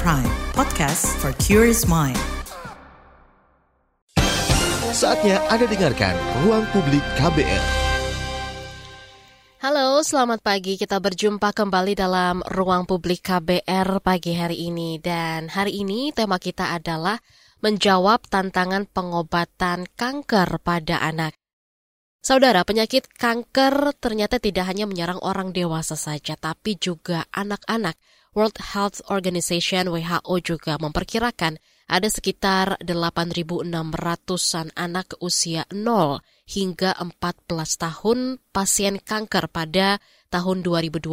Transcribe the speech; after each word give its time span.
Prime, 0.00 0.24
podcast 0.56 1.04
for 1.20 1.36
curious 1.36 1.84
mind. 1.84 2.16
Saatnya 4.96 5.36
Anda 5.52 5.68
dengarkan 5.68 6.16
Ruang 6.44 6.64
Publik 6.72 7.04
KBR. 7.20 7.64
Halo, 9.60 10.00
selamat 10.00 10.40
pagi. 10.40 10.80
Kita 10.80 10.96
berjumpa 10.96 11.52
kembali 11.52 11.92
dalam 11.92 12.40
Ruang 12.40 12.88
Publik 12.88 13.20
KBR 13.20 14.00
pagi 14.00 14.32
hari 14.32 14.72
ini. 14.72 14.96
Dan 14.96 15.52
hari 15.52 15.84
ini 15.84 16.08
tema 16.16 16.40
kita 16.40 16.72
adalah 16.72 17.20
menjawab 17.60 18.24
tantangan 18.32 18.88
pengobatan 18.88 19.84
kanker 19.92 20.56
pada 20.64 21.04
anak. 21.04 21.36
Saudara, 22.24 22.64
penyakit 22.64 23.12
kanker 23.12 23.92
ternyata 24.00 24.40
tidak 24.40 24.72
hanya 24.72 24.88
menyerang 24.88 25.20
orang 25.20 25.52
dewasa 25.52 26.00
saja, 26.00 26.32
tapi 26.40 26.80
juga 26.80 27.28
anak-anak. 27.28 27.98
World 28.32 28.56
Health 28.72 29.04
Organization 29.12 29.92
WHO 29.92 30.34
juga 30.40 30.80
memperkirakan 30.80 31.60
ada 31.92 32.08
sekitar 32.08 32.80
8.600-an 32.80 34.72
anak 34.72 35.20
usia 35.20 35.68
0 35.68 36.24
hingga 36.48 36.96
14 36.96 37.52
tahun 37.52 38.40
pasien 38.48 38.96
kanker 38.96 39.52
pada 39.52 40.00
tahun 40.32 40.64
2020 40.64 41.12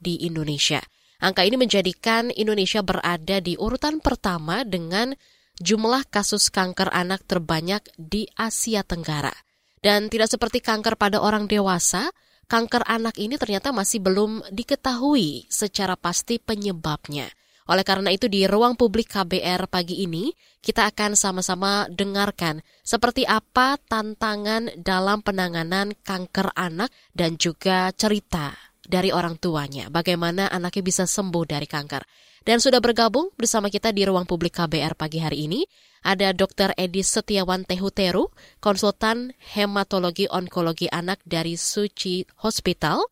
di 0.00 0.24
Indonesia. 0.24 0.80
Angka 1.20 1.44
ini 1.44 1.60
menjadikan 1.60 2.32
Indonesia 2.32 2.80
berada 2.80 3.44
di 3.44 3.60
urutan 3.60 4.00
pertama 4.00 4.64
dengan 4.64 5.12
jumlah 5.60 6.08
kasus 6.08 6.48
kanker 6.48 6.88
anak 6.88 7.28
terbanyak 7.28 7.84
di 8.00 8.24
Asia 8.32 8.80
Tenggara. 8.80 9.36
Dan 9.84 10.08
tidak 10.08 10.32
seperti 10.32 10.64
kanker 10.64 10.96
pada 10.96 11.20
orang 11.20 11.44
dewasa, 11.44 12.08
kanker 12.50 12.82
anak 12.90 13.14
ini 13.22 13.38
ternyata 13.38 13.70
masih 13.70 14.02
belum 14.02 14.42
diketahui 14.50 15.46
secara 15.46 15.94
pasti 15.94 16.42
penyebabnya. 16.42 17.30
Oleh 17.70 17.86
karena 17.86 18.10
itu 18.10 18.26
di 18.26 18.50
ruang 18.50 18.74
publik 18.74 19.14
KBR 19.14 19.70
pagi 19.70 20.02
ini 20.02 20.34
kita 20.58 20.90
akan 20.90 21.14
sama-sama 21.14 21.86
dengarkan 21.86 22.58
seperti 22.82 23.22
apa 23.22 23.78
tantangan 23.78 24.74
dalam 24.74 25.22
penanganan 25.22 25.94
kanker 26.02 26.50
anak 26.58 26.90
dan 27.14 27.38
juga 27.38 27.94
cerita 27.94 28.58
dari 28.82 29.14
orang 29.14 29.38
tuanya, 29.38 29.86
bagaimana 29.86 30.50
anaknya 30.50 30.82
bisa 30.82 31.06
sembuh 31.06 31.46
dari 31.46 31.70
kanker. 31.70 32.02
Dan 32.42 32.58
sudah 32.58 32.82
bergabung 32.82 33.30
bersama 33.38 33.70
kita 33.70 33.94
di 33.94 34.02
ruang 34.02 34.26
publik 34.26 34.58
KBR 34.58 34.98
pagi 34.98 35.22
hari 35.22 35.46
ini 35.46 35.62
ada 36.00 36.32
Dr. 36.32 36.72
Edi 36.76 37.04
Setiawan 37.04 37.68
Tehuteru, 37.68 38.32
konsultan 38.58 39.36
hematologi 39.52 40.26
onkologi 40.28 40.88
anak 40.88 41.20
dari 41.28 41.56
Suci 41.60 42.24
Hospital, 42.40 43.04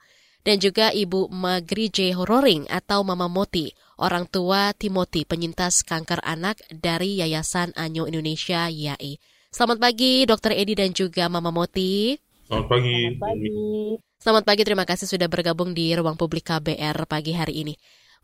dan 0.46 0.56
juga 0.62 0.88
Ibu 0.94 1.28
Magri 1.28 1.92
J. 1.92 2.16
Roring 2.16 2.70
atau 2.72 3.04
Mama 3.04 3.28
Moti, 3.28 3.68
orang 4.00 4.24
tua 4.24 4.72
Timothy 4.72 5.28
penyintas 5.28 5.84
kanker 5.84 6.24
anak 6.24 6.64
dari 6.72 7.20
Yayasan 7.20 7.76
Anyo 7.76 8.08
Indonesia 8.08 8.72
YAI. 8.72 9.20
Selamat 9.52 9.80
pagi 9.80 10.24
Dr. 10.24 10.56
Edi 10.56 10.72
dan 10.76 10.96
juga 10.96 11.28
Mama 11.28 11.52
Moti. 11.52 12.16
Selamat 12.48 12.66
pagi. 12.72 12.96
Selamat 13.12 13.20
pagi. 13.20 13.50
Selamat 14.18 14.44
pagi, 14.48 14.62
terima 14.66 14.82
kasih 14.82 15.06
sudah 15.06 15.28
bergabung 15.30 15.70
di 15.76 15.94
ruang 15.94 16.18
publik 16.18 16.48
KBR 16.48 17.06
pagi 17.06 17.36
hari 17.36 17.62
ini. 17.62 17.74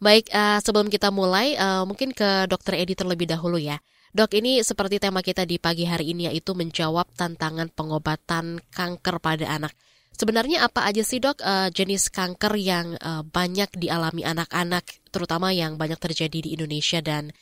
Baik, 0.03 0.27
uh, 0.35 0.59
sebelum 0.59 0.91
kita 0.91 1.15
mulai, 1.15 1.55
uh, 1.55 1.87
mungkin 1.87 2.11
ke 2.11 2.51
Dr. 2.51 2.75
Edi 2.75 2.99
terlebih 2.99 3.31
dahulu 3.31 3.63
ya. 3.63 3.79
Dok, 4.15 4.31
ini 4.39 4.63
seperti 4.63 5.03
tema 5.03 5.27
kita 5.27 5.43
di 5.43 5.59
pagi 5.59 5.91
hari 5.91 6.15
ini 6.15 6.31
yaitu 6.31 6.55
menjawab 6.55 7.11
tantangan 7.19 7.67
pengobatan 7.75 8.63
kanker 8.71 9.19
pada 9.19 9.59
anak. 9.59 9.75
Sebenarnya 10.15 10.71
apa 10.71 10.87
aja 10.87 11.03
sih 11.03 11.19
dok 11.19 11.43
uh, 11.43 11.67
jenis 11.75 12.15
kanker 12.15 12.55
yang 12.55 12.95
uh, 13.03 13.27
banyak 13.27 13.75
dialami 13.75 14.23
anak-anak, 14.23 14.87
terutama 15.11 15.51
yang 15.51 15.75
banyak 15.75 15.99
terjadi 15.99 16.39
di 16.47 16.55
Indonesia 16.55 17.03
dan 17.03 17.35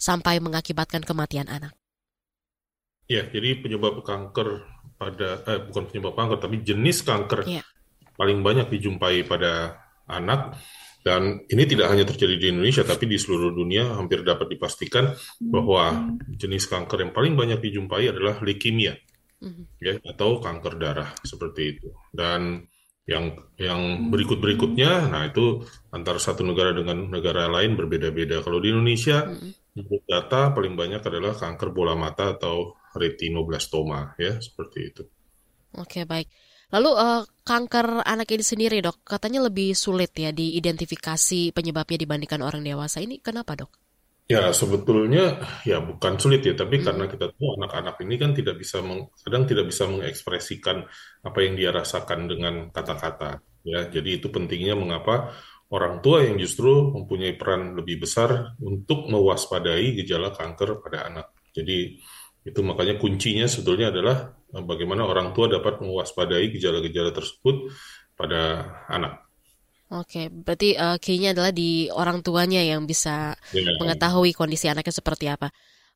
sampai 0.00 0.40
mengakibatkan 0.40 1.04
kematian 1.04 1.44
anak? 1.52 1.76
Ya, 3.04 3.28
jadi 3.28 3.60
penyebab 3.60 4.00
kanker 4.00 4.64
pada 4.96 5.44
eh, 5.44 5.60
bukan 5.68 5.92
penyebab 5.92 6.16
kanker, 6.16 6.40
tapi 6.40 6.64
jenis 6.64 7.04
kanker 7.04 7.44
ya. 7.44 7.60
paling 8.16 8.40
banyak 8.40 8.72
dijumpai 8.72 9.28
pada 9.28 9.76
anak 10.08 10.56
dan 11.04 11.44
ini 11.52 11.68
tidak 11.68 11.92
hanya 11.92 12.08
terjadi 12.08 12.34
di 12.40 12.46
Indonesia, 12.48 12.80
tapi 12.80 13.04
di 13.04 13.20
seluruh 13.20 13.52
dunia 13.52 13.92
hampir 13.92 14.24
dapat 14.24 14.48
dipastikan 14.56 15.12
bahwa 15.36 16.16
jenis 16.32 16.64
kanker 16.64 17.04
yang 17.04 17.12
paling 17.12 17.36
banyak 17.36 17.60
dijumpai 17.60 18.08
adalah 18.08 18.40
leukemia, 18.40 18.96
mm-hmm. 19.44 19.64
ya, 19.84 20.00
atau 20.00 20.40
kanker 20.40 20.80
darah 20.80 21.12
seperti 21.20 21.76
itu. 21.76 21.92
Dan 22.08 22.64
yang 23.04 23.36
yang 23.60 24.08
berikut 24.08 24.40
berikutnya, 24.40 25.12
nah 25.12 25.28
itu 25.28 25.60
antara 25.92 26.16
satu 26.16 26.40
negara 26.40 26.72
dengan 26.72 27.12
negara 27.12 27.52
lain 27.52 27.76
berbeda-beda. 27.76 28.40
Kalau 28.40 28.56
di 28.64 28.72
Indonesia, 28.72 29.28
mm-hmm. 29.28 30.08
data 30.08 30.56
paling 30.56 30.72
banyak 30.72 31.04
adalah 31.04 31.36
kanker 31.36 31.68
bola 31.76 31.92
mata 31.92 32.32
atau 32.32 32.80
retinoblastoma, 32.96 34.16
ya 34.16 34.40
seperti 34.40 34.78
itu. 34.80 35.04
Oke 35.76 36.08
baik. 36.08 36.32
Lalu 36.74 36.90
uh, 36.90 37.22
kanker 37.46 38.02
anak 38.02 38.34
ini 38.34 38.42
sendiri 38.42 38.82
dok, 38.82 39.06
katanya 39.06 39.46
lebih 39.46 39.78
sulit 39.78 40.10
ya 40.18 40.34
diidentifikasi 40.34 41.54
penyebabnya 41.54 42.02
dibandingkan 42.02 42.42
orang 42.42 42.66
dewasa. 42.66 42.98
Ini 42.98 43.22
kenapa 43.22 43.54
dok? 43.54 43.70
Ya 44.26 44.50
sebetulnya 44.50 45.38
ya 45.62 45.78
bukan 45.84 46.18
sulit 46.18 46.42
ya, 46.42 46.58
tapi 46.58 46.80
hmm. 46.80 46.84
karena 46.88 47.04
kita 47.06 47.30
tahu 47.30 47.60
anak-anak 47.62 47.94
ini 48.02 48.14
kan 48.18 48.34
tidak 48.34 48.58
bisa 48.58 48.82
meng, 48.82 49.06
kadang 49.22 49.44
tidak 49.46 49.70
bisa 49.70 49.86
mengekspresikan 49.86 50.82
apa 51.22 51.38
yang 51.46 51.54
dia 51.54 51.70
rasakan 51.70 52.26
dengan 52.26 52.74
kata-kata. 52.74 53.38
Ya, 53.62 53.86
jadi 53.86 54.18
itu 54.18 54.32
pentingnya 54.34 54.74
mengapa 54.74 55.30
orang 55.70 56.02
tua 56.02 56.26
yang 56.26 56.40
justru 56.42 56.90
mempunyai 56.90 57.38
peran 57.38 57.78
lebih 57.78 58.02
besar 58.02 58.58
untuk 58.58 59.06
mewaspadai 59.06 59.94
gejala 60.00 60.34
kanker 60.34 60.82
pada 60.82 61.06
anak. 61.06 61.26
Jadi 61.54 62.02
itu 62.44 62.60
makanya 62.60 63.00
kuncinya 63.00 63.48
sebetulnya 63.48 63.88
adalah 63.88 64.36
bagaimana 64.62 65.02
orang 65.02 65.34
tua 65.34 65.50
dapat 65.50 65.82
mewaspadai 65.82 66.54
gejala-gejala 66.54 67.10
tersebut 67.10 67.74
pada 68.14 68.70
anak. 68.86 69.26
Oke, 69.94 70.32
berarti 70.32 70.74
uh, 70.74 70.96
key-nya 70.98 71.36
adalah 71.36 71.52
di 71.54 71.86
orang 71.92 72.24
tuanya 72.24 72.62
yang 72.62 72.88
bisa 72.88 73.36
ya. 73.52 73.78
mengetahui 73.78 74.34
kondisi 74.34 74.66
anaknya 74.70 74.94
seperti 74.94 75.28
apa. 75.30 75.50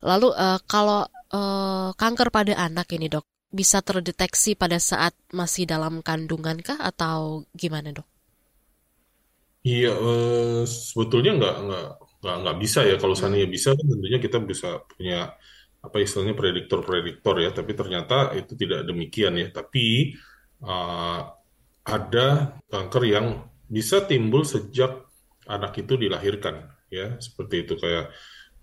Lalu 0.04 0.30
uh, 0.30 0.60
kalau 0.68 1.02
uh, 1.34 1.90
kanker 1.98 2.30
pada 2.30 2.54
anak 2.54 2.94
ini 2.94 3.10
dok, 3.10 3.26
bisa 3.48 3.80
terdeteksi 3.80 4.54
pada 4.54 4.76
saat 4.76 5.16
masih 5.32 5.64
dalam 5.64 6.04
kandungan 6.04 6.60
kah 6.60 6.78
atau 6.78 7.48
gimana 7.56 7.90
dok? 7.90 8.06
Iya, 9.66 9.90
uh, 9.96 10.62
sebetulnya 10.68 11.34
nggak 11.34 11.56
nggak 12.22 12.36
nggak 12.44 12.56
bisa 12.62 12.86
ya. 12.86 12.94
Kalau 13.00 13.18
seandainya 13.18 13.50
bisa, 13.50 13.74
kan 13.74 13.86
tentunya 13.88 14.18
kita 14.22 14.38
bisa 14.44 14.84
punya 14.94 15.32
apa 15.88 15.96
istilahnya 16.04 16.36
prediktor-prediktor 16.36 17.34
ya, 17.40 17.50
tapi 17.56 17.72
ternyata 17.72 18.36
itu 18.36 18.52
tidak 18.54 18.84
demikian 18.84 19.34
ya. 19.40 19.48
Tapi 19.48 20.12
uh, 20.62 21.20
ada 21.88 22.60
kanker 22.68 23.02
yang 23.08 23.26
bisa 23.64 24.04
timbul 24.04 24.44
sejak 24.44 25.08
anak 25.48 25.72
itu 25.80 25.96
dilahirkan 25.96 26.68
ya, 26.92 27.16
seperti 27.16 27.64
itu 27.64 27.80
kayak 27.80 28.12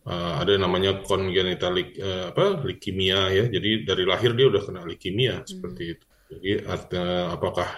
uh, 0.06 0.34
ada 0.46 0.54
namanya 0.62 1.02
congenital 1.02 1.74
uh, 1.74 2.30
apa 2.30 2.62
leukemia 2.62 3.34
ya. 3.34 3.44
Jadi 3.50 3.84
dari 3.84 4.06
lahir 4.06 4.38
dia 4.38 4.48
udah 4.48 4.62
kena 4.62 4.82
leukemia 4.86 5.42
hmm. 5.42 5.50
seperti 5.50 5.84
itu. 5.98 6.06
Jadi 6.26 6.52
ada, 6.66 7.38
apakah 7.38 7.70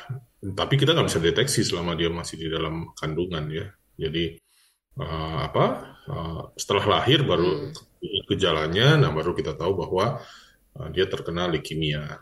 tapi 0.56 0.80
kita 0.80 0.96
nggak 0.96 1.08
bisa 1.12 1.20
deteksi 1.20 1.68
selama 1.68 2.00
dia 2.00 2.08
masih 2.08 2.40
di 2.40 2.48
dalam 2.48 2.92
kandungan 2.96 3.48
ya. 3.52 3.68
Jadi 3.98 4.40
uh, 4.98 5.38
apa 5.46 5.66
uh, 6.10 6.42
setelah 6.58 7.00
lahir 7.00 7.24
baru 7.24 7.72
hmm. 7.74 8.28
gejalanya, 8.30 8.98
nah 8.98 9.10
baru 9.14 9.34
kita 9.38 9.54
tahu 9.54 9.78
bahwa 9.78 10.22
uh, 10.78 10.88
dia 10.92 11.06
terkena 11.06 11.50
leukemia 11.50 12.22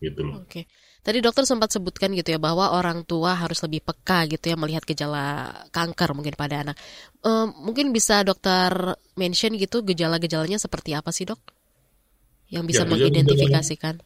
gitu 0.00 0.20
loh. 0.24 0.44
Oke. 0.44 0.50
Okay. 0.50 0.64
Tadi 1.04 1.20
dokter 1.20 1.44
sempat 1.44 1.68
sebutkan 1.68 2.16
gitu 2.16 2.32
ya 2.32 2.40
bahwa 2.40 2.72
orang 2.72 3.04
tua 3.04 3.36
harus 3.36 3.60
lebih 3.60 3.84
peka 3.84 4.24
gitu 4.24 4.48
ya 4.48 4.56
melihat 4.56 4.88
gejala 4.88 5.52
kanker 5.68 6.16
mungkin 6.16 6.32
pada 6.32 6.64
anak. 6.64 6.80
Uh, 7.20 7.52
mungkin 7.60 7.92
bisa 7.92 8.24
dokter 8.24 8.96
mention 9.12 9.52
gitu 9.60 9.84
gejala-gejalanya 9.84 10.56
seperti 10.56 10.96
apa 10.96 11.12
sih 11.12 11.28
dok? 11.28 11.36
Yang 12.48 12.64
bisa 12.72 12.82
ya, 12.84 12.88
mengidentifikasikan. 12.88 14.00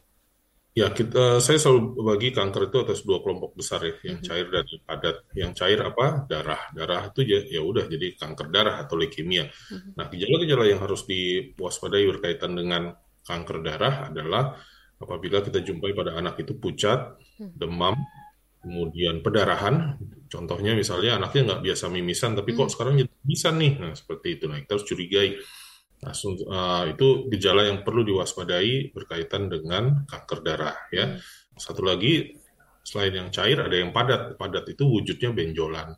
Ya, 0.79 0.87
kita 0.95 1.43
saya 1.43 1.59
selalu 1.59 2.07
bagi 2.07 2.31
kanker 2.31 2.71
itu 2.71 2.77
atas 2.87 3.03
dua 3.03 3.19
kelompok 3.19 3.51
besar 3.51 3.83
ya, 3.83 3.99
yang 3.99 4.23
cair 4.23 4.47
dan 4.47 4.63
padat. 4.87 5.27
Yang 5.35 5.51
cair 5.59 5.79
apa? 5.83 6.23
Darah. 6.23 6.71
Darah 6.71 7.11
itu 7.11 7.21
ya, 7.27 7.43
ya 7.43 7.59
udah 7.59 7.83
jadi 7.91 8.15
kanker 8.15 8.47
darah 8.47 8.79
atau 8.79 8.95
leukemia. 8.95 9.51
Nah, 9.99 10.07
gejala-gejala 10.07 10.71
yang 10.71 10.79
harus 10.79 11.03
diwaspadai 11.03 12.07
berkaitan 12.07 12.55
dengan 12.55 12.95
kanker 13.27 13.59
darah 13.59 14.07
adalah 14.07 14.55
apabila 15.03 15.43
kita 15.43 15.59
jumpai 15.59 15.91
pada 15.91 16.15
anak 16.15 16.39
itu 16.47 16.55
pucat, 16.55 17.19
demam, 17.35 17.99
kemudian 18.63 19.19
pendarahan. 19.19 19.99
Contohnya 20.31 20.79
misalnya 20.79 21.19
anaknya 21.19 21.41
nggak 21.43 21.61
biasa 21.67 21.91
mimisan, 21.91 22.39
tapi 22.39 22.55
kok 22.55 22.71
sekarang 22.71 23.03
bisa 23.19 23.51
nih. 23.51 23.83
Nah, 23.83 23.91
seperti 23.91 24.39
itu. 24.39 24.47
Nah, 24.47 24.63
kita 24.63 24.79
harus 24.79 24.87
curigai 24.87 25.35
Nah, 25.99 26.15
uh, 26.15 26.83
itu 26.87 27.27
gejala 27.27 27.67
yang 27.67 27.83
perlu 27.83 28.07
diwaspadai 28.07 28.95
berkaitan 28.95 29.51
dengan 29.51 30.07
kanker 30.07 30.39
darah 30.39 30.77
ya. 30.95 31.11
Hmm. 31.11 31.19
Satu 31.59 31.83
lagi 31.83 32.39
selain 32.87 33.19
yang 33.19 33.29
cair 33.29 33.59
ada 33.59 33.75
yang 33.75 33.91
padat. 33.91 34.39
Padat 34.39 34.65
itu 34.71 34.87
wujudnya 34.87 35.35
benjolan. 35.35 35.91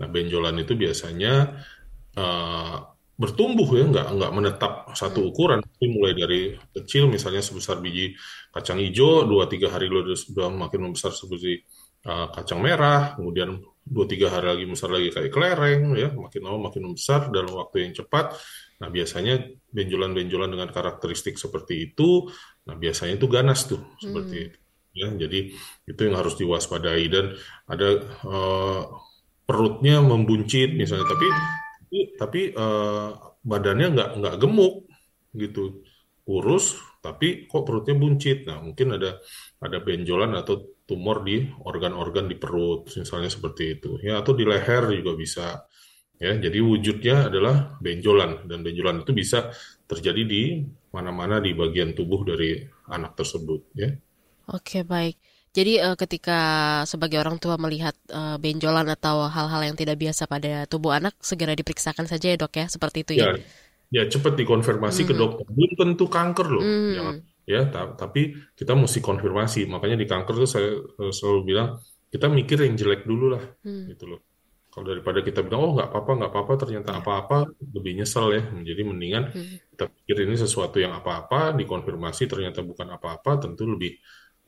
Nah, 0.00 0.08
benjolan 0.08 0.56
itu 0.58 0.72
biasanya 0.74 1.60
uh, 2.16 2.76
bertumbuh 3.14 3.68
ya, 3.78 3.86
nggak 3.86 4.08
nggak 4.10 4.32
menetap 4.34 4.72
satu 4.98 5.30
ukuran, 5.30 5.62
tapi 5.62 5.86
mulai 5.86 6.18
dari 6.18 6.40
kecil 6.74 7.06
misalnya 7.06 7.46
sebesar 7.46 7.78
biji 7.78 8.10
kacang 8.50 8.82
hijau, 8.82 9.22
dua 9.22 9.46
tiga 9.46 9.70
hari 9.70 9.86
lalu 9.86 10.18
sudah 10.18 10.50
makin 10.50 10.90
membesar 10.90 11.14
seperti 11.14 11.62
uh, 12.10 12.26
kacang 12.34 12.58
merah, 12.58 13.14
kemudian 13.14 13.62
dua 13.86 14.10
tiga 14.10 14.34
hari 14.34 14.50
lagi 14.50 14.64
besar 14.66 14.90
lagi 14.90 15.14
kayak 15.14 15.30
kelereng 15.30 15.94
ya, 15.94 16.10
makin 16.10 16.40
lama 16.42 16.58
makin 16.72 16.90
membesar 16.90 17.30
dalam 17.30 17.54
waktu 17.54 17.86
yang 17.86 17.92
cepat. 17.94 18.34
Nah 18.82 18.88
biasanya 18.90 19.34
benjolan-benjolan 19.70 20.50
dengan 20.54 20.68
karakteristik 20.70 21.38
seperti 21.38 21.90
itu, 21.90 22.30
nah 22.66 22.74
biasanya 22.78 23.18
itu 23.18 23.26
ganas 23.26 23.66
tuh 23.66 23.82
seperti 23.98 24.36
itu. 24.50 24.58
Ya, 24.94 25.10
jadi 25.10 25.50
itu 25.90 26.00
yang 26.06 26.14
harus 26.14 26.38
diwaspadai 26.38 27.04
dan 27.10 27.34
ada 27.66 27.88
uh, 28.22 28.82
perutnya 29.42 29.98
membuncit 29.98 30.70
misalnya, 30.70 31.10
tapi 31.10 31.26
tapi 32.14 32.40
uh, 32.54 33.10
badannya 33.42 33.90
nggak 33.90 34.10
nggak 34.22 34.36
gemuk 34.38 34.86
gitu, 35.34 35.82
kurus 36.22 36.78
tapi 37.02 37.44
kok 37.50 37.66
perutnya 37.66 37.98
buncit. 37.98 38.46
Nah 38.48 38.62
mungkin 38.62 38.96
ada 38.96 39.18
ada 39.60 39.78
benjolan 39.82 40.32
atau 40.38 40.78
tumor 40.88 41.26
di 41.26 41.42
organ-organ 41.66 42.30
di 42.30 42.36
perut, 42.38 42.88
misalnya 42.94 43.28
seperti 43.28 43.76
itu. 43.76 43.98
Ya 44.00 44.22
atau 44.22 44.32
di 44.32 44.46
leher 44.46 44.94
juga 44.94 45.12
bisa. 45.18 45.46
Ya, 46.22 46.32
jadi 46.38 46.62
wujudnya 46.62 47.26
adalah 47.26 47.76
benjolan 47.82 48.46
dan 48.46 48.62
benjolan 48.62 49.02
itu 49.02 49.12
bisa 49.12 49.50
terjadi 49.84 50.22
di 50.22 50.42
mana-mana 50.94 51.42
di 51.42 51.50
bagian 51.52 51.92
tubuh 51.92 52.22
dari 52.22 52.62
anak 52.86 53.18
tersebut. 53.18 53.60
Ya. 53.74 53.98
Oke, 54.46 54.86
baik. 54.86 55.18
Jadi 55.54 55.78
uh, 55.78 55.94
ketika 55.94 56.38
sebagai 56.82 57.22
orang 57.22 57.38
tua 57.38 57.54
melihat 57.54 57.94
uh, 58.10 58.34
benjolan 58.42 58.90
atau 58.90 59.30
hal-hal 59.30 59.62
yang 59.70 59.78
tidak 59.78 60.02
biasa 60.02 60.26
pada 60.26 60.66
tubuh 60.66 60.94
anak, 60.94 61.14
segera 61.22 61.54
diperiksakan 61.54 62.10
saja 62.10 62.34
ya 62.34 62.36
dok 62.38 62.58
ya, 62.58 62.66
seperti 62.66 63.06
itu 63.06 63.12
ya. 63.22 63.38
Ya, 63.90 64.02
ya 64.02 64.02
cepat 64.10 64.34
dikonfirmasi 64.34 65.06
mm. 65.06 65.08
ke 65.10 65.14
dokter. 65.14 65.46
Belum 65.46 65.72
tentu 65.78 66.10
kanker 66.10 66.46
loh, 66.50 66.62
mm. 66.62 66.90
jangan 66.98 67.16
ya. 67.46 67.60
Tapi 67.70 68.34
kita 68.58 68.74
mesti 68.74 68.98
konfirmasi. 68.98 69.70
Makanya 69.70 69.94
di 69.94 70.06
kanker 70.10 70.34
tuh 70.42 70.50
saya 70.50 70.74
selalu 71.14 71.40
bilang 71.46 71.78
kita 72.10 72.26
mikir 72.26 72.58
yang 72.58 72.74
jelek 72.74 73.06
dulu 73.06 73.38
lah, 73.38 73.42
mm. 73.62 73.94
gitu 73.94 74.10
loh. 74.10 74.33
Kalau 74.74 74.90
daripada 74.90 75.22
kita 75.22 75.46
bilang 75.46 75.70
oh 75.70 75.72
nggak 75.78 75.86
apa-apa 75.86 76.10
nggak 76.18 76.30
apa-apa 76.34 76.52
ternyata 76.66 76.90
iya. 76.90 76.98
apa-apa 76.98 77.36
lebih 77.78 77.92
nyesel 77.94 78.26
ya. 78.34 78.42
Jadi 78.42 78.82
mendingan 78.82 79.30
mm. 79.30 79.70
kita 79.70 79.86
pikir 79.86 80.16
ini 80.26 80.34
sesuatu 80.34 80.82
yang 80.82 80.98
apa-apa 80.98 81.54
dikonfirmasi 81.54 82.26
ternyata 82.26 82.66
bukan 82.66 82.98
apa-apa 82.98 83.38
tentu 83.38 83.70
lebih 83.70 83.94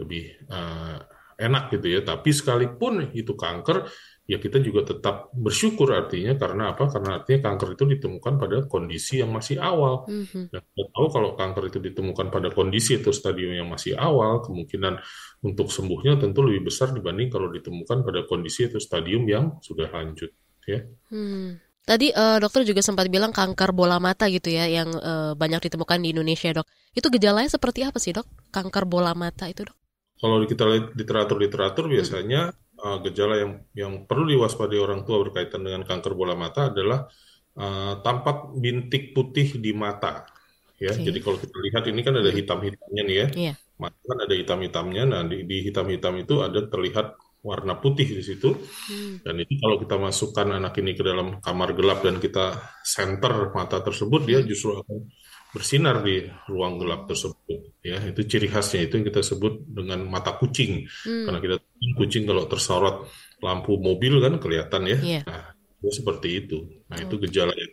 lebih 0.02 0.34
uh, 0.50 0.99
enak 1.38 1.78
gitu 1.78 1.87
ya. 1.94 2.00
Tapi 2.02 2.34
sekalipun 2.34 3.14
itu 3.14 3.38
kanker, 3.38 3.87
ya 4.26 4.43
kita 4.43 4.58
juga 4.58 4.82
tetap 4.82 5.31
bersyukur 5.31 5.94
artinya 5.94 6.34
karena 6.34 6.75
apa? 6.75 6.90
Karena 6.90 7.23
artinya 7.23 7.50
kanker 7.50 7.78
itu 7.78 7.84
ditemukan 7.96 8.34
pada 8.43 8.56
kondisi 8.67 9.23
yang 9.23 9.31
masih 9.31 9.62
awal. 9.62 10.02
Mm-hmm. 10.11 10.50
Dan 10.50 10.61
kita 10.67 10.84
tahu 10.90 11.06
kalau 11.14 11.31
kanker 11.38 11.64
itu 11.70 11.78
ditemukan 11.78 12.26
pada 12.34 12.50
kondisi 12.50 12.99
itu 12.99 13.14
stadium 13.14 13.55
yang 13.55 13.70
masih 13.70 13.94
awal, 13.94 14.43
kemungkinan 14.43 14.99
untuk 15.46 15.70
sembuhnya 15.70 16.19
tentu 16.19 16.43
lebih 16.43 16.67
besar 16.67 16.90
dibanding 16.90 17.31
kalau 17.31 17.49
ditemukan 17.55 18.02
pada 18.02 18.26
kondisi 18.26 18.67
itu 18.67 18.82
stadium 18.82 19.23
yang 19.31 19.62
sudah 19.62 19.87
lanjut. 19.94 20.34
Ya. 20.67 20.82
Hmm. 21.14 21.62
Tadi 21.87 22.11
uh, 22.11 22.43
dokter 22.43 22.67
juga 22.67 22.82
sempat 22.82 23.06
bilang 23.06 23.31
kanker 23.31 23.70
bola 23.70 24.02
mata 24.02 24.26
gitu 24.26 24.50
ya 24.50 24.67
yang 24.67 24.90
uh, 24.90 25.38
banyak 25.38 25.70
ditemukan 25.70 26.02
di 26.02 26.11
Indonesia 26.11 26.50
dok. 26.50 26.67
Itu 26.90 27.14
gejalanya 27.14 27.46
seperti 27.46 27.87
apa 27.87 28.02
sih 28.02 28.11
dok? 28.11 28.26
Kanker 28.50 28.90
bola 28.90 29.14
mata 29.14 29.46
itu 29.46 29.62
dok? 29.62 29.78
Kalau 30.19 30.43
kita 30.43 30.67
lihat 30.67 30.87
literatur-literatur 30.99 31.87
biasanya 31.87 32.50
uh, 32.81 32.99
gejala 33.05 33.34
yang 33.40 33.52
yang 33.73 33.93
perlu 34.05 34.28
diwaspadai 34.28 34.81
orang 34.81 35.02
tua 35.05 35.23
berkaitan 35.25 35.64
dengan 35.64 35.82
kanker 35.84 36.12
bola 36.12 36.37
mata 36.37 36.69
adalah 36.73 37.08
uh, 37.56 38.00
tampak 38.00 38.56
bintik 38.56 39.17
putih 39.17 39.56
di 39.61 39.73
mata. 39.73 40.28
Ya, 40.76 40.93
okay. 40.93 41.08
jadi 41.08 41.19
kalau 41.25 41.40
kita 41.40 41.56
lihat 41.56 41.84
ini 41.88 42.00
kan 42.05 42.14
ada 42.20 42.28
hitam-hitamnya 42.28 43.02
nih 43.08 43.17
ya. 43.17 43.26
Yeah. 43.32 43.56
Mata 43.81 43.96
kan 43.96 44.19
ada 44.28 44.34
hitam-hitamnya. 44.37 45.02
Nah, 45.08 45.20
di, 45.25 45.49
di 45.49 45.64
hitam-hitam 45.64 46.20
itu 46.20 46.44
ada 46.44 46.61
terlihat 46.69 47.17
warna 47.40 47.81
putih 47.81 48.05
di 48.05 48.20
situ. 48.20 48.52
Hmm. 48.61 49.25
Dan 49.25 49.40
ini 49.40 49.55
kalau 49.56 49.81
kita 49.81 49.96
masukkan 49.96 50.52
anak 50.52 50.76
ini 50.82 50.93
ke 50.93 51.00
dalam 51.00 51.40
kamar 51.40 51.73
gelap 51.73 52.05
dan 52.05 52.20
kita 52.20 52.61
center 52.84 53.56
mata 53.56 53.81
tersebut, 53.81 54.28
dia 54.28 54.44
justru 54.44 54.76
akan 54.76 55.08
bersinar 55.56 56.05
di 56.05 56.29
ruang 56.53 56.76
gelap 56.76 57.08
tersebut 57.08 57.81
ya 57.81 57.97
itu 58.05 58.29
ciri 58.29 58.53
khasnya 58.53 58.85
itu 58.85 59.00
yang 59.00 59.06
kita 59.08 59.25
sebut 59.25 59.64
dengan 59.64 60.05
mata 60.05 60.37
kucing 60.37 60.85
hmm. 60.85 61.25
karena 61.25 61.41
kita 61.41 61.56
kucing 61.97 62.29
kalau 62.29 62.44
tersorot 62.44 63.08
lampu 63.41 63.81
mobil 63.81 64.20
kan 64.20 64.37
kelihatan 64.37 64.85
ya 64.85 64.99
yeah. 65.00 65.23
nah 65.25 65.56
itu 65.56 65.88
seperti 65.97 66.44
itu 66.44 66.58
nah 66.93 67.00
itu 67.00 67.17
gejala 67.25 67.56
yang, 67.56 67.73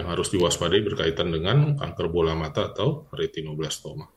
yang 0.00 0.06
harus 0.08 0.32
diwaspadai 0.32 0.80
berkaitan 0.80 1.28
dengan 1.28 1.76
kanker 1.76 2.08
bola 2.08 2.32
mata 2.32 2.72
atau 2.72 3.12
retinoblastoma 3.12 4.08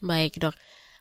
baik 0.00 0.40
dok 0.40 0.56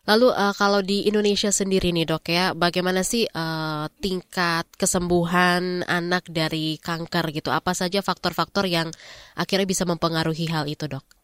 Lalu 0.07 0.31
uh, 0.31 0.55
kalau 0.55 0.79
di 0.79 1.03
Indonesia 1.03 1.51
sendiri 1.51 1.91
nih 1.91 2.07
dok 2.07 2.31
ya, 2.31 2.55
bagaimana 2.55 3.03
sih 3.03 3.27
uh, 3.27 3.91
tingkat 3.99 4.63
kesembuhan 4.79 5.83
anak 5.83 6.31
dari 6.31 6.79
kanker 6.79 7.27
gitu? 7.35 7.51
Apa 7.51 7.75
saja 7.75 7.99
faktor-faktor 7.99 8.71
yang 8.71 8.87
akhirnya 9.35 9.67
bisa 9.67 9.83
mempengaruhi 9.83 10.47
hal 10.47 10.63
itu 10.71 10.87
dok? 10.87 11.16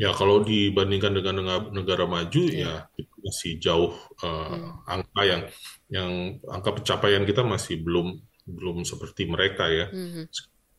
Ya 0.00 0.10
kalau 0.16 0.40
dibandingkan 0.40 1.12
dengan 1.12 1.34
negara, 1.44 1.64
negara 1.68 2.04
maju 2.08 2.42
yeah. 2.48 2.88
ya 2.88 3.04
itu 3.04 3.14
masih 3.22 3.52
jauh 3.60 3.92
uh, 4.24 4.50
hmm. 4.50 4.88
angka 4.88 5.22
yang 5.22 5.42
yang 5.92 6.10
angka 6.48 6.70
pencapaian 6.80 7.22
kita 7.28 7.44
masih 7.44 7.84
belum 7.84 8.16
belum 8.48 8.88
seperti 8.88 9.28
mereka 9.28 9.68
ya. 9.68 9.92
Hmm. 9.92 10.26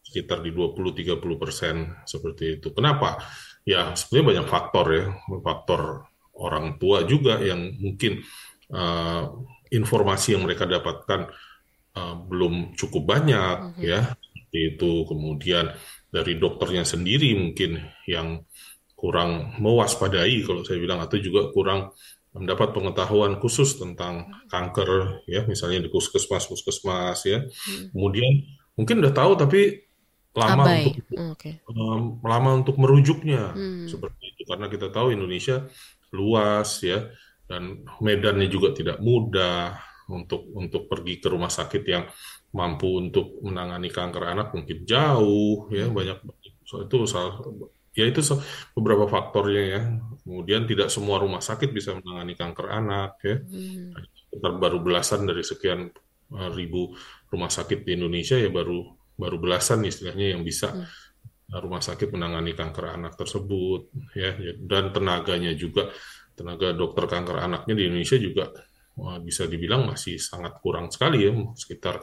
Sekitar 0.03 0.43
di 0.43 0.51
20-30 0.51 1.41
persen 1.41 1.75
seperti 2.03 2.59
itu. 2.59 2.73
Kenapa? 2.73 3.21
Ya 3.63 3.93
sebenarnya 3.93 4.43
banyak 4.43 4.47
faktor 4.49 4.85
ya. 4.91 5.05
Faktor 5.39 5.81
orang 6.33 6.81
tua 6.81 7.05
juga 7.05 7.37
yang 7.39 7.69
mungkin 7.79 8.19
uh, 8.73 9.29
informasi 9.69 10.35
yang 10.35 10.43
mereka 10.43 10.65
dapatkan 10.65 11.29
uh, 11.95 12.15
belum 12.27 12.73
cukup 12.73 13.03
banyak 13.05 13.77
hmm. 13.77 13.83
ya. 13.85 14.17
Itu 14.53 15.05
kemudian 15.05 15.73
dari 16.13 16.37
dokternya 16.37 16.85
sendiri 16.85 17.33
mungkin 17.33 17.81
yang 18.05 18.45
kurang 19.03 19.59
mewaspadai 19.59 20.47
kalau 20.47 20.63
saya 20.63 20.79
bilang 20.79 21.03
atau 21.03 21.19
juga 21.19 21.51
kurang 21.51 21.91
mendapat 22.31 22.71
pengetahuan 22.71 23.35
khusus 23.35 23.75
tentang 23.75 24.31
kanker 24.47 25.21
ya 25.27 25.43
misalnya 25.43 25.83
di 25.83 25.89
puskesmas 25.91 26.47
puskesmas 26.47 27.19
ya 27.27 27.43
hmm. 27.43 27.91
kemudian 27.91 28.47
mungkin 28.79 29.03
udah 29.03 29.11
tahu 29.11 29.35
tapi 29.35 29.83
lama 30.33 30.63
Abai. 30.65 30.87
untuk 30.87 30.95
hmm, 31.11 31.29
okay. 31.35 31.53
um, 31.67 32.23
lama 32.23 32.63
untuk 32.63 32.79
merujuknya 32.79 33.51
hmm. 33.51 33.91
seperti 33.91 34.23
itu 34.33 34.41
karena 34.47 34.71
kita 34.71 34.87
tahu 34.87 35.11
Indonesia 35.11 35.67
luas 36.15 36.79
ya 36.79 37.11
dan 37.45 37.83
medannya 37.99 38.47
juga 38.47 38.71
tidak 38.71 39.03
mudah 39.03 39.77
untuk 40.09 40.47
untuk 40.55 40.87
pergi 40.87 41.19
ke 41.19 41.27
rumah 41.27 41.51
sakit 41.51 41.83
yang 41.85 42.07
mampu 42.55 42.87
untuk 42.87 43.35
menangani 43.43 43.91
kanker 43.91 44.23
anak 44.31 44.55
mungkin 44.55 44.87
jauh 44.87 45.67
ya 45.69 45.85
hmm. 45.85 45.93
banyak 45.93 46.17
so, 46.65 46.81
itu 46.81 47.03
salah 47.03 47.37
ya 47.93 48.09
itu 48.09 48.21
beberapa 48.73 49.05
faktornya 49.05 49.63
ya. 49.63 49.81
Kemudian 50.25 50.65
tidak 50.65 50.89
semua 50.89 51.21
rumah 51.21 51.39
sakit 51.39 51.69
bisa 51.69 51.93
menangani 51.93 52.33
kanker 52.33 52.67
anak 52.67 53.11
ya. 53.21 53.37
Hmm. 53.39 53.93
baru 54.33 54.81
belasan 54.81 55.29
dari 55.29 55.45
sekian 55.45 55.93
eh, 56.33 56.51
ribu 56.57 56.97
rumah 57.29 57.53
sakit 57.53 57.85
di 57.85 57.93
Indonesia 57.93 58.33
ya 58.33 58.49
baru 58.49 58.81
baru 59.13 59.37
belasan 59.37 59.85
istilahnya 59.85 60.33
yang 60.33 60.41
bisa 60.41 60.73
hmm. 60.73 61.61
rumah 61.61 61.85
sakit 61.85 62.09
menangani 62.09 62.57
kanker 62.57 62.97
anak 62.97 63.13
tersebut 63.13 63.93
ya 64.17 64.33
dan 64.57 64.89
tenaganya 64.89 65.53
juga 65.53 65.93
tenaga 66.33 66.73
dokter 66.73 67.05
kanker 67.05 67.45
anaknya 67.45 67.77
di 67.77 67.83
Indonesia 67.93 68.17
juga 68.17 68.49
wah, 68.97 69.21
bisa 69.21 69.45
dibilang 69.45 69.85
masih 69.85 70.17
sangat 70.17 70.57
kurang 70.65 70.89
sekali 70.89 71.29
ya 71.29 71.31
sekitar 71.53 72.01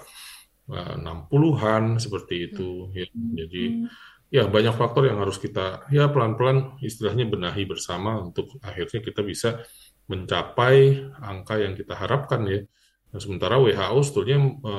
uh, 0.71 0.95
eh, 0.95 0.97
60-an 1.03 1.99
seperti 1.99 2.35
itu 2.47 2.95
ya. 2.95 3.11
Jadi 3.11 3.65
hmm 3.75 4.10
ya 4.31 4.47
banyak 4.47 4.75
faktor 4.79 5.11
yang 5.11 5.19
harus 5.19 5.43
kita 5.43 5.91
ya 5.91 6.07
pelan-pelan 6.07 6.79
istilahnya 6.79 7.27
benahi 7.27 7.67
bersama 7.67 8.15
untuk 8.23 8.63
akhirnya 8.63 9.03
kita 9.03 9.27
bisa 9.27 9.59
mencapai 10.07 11.07
angka 11.23 11.59
yang 11.59 11.75
kita 11.79 11.95
harapkan 11.95 12.43
ya. 12.47 12.63
Nah, 13.11 13.19
sementara 13.19 13.59
WHO 13.59 13.99
sebetulnya 14.07 14.39
e, 14.43 14.75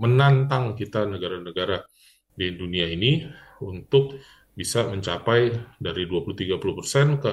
menantang 0.00 0.76
kita 0.76 1.04
negara-negara 1.08 1.84
di 2.32 2.52
dunia 2.56 2.88
ini 2.88 3.24
untuk 3.60 4.20
bisa 4.56 4.88
mencapai 4.88 5.52
dari 5.80 6.04
20-30 6.04 6.60
persen 6.76 7.06
ke 7.20 7.32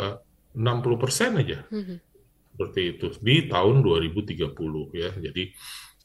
60 0.56 1.04
persen 1.04 1.40
aja. 1.40 1.64
Mm 1.72 1.84
-hmm. 1.84 1.98
Seperti 2.56 2.82
itu 2.96 3.06
di 3.20 3.36
tahun 3.48 3.84
2030 3.84 4.96
ya. 4.96 5.12
Jadi 5.16 5.44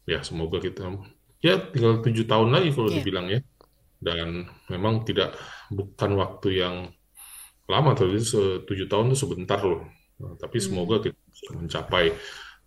ya 0.07 0.23
semoga 0.27 0.59
kita 0.59 0.91
ya 1.43 1.59
tinggal 1.71 2.03
tujuh 2.03 2.27
tahun 2.27 2.55
lagi 2.55 2.71
kalau 2.71 2.91
yeah. 2.91 2.97
dibilang 3.03 3.27
ya 3.31 3.39
dan 4.03 4.51
memang 4.67 5.07
tidak 5.07 5.39
bukan 5.71 6.19
waktu 6.19 6.49
yang 6.59 6.91
lama 7.71 7.95
tadi 7.95 8.19
tujuh 8.67 8.91
tahun 8.91 9.15
itu 9.15 9.19
sebentar 9.23 9.63
loh 9.63 9.87
nah, 10.19 10.35
tapi 10.37 10.59
hmm. 10.59 10.67
semoga 10.67 10.99
kita 10.99 11.17
bisa 11.31 11.55
mencapai 11.55 12.11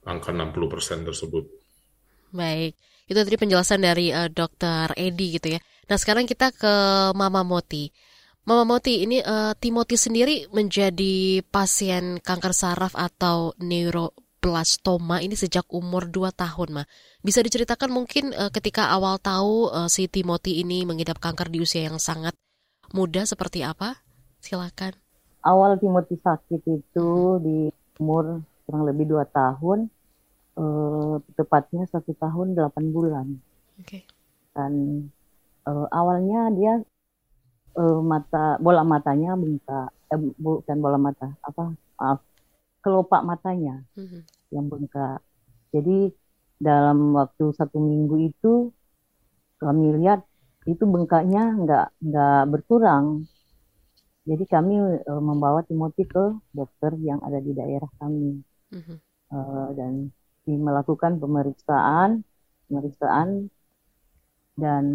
angka 0.07 0.31
60% 0.31 1.07
tersebut 1.11 1.43
baik 2.31 2.73
Itu 3.05 3.21
tadi 3.21 3.37
penjelasan 3.37 3.85
dari 3.85 4.09
uh, 4.09 4.29
Dokter 4.33 4.89
Edi 4.97 5.37
gitu 5.37 5.53
ya. 5.53 5.59
Nah 5.61 5.97
sekarang 6.01 6.25
kita 6.25 6.49
ke 6.49 6.73
Mama 7.13 7.45
Moti. 7.45 7.93
Mama 8.49 8.65
Moti, 8.65 9.05
ini 9.05 9.21
uh, 9.21 9.53
Timothy 9.57 9.97
sendiri 9.97 10.49
menjadi 10.49 11.45
pasien 11.45 12.17
kanker 12.17 12.53
saraf 12.53 12.97
atau 12.97 13.53
neuroblastoma 14.45 15.25
ini 15.25 15.33
sejak 15.33 15.65
umur 15.73 16.05
2 16.05 16.29
tahun, 16.29 16.69
Ma. 16.69 16.83
Bisa 17.25 17.41
diceritakan 17.41 17.89
mungkin 17.89 18.29
uh, 18.37 18.53
ketika 18.53 18.93
awal 18.93 19.17
tahu 19.17 19.73
uh, 19.73 19.89
si 19.89 20.05
Timothy 20.05 20.61
ini 20.61 20.85
mengidap 20.85 21.17
kanker 21.17 21.49
di 21.49 21.65
usia 21.65 21.89
yang 21.89 21.97
sangat 21.97 22.37
muda 22.93 23.25
seperti 23.25 23.65
apa? 23.65 24.05
Silakan. 24.37 24.93
Awal 25.41 25.81
Timothy 25.81 26.21
sakit 26.21 26.61
itu 26.61 27.09
di 27.41 27.73
umur 27.97 28.45
kurang 28.69 28.85
lebih 28.85 29.17
2 29.17 29.25
tahun, 29.33 29.89
uh, 30.61 31.17
tepatnya 31.33 31.89
satu 31.89 32.13
tahun 32.13 32.53
8 32.53 32.93
bulan. 32.93 33.41
Oke. 33.81 33.89
Okay. 33.89 34.03
Dan 34.53 35.05
uh, 35.65 35.89
awalnya 35.89 36.53
dia 36.53 36.73
uh, 37.81 37.99
mata 38.05 38.61
bola 38.61 38.85
matanya 38.85 39.33
bengkak 39.33 39.89
eh, 40.13 40.19
bukan 40.37 40.77
bola 40.79 41.01
mata 41.01 41.33
apa 41.43 41.75
maaf 41.99 42.19
kelopak 42.85 43.25
matanya 43.25 43.81
mm-hmm. 43.97 44.21
Yang 44.53 44.69
bengkak 44.69 45.21
jadi 45.75 46.07
dalam 46.55 47.11
waktu 47.11 47.51
satu 47.51 47.83
minggu 47.83 48.31
itu 48.31 48.71
kami 49.59 49.99
lihat 49.99 50.23
itu 50.63 50.87
bengkaknya 50.87 51.51
nggak 51.61 51.87
nggak 51.99 52.41
berkurang. 52.47 53.27
Jadi 54.25 54.43
kami 54.49 54.81
uh, 55.05 55.21
membawa 55.21 55.61
Timothy 55.67 56.07
ke 56.07 56.33
dokter 56.49 56.95
yang 57.03 57.21
ada 57.21 57.37
di 57.37 57.51
daerah 57.53 57.91
kami. 58.01 58.41
Mm-hmm. 58.73 58.97
uh, 59.29 59.69
dan 59.77 60.09
melakukan 60.49 61.21
pemeriksaan 61.21 62.25
pemeriksaan 62.65 63.53
dan 64.57 64.85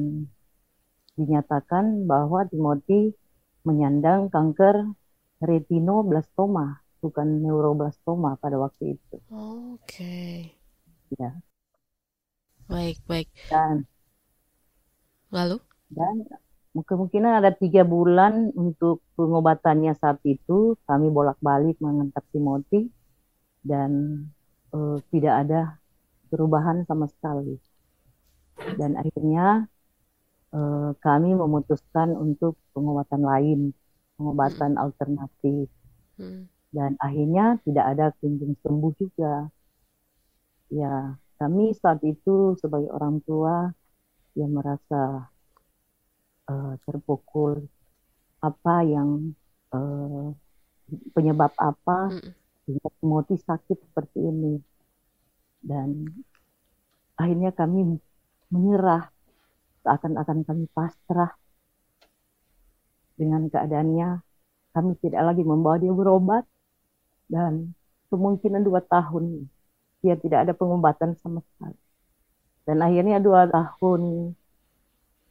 dinyatakan 1.14 2.08
bahwa 2.10 2.48
Timothy 2.50 3.14
menyandang 3.62 4.32
kanker 4.32 4.90
retinoblastoma, 5.38 6.79
bukan 7.00 7.42
neuroblastoma 7.42 8.36
pada 8.38 8.60
waktu 8.60 8.96
itu. 8.96 9.16
Oke. 9.32 9.74
Okay. 9.88 10.36
Ya. 11.18 11.40
Baik, 12.70 13.02
baik. 13.10 13.28
Dan 13.50 13.88
lalu? 15.34 15.58
Dan 15.90 16.22
kemungkinan 16.76 17.42
ada 17.42 17.50
tiga 17.50 17.82
bulan 17.82 18.54
untuk 18.54 19.02
pengobatannya 19.18 19.90
saat 19.98 20.22
itu. 20.22 20.78
Kami 20.86 21.10
bolak-balik 21.10 21.82
mengantar 21.82 22.22
Timothy 22.30 22.86
dan 23.66 24.22
uh, 24.70 25.02
tidak 25.10 25.34
ada 25.46 25.60
perubahan 26.30 26.86
sama 26.86 27.10
sekali. 27.10 27.58
Dan 28.78 28.94
akhirnya 28.94 29.66
uh, 30.54 30.94
kami 31.02 31.34
memutuskan 31.34 32.14
untuk 32.14 32.54
pengobatan 32.70 33.22
lain, 33.24 33.60
pengobatan 34.14 34.78
hmm. 34.78 34.82
alternatif. 34.84 35.66
Hmm. 36.20 36.46
Dan 36.70 36.94
akhirnya 37.02 37.58
tidak 37.66 37.84
ada 37.94 38.06
kunjung 38.22 38.54
sembuh 38.62 38.92
juga. 38.94 39.50
Ya, 40.70 41.18
kami 41.42 41.74
saat 41.74 41.98
itu 42.06 42.54
sebagai 42.62 42.94
orang 42.94 43.18
tua 43.26 43.74
yang 44.38 44.54
merasa 44.54 45.26
uh, 46.46 46.74
terpukul 46.86 47.66
apa 48.38 48.86
yang 48.86 49.34
uh, 49.74 50.30
penyebab 51.10 51.50
apa 51.58 52.14
sehingga 52.62 52.88
Timothy 53.02 53.36
sakit 53.42 53.78
seperti 53.90 54.18
ini. 54.22 54.62
Dan 55.58 56.06
akhirnya 57.18 57.50
kami 57.50 57.98
menyerah 58.54 59.10
seakan-akan 59.82 60.46
kami 60.46 60.64
pasrah 60.70 61.34
dengan 63.18 63.50
keadaannya. 63.50 64.22
Kami 64.70 64.94
tidak 65.02 65.34
lagi 65.34 65.42
membawa 65.42 65.82
dia 65.82 65.90
berobat 65.90 66.46
dan 67.30 67.70
kemungkinan 68.10 68.66
dua 68.66 68.82
tahun 68.82 69.46
dia 70.02 70.18
tidak 70.18 70.48
ada 70.48 70.52
pengobatan 70.56 71.14
sama 71.22 71.38
sekali. 71.54 71.78
Dan 72.66 72.82
akhirnya 72.82 73.22
dua 73.22 73.46
tahun 73.46 74.34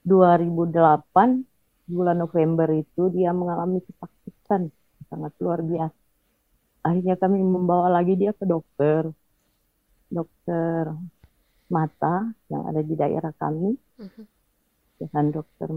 2008 0.08 1.92
bulan 1.92 2.18
November 2.18 2.72
itu 2.72 3.12
dia 3.12 3.36
mengalami 3.36 3.84
kesakitan 3.84 4.72
sangat 5.12 5.34
luar 5.44 5.60
biasa. 5.60 6.02
Akhirnya 6.88 7.20
kami 7.20 7.44
membawa 7.44 7.92
lagi 7.92 8.16
dia 8.16 8.32
ke 8.32 8.48
dokter, 8.48 9.12
dokter 10.08 10.96
mata 11.68 12.32
yang 12.48 12.64
ada 12.66 12.80
di 12.80 12.96
daerah 12.96 13.36
kami. 13.36 13.76
Uh 14.00 14.08
mhm. 14.08 14.12
-huh 14.16 14.28
dan 15.08 15.32
dokter 15.32 15.72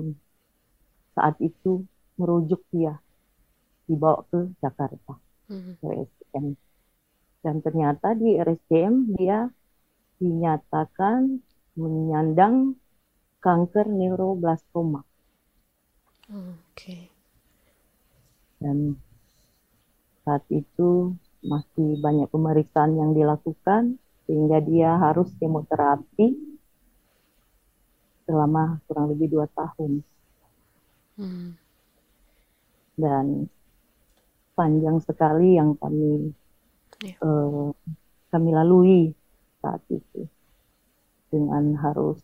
saat 1.15 1.39
itu 1.39 1.87
merujuk 2.19 2.59
dia 2.75 2.99
dibawa 3.87 4.27
ke 4.27 4.51
Jakarta 4.59 5.15
hmm. 5.53 5.85
RSCM 5.85 6.57
dan 7.43 7.57
ternyata 7.59 8.15
di 8.15 8.39
RSCM 8.39 9.19
dia 9.19 9.51
dinyatakan 10.23 11.43
menyandang 11.75 12.79
kanker 13.43 13.91
neuroblastoma. 13.91 15.03
Oke. 16.31 16.63
Okay. 16.73 17.03
Dan 18.63 18.95
saat 20.23 20.47
itu 20.55 21.19
masih 21.43 21.99
banyak 21.99 22.31
pemeriksaan 22.31 22.95
yang 22.95 23.11
dilakukan 23.11 23.99
sehingga 24.31 24.63
dia 24.63 24.95
harus 25.03 25.35
kemoterapi 25.43 26.39
selama 28.23 28.79
kurang 28.87 29.11
lebih 29.11 29.35
dua 29.35 29.51
tahun. 29.51 30.07
Hmm. 31.19 31.59
Dan 32.95 33.51
panjang 34.53 35.01
sekali 35.01 35.57
yang 35.57 35.75
kami 35.81 36.33
yeah. 37.03 37.17
Ya. 37.17 37.25
uh, 37.25 37.73
kami 38.33 38.51
lalui 38.53 39.13
saat 39.61 39.83
itu 39.93 40.29
dengan 41.33 41.77
harus 41.81 42.21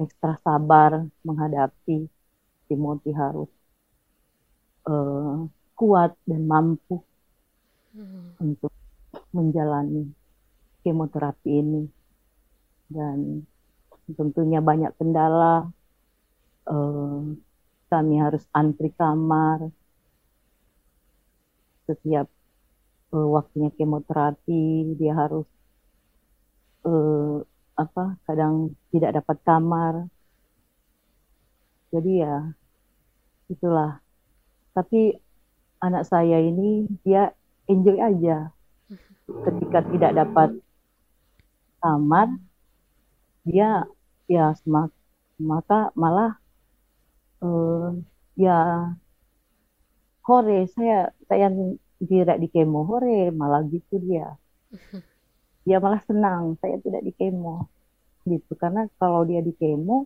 ekstra 0.00 0.36
sabar 0.42 1.06
menghadapi 1.22 2.08
Timothy 2.66 3.12
harus 3.12 3.50
uh, 4.88 5.44
kuat 5.76 6.16
dan 6.24 6.42
mampu 6.48 7.04
hmm. 7.94 8.40
untuk 8.40 8.72
menjalani 9.34 10.10
kemoterapi 10.82 11.50
ini 11.50 11.82
dan 12.88 13.42
tentunya 14.12 14.60
banyak 14.60 14.92
kendala. 14.96 15.68
Uh, 16.64 17.36
kami 17.92 18.16
harus 18.16 18.40
antri 18.56 18.88
kamar 18.96 19.68
setiap 21.84 22.26
uh, 23.14 23.28
waktunya 23.30 23.70
kemoterapi 23.74 24.96
dia 24.98 25.12
harus 25.14 25.46
uh, 26.84 27.44
apa 27.74 28.18
kadang 28.26 28.74
tidak 28.90 29.22
dapat 29.22 29.36
kamar. 29.42 29.94
Jadi 31.94 32.22
ya 32.22 32.54
itulah. 33.50 34.02
Tapi 34.74 35.14
anak 35.78 36.08
saya 36.10 36.42
ini 36.42 36.90
dia 37.06 37.30
enjoy 37.70 37.98
aja. 38.02 38.50
Ketika 39.24 39.80
tidak 39.88 40.12
dapat 40.18 40.50
kamar 41.80 42.28
dia 43.44 43.84
ya 44.26 44.56
semak, 44.56 44.90
maka 45.36 45.92
malah 45.94 46.40
uh, 47.44 47.92
ya 48.34 48.90
hore 50.24 50.66
saya 50.72 51.12
saya 51.28 51.52
tidak 52.00 52.36
di 52.40 52.48
kemo. 52.50 52.84
Hore 52.88 53.30
malah 53.30 53.62
gitu 53.68 54.00
dia. 54.00 54.34
Dia 55.64 55.80
malah 55.80 56.04
senang 56.04 56.60
saya 56.60 56.76
tidak 56.80 57.00
di 57.04 57.12
kemo. 57.16 57.72
Gitu 58.28 58.52
karena 58.56 58.84
kalau 59.00 59.24
dia 59.24 59.40
di 59.40 59.52
kemo 59.56 60.04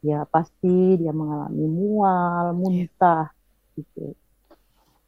ya 0.00 0.24
pasti 0.28 0.96
dia 1.00 1.12
mengalami 1.12 1.64
mual 1.68 2.56
muntah 2.56 3.28
gitu. 3.76 4.16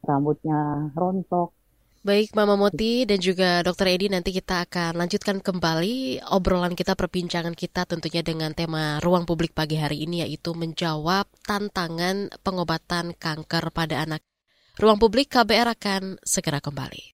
Rambutnya 0.05 0.89
rontok. 0.93 1.53
Baik 2.01 2.33
Mama 2.33 2.57
Moti 2.57 3.05
dan 3.05 3.21
juga 3.21 3.61
Dr. 3.61 3.93
Edi 3.93 4.09
nanti 4.09 4.33
kita 4.33 4.65
akan 4.65 4.97
lanjutkan 4.97 5.37
kembali 5.37 6.25
obrolan 6.33 6.73
kita 6.73 6.97
perbincangan 6.97 7.53
kita 7.53 7.85
tentunya 7.85 8.25
dengan 8.25 8.57
tema 8.57 8.97
ruang 9.05 9.29
publik 9.29 9.53
pagi 9.53 9.77
hari 9.77 10.09
ini 10.09 10.25
yaitu 10.25 10.57
menjawab 10.57 11.29
tantangan 11.45 12.33
pengobatan 12.41 13.13
kanker 13.13 13.69
pada 13.69 14.01
anak. 14.01 14.30
Ruang 14.79 14.95
publik 14.95 15.27
KBR 15.27 15.75
akan 15.75 16.23
segera 16.23 16.63
kembali. 16.63 17.11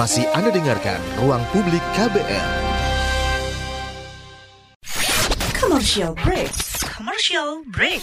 Masih 0.00 0.24
Anda 0.32 0.48
dengarkan 0.48 0.96
Ruang 1.20 1.44
Publik 1.52 1.84
KBR. 1.92 2.48
Commercial 5.60 6.16
break. 6.16 6.48
Commercial 6.88 7.60
break. 7.68 8.00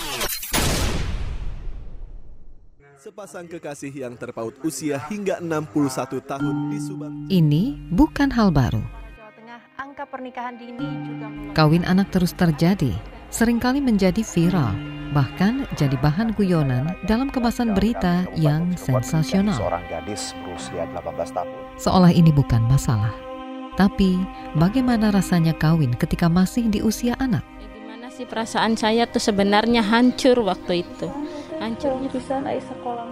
Sepasang 3.02 3.50
kekasih 3.50 3.90
yang 3.90 4.14
terpaut 4.14 4.54
usia 4.62 5.02
hingga 5.10 5.42
61 5.42 6.22
tahun 6.22 6.56
di 6.70 6.78
Subang. 6.78 7.14
Ini 7.34 7.90
bukan 7.98 8.30
hal 8.30 8.54
baru. 8.54 8.86
Jawa 9.18 9.34
Tengah, 9.34 9.62
angka 9.82 10.06
pernikahan 10.06 10.54
dini 10.54 10.86
juga 11.02 11.28
Kawin 11.58 11.82
anak 11.82 12.14
terus 12.14 12.38
terjadi, 12.38 12.94
sering 13.34 13.58
kali 13.58 13.82
menjadi 13.82 14.22
viral, 14.22 14.95
bahkan 15.14 15.70
jadi 15.78 15.94
bahan 16.00 16.34
guyonan 16.34 16.96
dalam 17.06 17.30
kemasan 17.30 17.76
berita 17.78 18.26
yang 18.34 18.74
sensasional. 18.74 19.54
Seorang 19.54 19.84
gadis 19.92 20.34
berusia 20.42 20.88
18 20.96 21.36
tahun. 21.36 21.52
Seolah 21.78 22.12
ini 22.16 22.32
bukan 22.32 22.64
masalah. 22.66 23.14
Tapi, 23.76 24.16
bagaimana 24.56 25.12
rasanya 25.12 25.52
kawin 25.52 25.92
ketika 26.00 26.32
masih 26.32 26.72
di 26.72 26.80
usia 26.80 27.12
anak? 27.20 27.44
Gimana 27.60 28.08
sih 28.08 28.24
perasaan 28.24 28.80
saya 28.80 29.04
tuh 29.04 29.20
sebenarnya 29.20 29.84
hancur 29.84 30.40
waktu 30.48 30.88
itu. 30.88 31.12
Hancur 31.60 32.00
bisa 32.08 32.40
naik 32.40 32.64
sekolah 32.64 33.04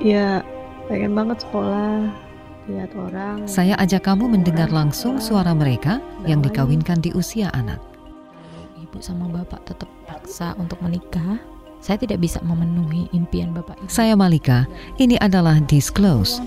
Ya, 0.00 0.44
pengen 0.92 1.16
banget 1.16 1.40
sekolah, 1.40 2.12
lihat 2.68 2.92
orang. 2.92 3.48
Saya 3.48 3.72
ajak 3.80 4.04
kamu 4.04 4.28
mendengar 4.28 4.68
langsung 4.68 5.16
suara 5.24 5.56
mereka 5.56 6.04
yang 6.28 6.44
dikawinkan 6.44 7.00
di 7.00 7.16
usia 7.16 7.48
anak. 7.56 7.95
Ibu 8.96 9.04
sama 9.04 9.28
bapak 9.28 9.60
tetap 9.68 9.92
paksa 10.08 10.56
untuk 10.56 10.80
menikah. 10.80 11.36
Saya 11.84 12.00
tidak 12.00 12.16
bisa 12.16 12.40
memenuhi 12.40 13.12
impian 13.12 13.52
bapak 13.52 13.76
ibu. 13.76 13.92
Saya 13.92 14.16
Malika, 14.16 14.64
ini 14.96 15.20
adalah 15.20 15.60
Disclose, 15.68 16.40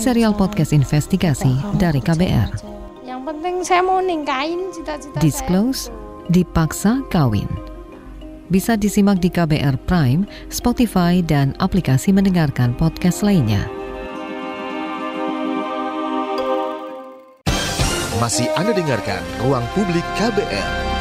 serial 0.00 0.32
podcast 0.32 0.72
investigasi 0.72 1.52
dari 1.76 2.00
KBR. 2.00 2.56
Yang 3.04 3.20
penting 3.28 3.54
saya 3.60 3.84
mau 3.84 4.00
ningkain 4.00 4.72
cita-cita 4.72 5.20
Disclose, 5.20 5.92
dipaksa 6.32 7.04
kawin. 7.12 7.52
Bisa 8.48 8.80
disimak 8.80 9.20
di 9.20 9.28
KBR 9.28 9.76
Prime, 9.84 10.24
Spotify, 10.48 11.20
dan 11.20 11.52
aplikasi 11.60 12.16
mendengarkan 12.16 12.72
podcast 12.80 13.20
lainnya. 13.20 13.60
Masih 18.16 18.48
Anda 18.56 18.72
dengarkan 18.72 19.20
Ruang 19.44 19.68
Publik 19.76 20.08
KBR. 20.16 20.93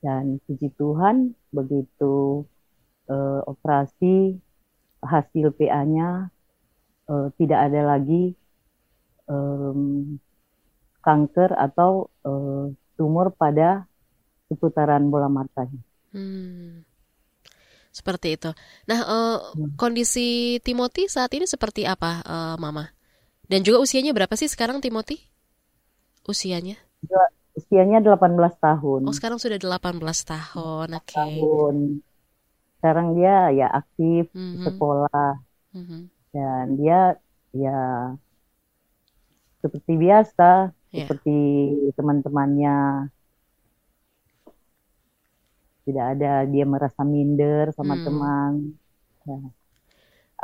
dan 0.00 0.40
puji 0.48 0.72
Tuhan 0.80 1.36
begitu 1.52 2.48
eh, 3.12 3.40
operasi 3.44 4.40
hasil 5.04 5.52
PA-nya 5.52 6.32
eh, 7.04 7.28
tidak 7.36 7.60
ada 7.68 7.80
lagi 7.84 8.32
eh, 9.28 9.76
kanker 11.04 11.50
atau 11.52 12.08
eh, 12.24 12.64
tumor 12.96 13.28
pada 13.36 13.84
seputaran 14.48 15.12
bola 15.12 15.28
matanya. 15.28 15.84
Hmm. 16.16 16.87
Seperti 17.98 18.38
itu. 18.38 18.54
Nah, 18.86 19.00
uh, 19.02 19.36
kondisi 19.74 20.62
Timothy 20.62 21.10
saat 21.10 21.34
ini 21.34 21.50
seperti 21.50 21.82
apa, 21.82 22.22
uh, 22.22 22.54
Mama? 22.54 22.94
Dan 23.50 23.66
juga 23.66 23.82
usianya 23.82 24.14
berapa 24.14 24.30
sih 24.38 24.46
sekarang 24.46 24.78
Timothy? 24.78 25.18
Usianya? 26.22 26.78
Usianya 27.58 27.98
18 27.98 28.38
tahun. 28.62 29.00
Oh, 29.02 29.10
sekarang 29.10 29.42
sudah 29.42 29.58
18 29.58 29.98
tahun. 29.98 30.88
Oke. 30.94 31.10
Okay. 31.10 31.18
Tahun. 31.18 31.76
Sekarang 32.78 33.06
dia 33.18 33.50
ya 33.50 33.66
aktif 33.74 34.30
mm 34.30 34.38
-hmm. 34.38 34.64
sekolah. 34.70 35.30
Mm 35.74 35.82
-hmm. 35.82 36.02
Dan 36.30 36.64
dia 36.78 37.00
ya 37.50 37.80
seperti 39.58 39.98
biasa, 39.98 40.70
yeah. 40.94 41.02
seperti 41.02 41.36
teman-temannya 41.98 43.10
tidak 45.88 46.04
ada 46.20 46.44
dia 46.44 46.68
merasa 46.68 47.00
minder 47.00 47.72
sama 47.72 47.96
hmm. 47.96 48.04
teman 48.04 48.52
ya, 49.24 49.38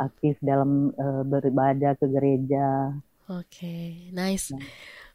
aktif 0.01 0.35
dalam 0.41 0.89
uh, 0.97 1.21
beribadah 1.21 1.93
ke 1.93 2.09
gereja 2.09 2.97
oke 3.29 3.45
okay, 3.45 4.09
nice 4.09 4.49
ya. 4.49 4.61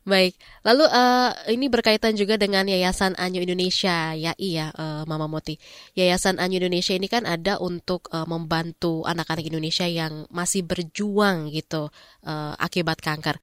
Baik, 0.00 0.32
lalu 0.64 0.88
uh, 0.88 1.28
ini 1.52 1.68
berkaitan 1.68 2.16
juga 2.16 2.40
dengan 2.40 2.64
Yayasan 2.64 3.20
Anyo 3.20 3.44
Indonesia, 3.44 4.16
ya 4.16 4.32
iya, 4.40 4.72
uh, 4.72 5.04
Mama 5.04 5.28
Moti. 5.28 5.60
Yayasan 5.92 6.40
Anyo 6.40 6.56
Indonesia 6.56 6.96
ini 6.96 7.04
kan 7.04 7.28
ada 7.28 7.60
untuk 7.60 8.08
uh, 8.08 8.24
membantu 8.24 9.04
anak-anak 9.04 9.44
Indonesia 9.44 9.84
yang 9.84 10.24
masih 10.32 10.64
berjuang 10.64 11.52
gitu 11.52 11.92
uh, 12.24 12.56
akibat 12.56 13.04
kanker. 13.04 13.36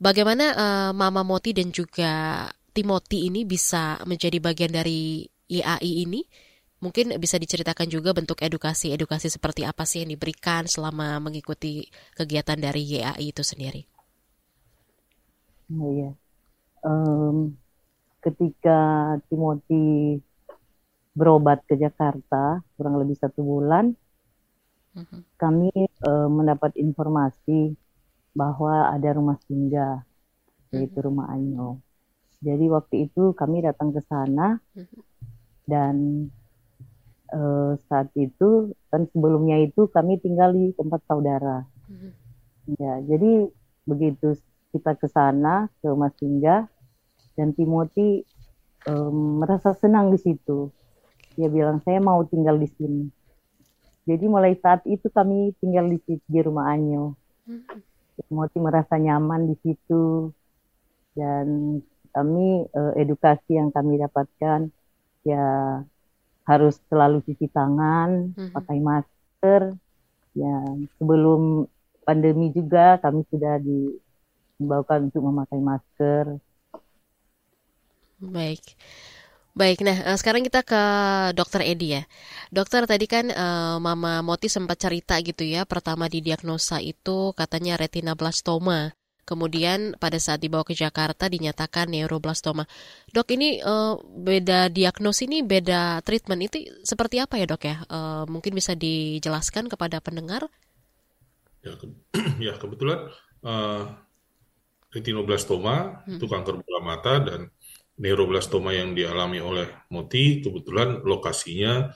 Bagaimana 0.00 0.56
uh, 0.56 0.90
Mama 0.96 1.20
Moti 1.28 1.52
dan 1.52 1.76
juga 1.76 2.48
Timothy 2.72 3.28
ini 3.28 3.44
bisa 3.44 4.00
menjadi 4.08 4.40
bagian 4.40 4.72
dari 4.72 5.28
YAI 5.48 6.04
ini 6.04 6.22
mungkin 6.78 7.10
bisa 7.18 7.36
diceritakan 7.40 7.90
juga 7.90 8.14
bentuk 8.14 8.38
edukasi-edukasi 8.38 9.26
seperti 9.34 9.66
apa 9.66 9.82
sih 9.82 10.06
yang 10.06 10.14
diberikan 10.14 10.68
selama 10.70 11.18
mengikuti 11.18 11.90
kegiatan 12.14 12.54
dari 12.54 12.86
YAI 12.86 13.34
itu 13.34 13.42
sendiri. 13.42 13.82
Oh 15.68 15.92
iya, 15.92 16.10
um, 16.86 17.52
ketika 18.24 19.14
Timothy 19.28 20.16
berobat 21.12 21.66
ke 21.66 21.76
Jakarta 21.76 22.62
kurang 22.78 22.96
lebih 23.02 23.18
satu 23.18 23.42
bulan, 23.42 23.92
uh-huh. 24.96 25.20
kami 25.36 25.68
uh, 26.06 26.30
mendapat 26.30 26.72
informasi 26.78 27.74
bahwa 28.32 28.88
ada 28.94 29.18
rumah 29.18 29.36
singgah 29.44 30.06
yaitu 30.72 30.94
uh-huh. 30.94 31.10
rumah 31.10 31.26
Anyo. 31.34 31.82
Jadi 32.38 32.70
waktu 32.70 33.10
itu 33.10 33.34
kami 33.34 33.66
datang 33.66 33.90
ke 33.90 34.00
sana 34.06 34.62
uh-huh 34.72 35.07
dan 35.68 36.26
uh, 37.32 37.76
saat 37.86 38.08
itu 38.16 38.72
kan 38.88 39.04
sebelumnya 39.12 39.60
itu 39.60 39.86
kami 39.92 40.16
tinggal 40.18 40.56
di 40.56 40.72
tempat 40.72 41.04
saudara. 41.04 41.68
Mm-hmm. 41.88 42.12
Ya, 42.80 42.94
jadi 43.04 43.52
begitu 43.84 44.36
kita 44.72 44.96
ke 44.96 45.08
sana 45.08 45.68
ke 45.80 45.88
Mas 45.92 46.12
Singgah 46.20 46.68
dan 47.36 47.52
Timothy 47.52 48.24
um, 48.88 49.44
merasa 49.44 49.76
senang 49.76 50.12
di 50.12 50.18
situ. 50.20 50.72
Dia 51.36 51.52
bilang 51.52 51.84
saya 51.84 52.00
mau 52.00 52.24
tinggal 52.24 52.56
di 52.56 52.68
sini. 52.72 53.04
Jadi 54.08 54.24
mulai 54.24 54.56
saat 54.56 54.80
itu 54.88 55.12
kami 55.12 55.52
tinggal 55.60 55.84
di 55.84 56.00
situ 56.00 56.24
di 56.24 56.40
rumah 56.40 56.72
Anyo. 56.72 57.12
Mm-hmm. 57.44 57.78
Timothy 58.18 58.58
merasa 58.58 58.98
nyaman 58.98 59.52
di 59.52 59.56
situ 59.62 60.34
dan 61.14 61.78
kami 62.10 62.66
uh, 62.74 62.92
edukasi 62.98 63.54
yang 63.54 63.70
kami 63.70 64.00
dapatkan 64.00 64.74
ya 65.28 65.48
harus 66.48 66.80
selalu 66.88 67.20
cuci 67.28 67.52
tangan, 67.52 68.32
mm-hmm. 68.32 68.56
pakai 68.56 68.78
masker. 68.80 69.62
Ya, 70.32 70.56
sebelum 70.96 71.68
pandemi 72.08 72.48
juga 72.56 72.96
kami 73.04 73.26
sudah 73.28 73.60
dibawakan 73.60 75.12
untuk 75.12 75.22
memakai 75.28 75.60
masker. 75.60 76.40
Baik. 78.18 78.64
Baik, 79.58 79.82
nah 79.82 80.14
eh, 80.14 80.14
sekarang 80.14 80.46
kita 80.46 80.62
ke 80.62 80.82
dokter 81.34 81.66
Edi 81.66 81.98
ya. 81.98 82.06
Dokter 82.54 82.86
tadi 82.86 83.10
kan 83.10 83.26
uh, 83.26 83.82
Mama 83.82 84.22
Moti 84.22 84.46
sempat 84.46 84.78
cerita 84.78 85.18
gitu 85.18 85.42
ya, 85.42 85.66
pertama 85.66 86.06
didiagnosa 86.06 86.78
itu 86.78 87.34
katanya 87.34 87.74
retinoblastoma. 87.74 88.97
Kemudian 89.28 89.92
pada 90.00 90.16
saat 90.16 90.40
dibawa 90.40 90.64
ke 90.64 90.72
Jakarta 90.72 91.28
dinyatakan 91.28 91.92
neuroblastoma. 91.92 92.64
Dok 93.12 93.28
ini 93.36 93.60
uh, 93.60 94.00
beda 94.00 94.72
diagnosis 94.72 95.28
ini 95.28 95.44
beda 95.44 96.00
treatment 96.00 96.48
itu 96.48 96.64
seperti 96.80 97.20
apa 97.20 97.36
ya 97.36 97.44
dok 97.44 97.62
ya? 97.68 97.76
Uh, 97.92 98.24
mungkin 98.24 98.56
bisa 98.56 98.72
dijelaskan 98.72 99.68
kepada 99.68 100.00
pendengar? 100.00 100.48
Ya, 101.60 101.76
ke 101.76 101.92
ya 102.48 102.56
kebetulan 102.56 103.12
uh, 103.44 103.84
retinoblastoma 104.88 106.08
hmm. 106.08 106.16
itu 106.16 106.24
kanker 106.24 106.64
bola 106.64 106.80
mata 106.80 107.20
dan 107.20 107.52
neuroblastoma 108.00 108.72
yang 108.72 108.96
dialami 108.96 109.44
oleh 109.44 109.68
Moti 109.92 110.40
kebetulan 110.40 111.04
lokasinya 111.04 111.92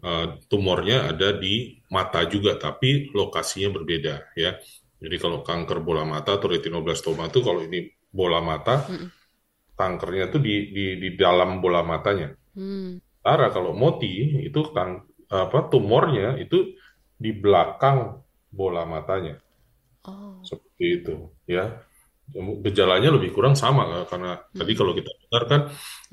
uh, 0.00 0.26
tumornya 0.48 1.12
ada 1.12 1.36
di 1.36 1.76
mata 1.92 2.24
juga 2.24 2.56
tapi 2.56 3.12
lokasinya 3.12 3.68
berbeda 3.76 4.32
ya. 4.32 4.56
Jadi 5.00 5.16
kalau 5.16 5.40
kanker 5.40 5.80
bola 5.80 6.04
mata 6.04 6.36
atau 6.36 6.52
retinoblastoma 6.52 7.32
itu 7.32 7.40
kalau 7.40 7.64
ini 7.64 7.88
bola 8.12 8.44
mata, 8.44 8.84
hmm. 8.84 9.08
kankernya 9.72 10.28
itu 10.28 10.38
di, 10.38 10.54
di 10.76 10.86
di 11.00 11.08
dalam 11.16 11.64
bola 11.64 11.80
matanya. 11.80 12.36
Hmm. 12.52 13.00
Sementara 13.00 13.48
kalau 13.48 13.72
moti 13.72 14.44
itu 14.44 14.60
kan 14.76 15.00
apa 15.32 15.72
tumornya 15.72 16.36
itu 16.36 16.76
di 17.16 17.32
belakang 17.32 18.20
bola 18.52 18.84
matanya. 18.84 19.40
Oh. 20.04 20.40
Seperti 20.44 20.84
itu, 21.00 21.14
ya. 21.48 21.80
Gejalanya 22.36 23.10
lebih 23.10 23.34
kurang 23.34 23.58
sama 23.58 24.06
karena 24.06 24.38
hmm. 24.38 24.54
tadi 24.54 24.72
kalau 24.78 24.92
kita 24.94 25.10
dengar 25.10 25.42
kan 25.48 25.60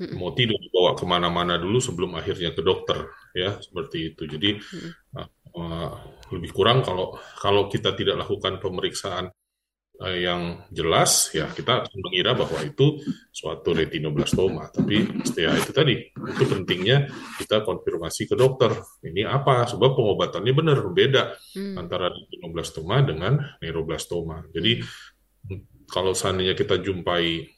hmm. 0.02 0.16
moti 0.16 0.50
dibawa 0.50 0.96
ke 0.98 1.04
mana-mana 1.06 1.60
dulu 1.60 1.78
sebelum 1.78 2.16
akhirnya 2.16 2.56
ke 2.56 2.64
dokter, 2.64 3.06
ya 3.36 3.60
seperti 3.60 4.16
itu. 4.16 4.22
Jadi 4.26 4.50
hmm. 4.58 4.90
uh, 5.54 5.94
lebih 6.32 6.50
kurang. 6.52 6.84
Kalau 6.84 7.16
kalau 7.38 7.66
kita 7.66 7.94
tidak 7.96 8.24
lakukan 8.24 8.60
pemeriksaan 8.62 9.28
uh, 10.02 10.16
yang 10.16 10.62
jelas 10.70 11.34
ya 11.34 11.50
kita 11.50 11.84
akan 11.84 11.98
mengira 11.98 12.32
bahwa 12.38 12.58
itu 12.62 13.02
suatu 13.34 13.74
retinoblastoma 13.74 14.70
tapi 14.70 15.04
ya 15.34 15.54
itu 15.54 15.70
tadi 15.74 15.94
itu 16.14 16.44
pentingnya 16.46 17.10
kita 17.42 17.66
konfirmasi 17.66 18.30
ke 18.30 18.34
dokter. 18.38 18.72
Ini 19.02 19.26
apa? 19.26 19.66
Sebab 19.66 19.98
pengobatannya 19.98 20.52
benar 20.54 20.78
beda 20.88 21.34
hmm. 21.58 21.76
antara 21.76 22.10
retinoblastoma 22.14 23.02
dengan 23.02 23.38
neuroblastoma. 23.60 24.48
Jadi 24.54 24.80
hmm. 24.80 25.88
kalau 25.90 26.14
seandainya 26.14 26.54
kita 26.54 26.78
jumpai 26.78 27.57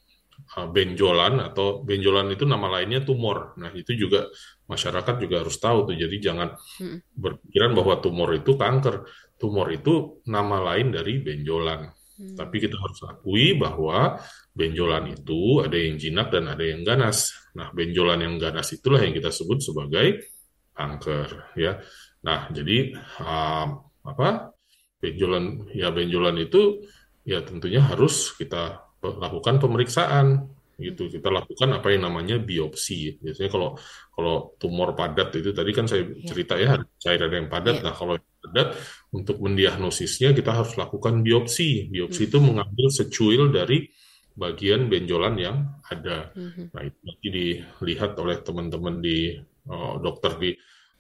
uh, 0.57 0.69
benjolan 0.69 1.41
atau 1.43 1.85
benjolan 1.85 2.33
itu 2.33 2.45
nama 2.49 2.81
lainnya 2.81 3.05
tumor 3.05 3.55
nah 3.61 3.71
itu 3.75 3.93
juga 3.97 4.31
masyarakat 4.71 5.15
juga 5.19 5.43
harus 5.43 5.59
tahu 5.59 5.91
tuh. 5.91 5.97
Jadi 5.99 6.17
jangan 6.23 6.55
hmm. 6.55 7.19
berpikiran 7.19 7.75
bahwa 7.75 7.99
tumor 7.99 8.31
itu 8.39 8.55
kanker. 8.55 9.03
Tumor 9.35 9.67
itu 9.75 10.23
nama 10.31 10.63
lain 10.73 10.95
dari 10.95 11.19
benjolan. 11.19 11.91
Hmm. 11.91 12.37
Tapi 12.39 12.57
kita 12.63 12.79
harus 12.79 13.03
akui 13.11 13.59
bahwa 13.59 14.23
benjolan 14.55 15.11
itu 15.11 15.67
ada 15.67 15.75
yang 15.75 15.99
jinak 15.99 16.31
dan 16.31 16.47
ada 16.47 16.63
yang 16.63 16.87
ganas. 16.87 17.35
Nah, 17.59 17.75
benjolan 17.75 18.23
yang 18.23 18.39
ganas 18.39 18.71
itulah 18.71 19.03
yang 19.03 19.11
kita 19.11 19.35
sebut 19.35 19.59
sebagai 19.59 20.23
kanker, 20.71 21.59
ya. 21.59 21.83
Nah, 22.23 22.47
jadi 22.55 22.95
um, 23.27 23.69
apa? 24.07 24.55
Benjolan 25.01 25.65
ya 25.73 25.89
benjolan 25.89 26.37
itu 26.37 26.85
ya 27.25 27.41
tentunya 27.41 27.81
harus 27.81 28.37
kita 28.37 28.90
lakukan 29.01 29.57
pemeriksaan 29.57 30.45
gitu 30.81 31.13
kita 31.13 31.29
lakukan 31.29 31.77
apa 31.77 31.93
yang 31.93 32.09
namanya 32.09 32.41
biopsi 32.41 33.21
biasanya 33.21 33.51
kalau 33.53 33.69
kalau 34.17 34.57
tumor 34.57 34.97
padat 34.97 35.37
itu 35.37 35.53
tadi 35.53 35.71
kan 35.77 35.85
saya 35.85 36.09
yeah. 36.09 36.25
cerita 36.25 36.57
ya 36.57 36.81
cairan 36.97 37.31
yang 37.31 37.49
padat 37.53 37.81
yeah. 37.81 37.85
nah 37.85 37.95
kalau 37.95 38.17
padat 38.17 38.69
untuk 39.13 39.37
mendiagnosisnya 39.45 40.33
kita 40.33 40.57
harus 40.57 40.75
lakukan 40.81 41.21
biopsi 41.21 41.93
biopsi 41.93 42.27
mm-hmm. 42.27 42.33
itu 42.33 42.39
mengambil 42.41 42.87
secuil 42.89 43.43
dari 43.53 43.85
bagian 44.33 44.89
benjolan 44.89 45.37
yang 45.37 45.57
ada 45.85 46.33
mm-hmm. 46.33 46.73
nah 46.73 46.83
itu 46.83 46.99
nanti 47.05 47.29
dilihat 47.29 48.17
oleh 48.17 48.41
teman-teman 48.41 49.05
di 49.05 49.37
oh, 49.69 50.01
dokter 50.01 50.33
di 50.41 50.51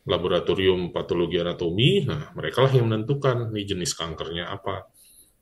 laboratorium 0.04 0.92
patologi 0.92 1.40
anatomi 1.40 2.04
nah 2.04 2.36
mereka 2.36 2.68
lah 2.68 2.72
yang 2.76 2.92
menentukan 2.92 3.48
nih 3.48 3.64
jenis 3.64 3.96
kankernya 3.96 4.52
apa 4.52 4.92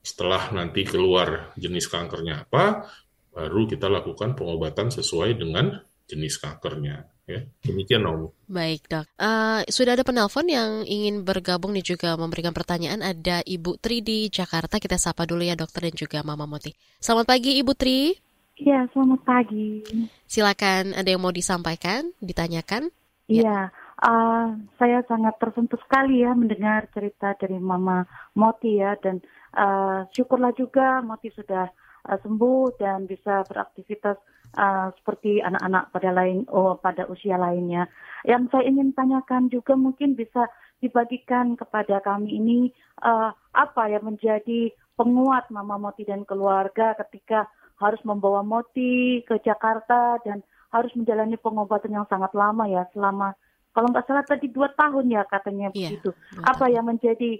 setelah 0.08 0.48
nanti 0.56 0.88
keluar 0.88 1.52
jenis 1.60 1.92
kankernya 1.92 2.48
apa 2.48 2.88
baru 3.28 3.68
kita 3.68 3.92
lakukan 3.92 4.32
pengobatan 4.32 4.88
sesuai 4.88 5.36
dengan 5.36 5.84
jenis 6.08 6.40
kankernya. 6.40 7.04
Ya, 7.28 7.44
demikian 7.60 8.08
Om. 8.08 8.32
Baik 8.48 8.88
dok. 8.88 9.04
Uh, 9.20 9.60
sudah 9.68 9.92
ada 9.92 10.00
penelpon 10.00 10.48
yang 10.48 10.80
ingin 10.88 11.28
bergabung 11.28 11.76
nih 11.76 11.84
juga 11.84 12.16
memberikan 12.16 12.56
pertanyaan. 12.56 13.04
Ada 13.04 13.44
Ibu 13.44 13.76
Tri 13.84 14.00
di 14.00 14.32
Jakarta. 14.32 14.80
Kita 14.80 14.96
sapa 14.96 15.28
dulu 15.28 15.44
ya 15.44 15.52
dokter 15.52 15.84
dan 15.84 15.92
juga 15.92 16.24
Mama 16.24 16.48
Moti. 16.48 16.72
Selamat 16.96 17.28
pagi 17.28 17.60
Ibu 17.60 17.76
Tri. 17.76 18.16
Iya, 18.64 18.88
selamat 18.96 19.20
pagi. 19.28 19.84
Silakan 20.24 20.96
ada 20.96 21.04
yang 21.04 21.20
mau 21.20 21.30
disampaikan, 21.30 22.08
ditanyakan? 22.24 22.88
Iya, 23.28 23.68
ya. 23.68 24.08
uh, 24.08 24.56
saya 24.80 25.04
sangat 25.04 25.36
tersentuh 25.36 25.78
sekali 25.84 26.24
ya 26.24 26.32
mendengar 26.32 26.88
cerita 26.96 27.36
dari 27.36 27.60
Mama 27.60 28.08
Moti 28.32 28.80
ya 28.80 28.96
dan 29.04 29.20
uh, 29.56 30.04
syukurlah 30.12 30.52
juga 30.52 31.00
Moti 31.00 31.32
sudah 31.32 31.68
uh, 32.08 32.18
sembuh 32.20 32.76
dan 32.76 33.08
bisa 33.08 33.46
beraktivitas 33.46 34.16
uh, 34.56 34.88
seperti 35.00 35.40
anak-anak 35.44 35.92
pada 35.92 36.10
lain 36.12 36.44
oh 36.52 36.76
pada 36.76 37.06
usia 37.08 37.36
lainnya. 37.40 37.88
Yang 38.26 38.52
saya 38.52 38.64
ingin 38.68 38.92
tanyakan 38.92 39.48
juga 39.48 39.78
mungkin 39.78 40.18
bisa 40.18 40.48
dibagikan 40.78 41.58
kepada 41.58 41.98
kami 42.02 42.38
ini 42.38 42.58
uh, 43.02 43.30
apa 43.54 43.82
yang 43.90 44.14
menjadi 44.14 44.70
penguat 44.98 45.50
Mama 45.54 45.78
Moti 45.78 46.06
dan 46.06 46.26
keluarga 46.26 46.94
ketika 47.06 47.46
harus 47.78 48.02
membawa 48.02 48.42
Moti 48.42 49.22
ke 49.22 49.38
Jakarta 49.42 50.18
dan 50.26 50.42
harus 50.74 50.92
menjalani 50.98 51.38
pengobatan 51.40 51.94
yang 51.94 52.06
sangat 52.10 52.34
lama 52.36 52.68
ya 52.68 52.84
selama 52.92 53.32
kalau 53.72 53.94
nggak 53.94 54.06
salah 54.10 54.26
tadi 54.26 54.50
dua 54.50 54.74
tahun 54.74 55.06
ya 55.06 55.22
katanya 55.28 55.70
yeah, 55.70 55.94
begitu. 55.94 56.10
Apa 56.42 56.66
yang 56.66 56.90
menjadi 56.90 57.38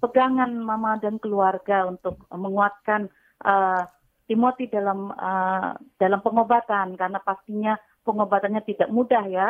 pegangan 0.00 0.50
Mama 0.56 0.96
dan 0.98 1.20
keluarga 1.20 1.84
untuk 1.86 2.24
menguatkan 2.32 3.12
uh, 3.44 3.84
Timothy 4.26 4.70
dalam 4.72 5.12
uh, 5.12 5.76
dalam 6.00 6.20
pengobatan 6.24 6.96
karena 6.96 7.18
pastinya 7.20 7.76
pengobatannya 8.02 8.64
tidak 8.64 8.88
mudah 8.88 9.24
ya. 9.28 9.48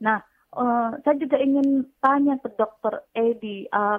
Nah, 0.00 0.22
uh, 0.54 0.94
saya 1.02 1.16
juga 1.18 1.36
ingin 1.40 1.88
tanya 1.98 2.38
ke 2.38 2.48
Dokter 2.54 3.02
Edi. 3.12 3.66
Uh, 3.74 3.98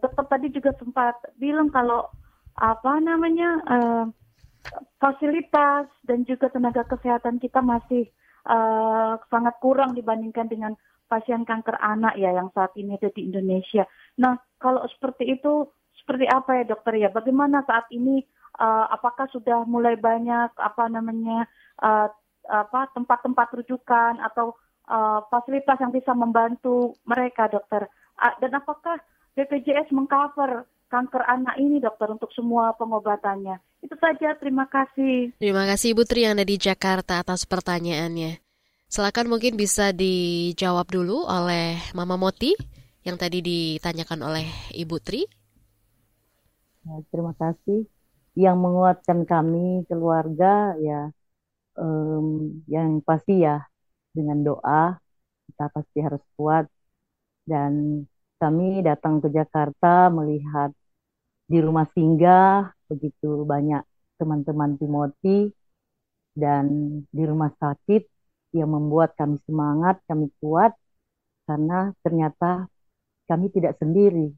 dokter 0.00 0.24
tadi 0.30 0.48
juga 0.48 0.72
sempat 0.80 1.16
bilang 1.36 1.68
kalau 1.68 2.08
apa 2.56 3.02
namanya 3.02 3.50
uh, 3.68 4.04
fasilitas 5.02 5.90
dan 6.08 6.24
juga 6.24 6.48
tenaga 6.48 6.86
kesehatan 6.88 7.36
kita 7.42 7.60
masih 7.60 8.08
uh, 8.48 9.20
sangat 9.28 9.54
kurang 9.60 9.92
dibandingkan 9.92 10.48
dengan 10.48 10.72
pasien 11.06 11.44
kanker 11.44 11.76
anak 11.78 12.16
ya 12.16 12.32
yang 12.32 12.48
saat 12.52 12.72
ini 12.74 12.96
ada 12.96 13.10
di 13.12 13.28
Indonesia. 13.28 13.84
Nah, 14.18 14.38
kalau 14.58 14.84
seperti 14.88 15.36
itu 15.38 15.68
seperti 16.00 16.28
apa 16.28 16.60
ya 16.60 16.64
dokter 16.68 16.94
ya? 17.00 17.08
Bagaimana 17.08 17.64
saat 17.64 17.88
ini 17.92 18.24
uh, 18.58 18.86
apakah 18.90 19.26
sudah 19.30 19.66
mulai 19.66 19.98
banyak 19.98 20.52
apa 20.54 20.84
namanya 20.90 21.46
uh, 21.82 22.08
apa 22.44 22.92
tempat-tempat 22.92 23.48
rujukan 23.56 24.20
atau 24.20 24.52
uh, 24.88 25.24
fasilitas 25.32 25.80
yang 25.80 25.92
bisa 25.94 26.12
membantu 26.12 26.92
mereka 27.08 27.48
dokter 27.48 27.88
uh, 28.20 28.34
dan 28.38 28.52
apakah 28.52 29.00
BPJS 29.34 29.90
mengcover 29.90 30.68
kanker 30.92 31.24
anak 31.24 31.56
ini 31.58 31.80
dokter 31.80 32.12
untuk 32.12 32.30
semua 32.36 32.76
pengobatannya 32.76 33.58
itu 33.80 33.96
saja 33.96 34.36
terima 34.36 34.68
kasih 34.68 35.32
terima 35.40 35.64
kasih 35.64 35.96
Ibu 35.96 36.04
Tri 36.04 36.28
yang 36.28 36.36
ada 36.36 36.46
di 36.46 36.60
Jakarta 36.60 37.24
atas 37.24 37.48
pertanyaannya 37.48 38.43
silakan 38.94 39.26
mungkin 39.26 39.58
bisa 39.58 39.90
dijawab 39.90 40.86
dulu 40.86 41.26
oleh 41.26 41.82
Mama 41.98 42.14
Moti 42.14 42.54
yang 43.02 43.18
tadi 43.18 43.42
ditanyakan 43.42 44.22
oleh 44.22 44.46
Ibu 44.70 45.02
Tri. 45.02 45.26
Ya, 46.86 47.02
terima 47.10 47.34
kasih. 47.34 47.90
Yang 48.38 48.56
menguatkan 48.62 49.26
kami 49.26 49.82
keluarga 49.90 50.78
ya 50.78 51.10
um, 51.74 52.54
yang 52.70 53.02
pasti 53.02 53.42
ya 53.42 53.66
dengan 54.14 54.46
doa 54.46 54.94
kita 55.50 55.74
pasti 55.74 55.98
harus 55.98 56.22
kuat. 56.38 56.70
Dan 57.42 58.06
kami 58.38 58.78
datang 58.86 59.18
ke 59.18 59.26
Jakarta 59.26 60.06
melihat 60.06 60.70
di 61.50 61.58
rumah 61.58 61.90
singgah 61.98 62.70
begitu 62.86 63.42
banyak 63.42 63.82
teman-teman 64.22 64.78
Timothy 64.78 65.50
dan 66.38 66.66
di 67.10 67.22
rumah 67.26 67.50
sakit 67.58 68.13
yang 68.54 68.70
membuat 68.70 69.18
kami 69.18 69.36
semangat, 69.44 69.98
kami 70.06 70.30
kuat 70.38 70.72
karena 71.44 71.92
ternyata 72.00 72.70
kami 73.28 73.52
tidak 73.52 73.76
sendiri 73.76 74.32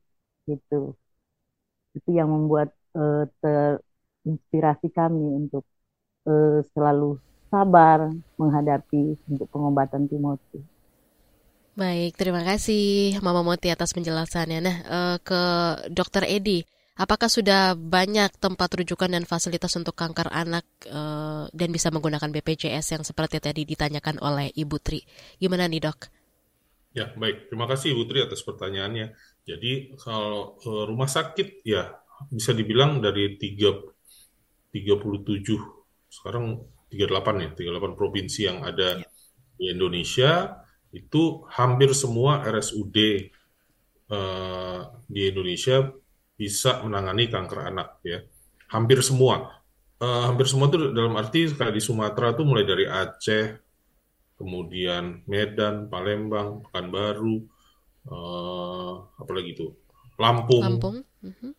gitu 0.46 0.94
itu 1.96 2.10
yang 2.12 2.28
membuat 2.28 2.70
uh, 2.92 3.24
terinspirasi 3.40 4.92
kami 4.92 5.24
untuk 5.46 5.64
uh, 6.28 6.60
selalu 6.76 7.16
sabar 7.48 8.12
menghadapi 8.36 9.16
untuk 9.30 9.48
pengobatan 9.48 10.04
Timothy. 10.10 10.60
Baik, 11.76 12.16
terima 12.16 12.40
kasih 12.40 13.20
Mama 13.20 13.44
Moti 13.44 13.68
atas 13.68 13.92
penjelasannya. 13.92 14.58
Nah, 14.64 14.76
uh, 14.88 15.16
ke 15.20 15.42
Dokter 15.92 16.24
Edi, 16.24 16.64
apakah 16.96 17.28
sudah 17.28 17.76
banyak 17.76 18.32
tempat 18.40 18.72
rujukan 18.72 19.12
dan 19.12 19.28
fasilitas 19.28 19.76
untuk 19.76 19.92
kanker 19.92 20.32
anak 20.32 20.64
uh, 20.88 21.44
dan 21.52 21.68
bisa 21.70 21.92
menggunakan 21.92 22.32
BPJS 22.32 22.96
yang 22.96 23.04
seperti 23.04 23.38
tadi 23.38 23.68
ditanyakan 23.68 24.16
oleh 24.24 24.48
Ibu 24.56 24.76
Tri? 24.80 25.04
Gimana 25.36 25.68
nih 25.68 25.84
dok? 25.84 26.08
Ya, 26.96 27.12
baik. 27.12 27.52
Terima 27.52 27.68
kasih 27.68 27.92
Ibu 27.92 28.08
Tri 28.08 28.24
atas 28.24 28.40
pertanyaannya. 28.40 29.12
Jadi 29.44 29.92
kalau 30.00 30.56
uh, 30.64 30.84
rumah 30.88 31.06
sakit 31.06 31.62
ya 31.62 31.92
bisa 32.32 32.56
dibilang 32.56 33.04
dari 33.04 33.36
3, 33.36 34.72
37, 34.72 34.80
sekarang 36.08 36.64
38 36.88 37.44
ya, 37.44 37.50
38 37.52 38.00
provinsi 38.00 38.40
yang 38.48 38.64
ada 38.64 38.96
ya. 38.96 39.06
di 39.60 39.64
Indonesia, 39.68 40.64
itu 40.96 41.44
hampir 41.52 41.92
semua 41.92 42.40
RSUD 42.40 42.96
uh, 42.96 43.12
eh, 44.16 44.80
di 45.12 45.28
Indonesia 45.28 45.92
bisa 46.36 46.84
menangani 46.84 47.32
kanker 47.32 47.72
anak 47.72 47.98
ya. 48.04 48.20
Hampir 48.70 49.00
semua. 49.00 49.56
Uh, 49.96 50.28
hampir 50.28 50.44
semua 50.44 50.68
itu 50.68 50.92
dalam 50.92 51.16
arti 51.16 51.48
kayak 51.48 51.72
di 51.72 51.80
Sumatera 51.80 52.36
tuh 52.36 52.44
mulai 52.44 52.68
dari 52.68 52.84
Aceh, 52.84 53.56
kemudian 54.36 55.24
Medan, 55.24 55.88
Palembang, 55.88 56.60
Pekanbaru, 56.68 57.40
uh, 58.12 58.94
apalagi 59.16 59.56
itu 59.56 59.72
Lampung, 60.20 60.64
Lampung. 60.64 60.96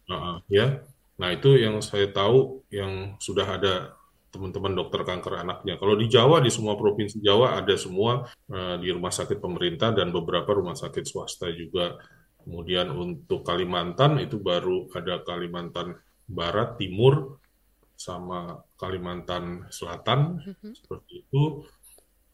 Uh, 0.06 0.38
ya. 0.50 0.86
Nah 1.18 1.34
itu 1.34 1.58
yang 1.58 1.82
saya 1.82 2.14
tahu 2.14 2.62
yang 2.70 3.18
sudah 3.18 3.58
ada 3.58 3.98
teman-teman 4.30 4.78
dokter 4.78 5.02
kanker 5.02 5.42
anaknya. 5.42 5.82
Kalau 5.82 5.98
di 5.98 6.06
Jawa 6.06 6.38
di 6.44 6.54
semua 6.54 6.78
provinsi 6.78 7.18
Jawa 7.18 7.58
ada 7.58 7.74
semua 7.74 8.30
uh, 8.54 8.76
di 8.78 8.94
rumah 8.94 9.10
sakit 9.10 9.42
pemerintah 9.42 9.94
dan 9.94 10.14
beberapa 10.14 10.54
rumah 10.54 10.78
sakit 10.78 11.06
swasta 11.10 11.50
juga. 11.54 11.98
Kemudian 12.48 12.96
untuk 12.96 13.44
Kalimantan 13.44 14.24
itu 14.24 14.40
baru 14.40 14.88
ada 14.96 15.20
Kalimantan 15.28 16.00
Barat, 16.24 16.80
Timur, 16.80 17.44
sama 17.92 18.56
Kalimantan 18.80 19.68
Selatan 19.68 20.40
mm-hmm. 20.40 20.72
seperti 20.72 21.28
itu. 21.28 21.68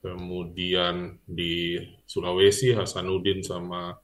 Kemudian 0.04 1.17
di 1.26 1.82
Sulawesi 2.06 2.78
Hasanuddin 2.78 3.41
sama 3.41 3.97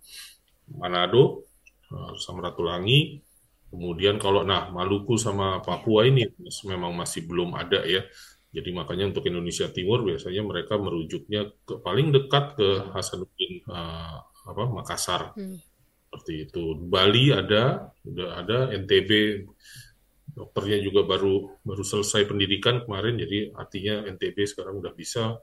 Manado, 0.74 1.46
uh, 1.94 2.18
sama 2.18 2.50
Ratulangi 2.50 3.30
Kemudian 3.70 4.18
kalau 4.18 4.42
nah 4.42 4.74
Maluku 4.74 5.14
sama 5.16 5.62
Papua 5.62 6.10
ini 6.10 6.26
memang 6.66 6.98
masih 6.98 7.30
belum 7.30 7.54
ada 7.54 7.86
ya. 7.86 8.02
Jadi 8.50 8.74
makanya 8.74 9.14
untuk 9.14 9.30
Indonesia 9.30 9.70
Timur 9.70 10.02
biasanya 10.02 10.42
mereka 10.42 10.82
merujuknya 10.82 11.54
ke 11.62 11.78
paling 11.86 12.10
dekat 12.10 12.58
ke 12.58 12.68
Hasanuddin 12.98 13.62
uh, 13.70 14.26
apa 14.26 14.64
Makassar. 14.74 15.38
Hmm. 15.38 15.62
Seperti 16.10 16.50
itu. 16.50 16.74
Bali 16.90 17.30
ada, 17.30 17.94
udah 18.02 18.30
ada 18.42 18.58
NTB 18.74 19.46
dokternya 20.34 20.82
juga 20.82 21.06
baru 21.06 21.62
baru 21.62 21.84
selesai 21.86 22.26
pendidikan 22.30 22.82
kemarin 22.86 23.20
jadi 23.20 23.52
artinya 23.54 24.08
NTB 24.08 24.38
sekarang 24.48 24.80
udah 24.80 24.94
bisa 24.96 25.38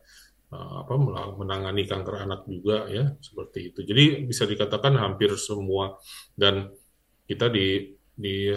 uh, 0.51 0.75
apa 0.83 0.95
menangani 1.39 1.87
kanker 1.87 2.27
anak 2.27 2.49
juga 2.51 2.91
ya 2.91 3.15
seperti 3.23 3.71
itu. 3.71 3.81
Jadi 3.87 4.27
bisa 4.27 4.43
dikatakan 4.43 4.99
hampir 4.99 5.35
semua 5.39 5.99
dan 6.35 6.71
kita 7.31 7.47
di 7.51 7.95
di 8.17 8.51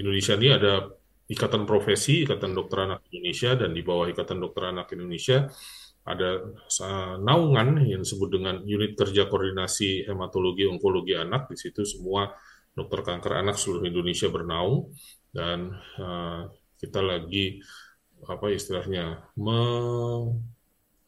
Indonesia 0.00 0.38
ini 0.38 0.48
ada 0.48 0.88
Ikatan 1.24 1.64
Profesi, 1.64 2.28
Ikatan 2.28 2.52
Dokter 2.52 2.84
Anak 2.84 3.08
Indonesia, 3.08 3.56
dan 3.56 3.72
di 3.72 3.80
bawah 3.80 4.06
Ikatan 4.12 4.38
Dokter 4.38 4.70
Anak 4.70 4.92
Indonesia 4.92 5.48
ada 6.04 6.52
naungan 7.24 7.80
yang 7.88 8.04
disebut 8.04 8.28
dengan 8.28 8.60
Unit 8.60 8.92
Kerja 8.92 9.24
Koordinasi 9.24 10.04
Hematologi 10.04 10.68
Onkologi 10.68 11.16
Anak. 11.16 11.48
Di 11.48 11.56
situ 11.56 11.80
semua 11.88 12.28
dokter 12.76 13.00
kanker 13.00 13.40
anak 13.40 13.56
seluruh 13.56 13.88
Indonesia 13.88 14.28
bernaung 14.28 14.92
dan 15.32 15.72
uh, 15.96 16.50
kita 16.76 17.00
lagi 17.00 17.62
apa 18.24 18.52
istilahnya 18.52 19.32
me, 19.40 19.60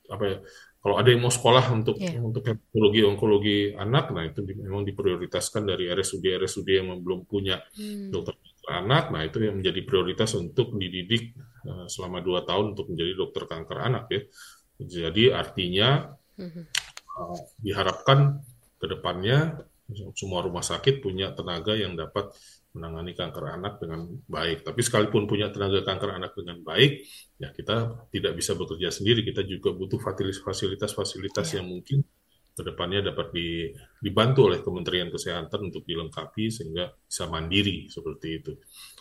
apa 0.08 0.24
ya 0.24 0.38
kalau 0.86 1.02
ada 1.02 1.10
yang 1.10 1.26
mau 1.26 1.34
sekolah 1.34 1.66
untuk 1.74 1.98
yeah. 1.98 2.22
untuk 2.22 2.46
hematologi 2.46 3.00
onkologi 3.02 3.58
anak, 3.74 4.14
nah 4.14 4.22
itu 4.22 4.46
memang 4.46 4.86
diprioritaskan 4.86 5.66
dari 5.66 5.90
RSUD 5.90 6.22
RSUD 6.22 6.68
yang 6.70 6.94
belum 7.02 7.26
punya 7.26 7.58
hmm. 7.74 8.14
dokter 8.14 8.38
anak, 8.70 9.10
nah 9.10 9.26
itu 9.26 9.42
yang 9.42 9.58
menjadi 9.58 9.82
prioritas 9.82 10.38
untuk 10.38 10.78
dididik 10.78 11.34
uh, 11.66 11.90
selama 11.90 12.22
dua 12.22 12.46
tahun 12.46 12.78
untuk 12.78 12.94
menjadi 12.94 13.18
dokter 13.18 13.50
kanker 13.50 13.78
anak 13.82 14.04
ya. 14.14 14.20
Jadi 14.76 15.32
artinya 15.32 16.12
hmm. 16.36 16.62
uh, 17.16 17.38
diharapkan 17.60 18.44
ke 18.76 18.86
depannya 18.86 19.66
semua 20.12 20.42
rumah 20.42 20.66
sakit 20.66 20.98
punya 20.98 21.30
tenaga 21.32 21.72
yang 21.78 21.94
dapat 21.94 22.34
menangani 22.76 23.16
kanker 23.16 23.44
anak 23.56 23.80
dengan 23.80 24.04
baik. 24.28 24.66
Tapi 24.66 24.80
sekalipun 24.84 25.24
punya 25.24 25.48
tenaga 25.48 25.80
kanker 25.80 26.10
anak 26.20 26.36
dengan 26.36 26.60
baik, 26.60 27.06
ya 27.40 27.48
kita 27.54 28.08
tidak 28.12 28.32
bisa 28.36 28.52
bekerja 28.52 28.92
sendiri. 28.92 29.24
Kita 29.24 29.46
juga 29.46 29.72
butuh 29.72 29.96
fasilitas-fasilitas 30.42 31.46
ya. 31.56 31.62
yang 31.62 31.72
mungkin 31.72 32.04
ke 32.56 32.62
depannya 32.64 33.04
dapat 33.04 33.32
dibantu 34.00 34.48
oleh 34.48 34.60
Kementerian 34.64 35.08
Kesehatan 35.12 35.72
untuk 35.72 35.84
dilengkapi 35.84 36.48
sehingga 36.52 36.88
bisa 36.92 37.28
mandiri 37.28 37.88
seperti 37.88 38.28
itu. 38.42 38.52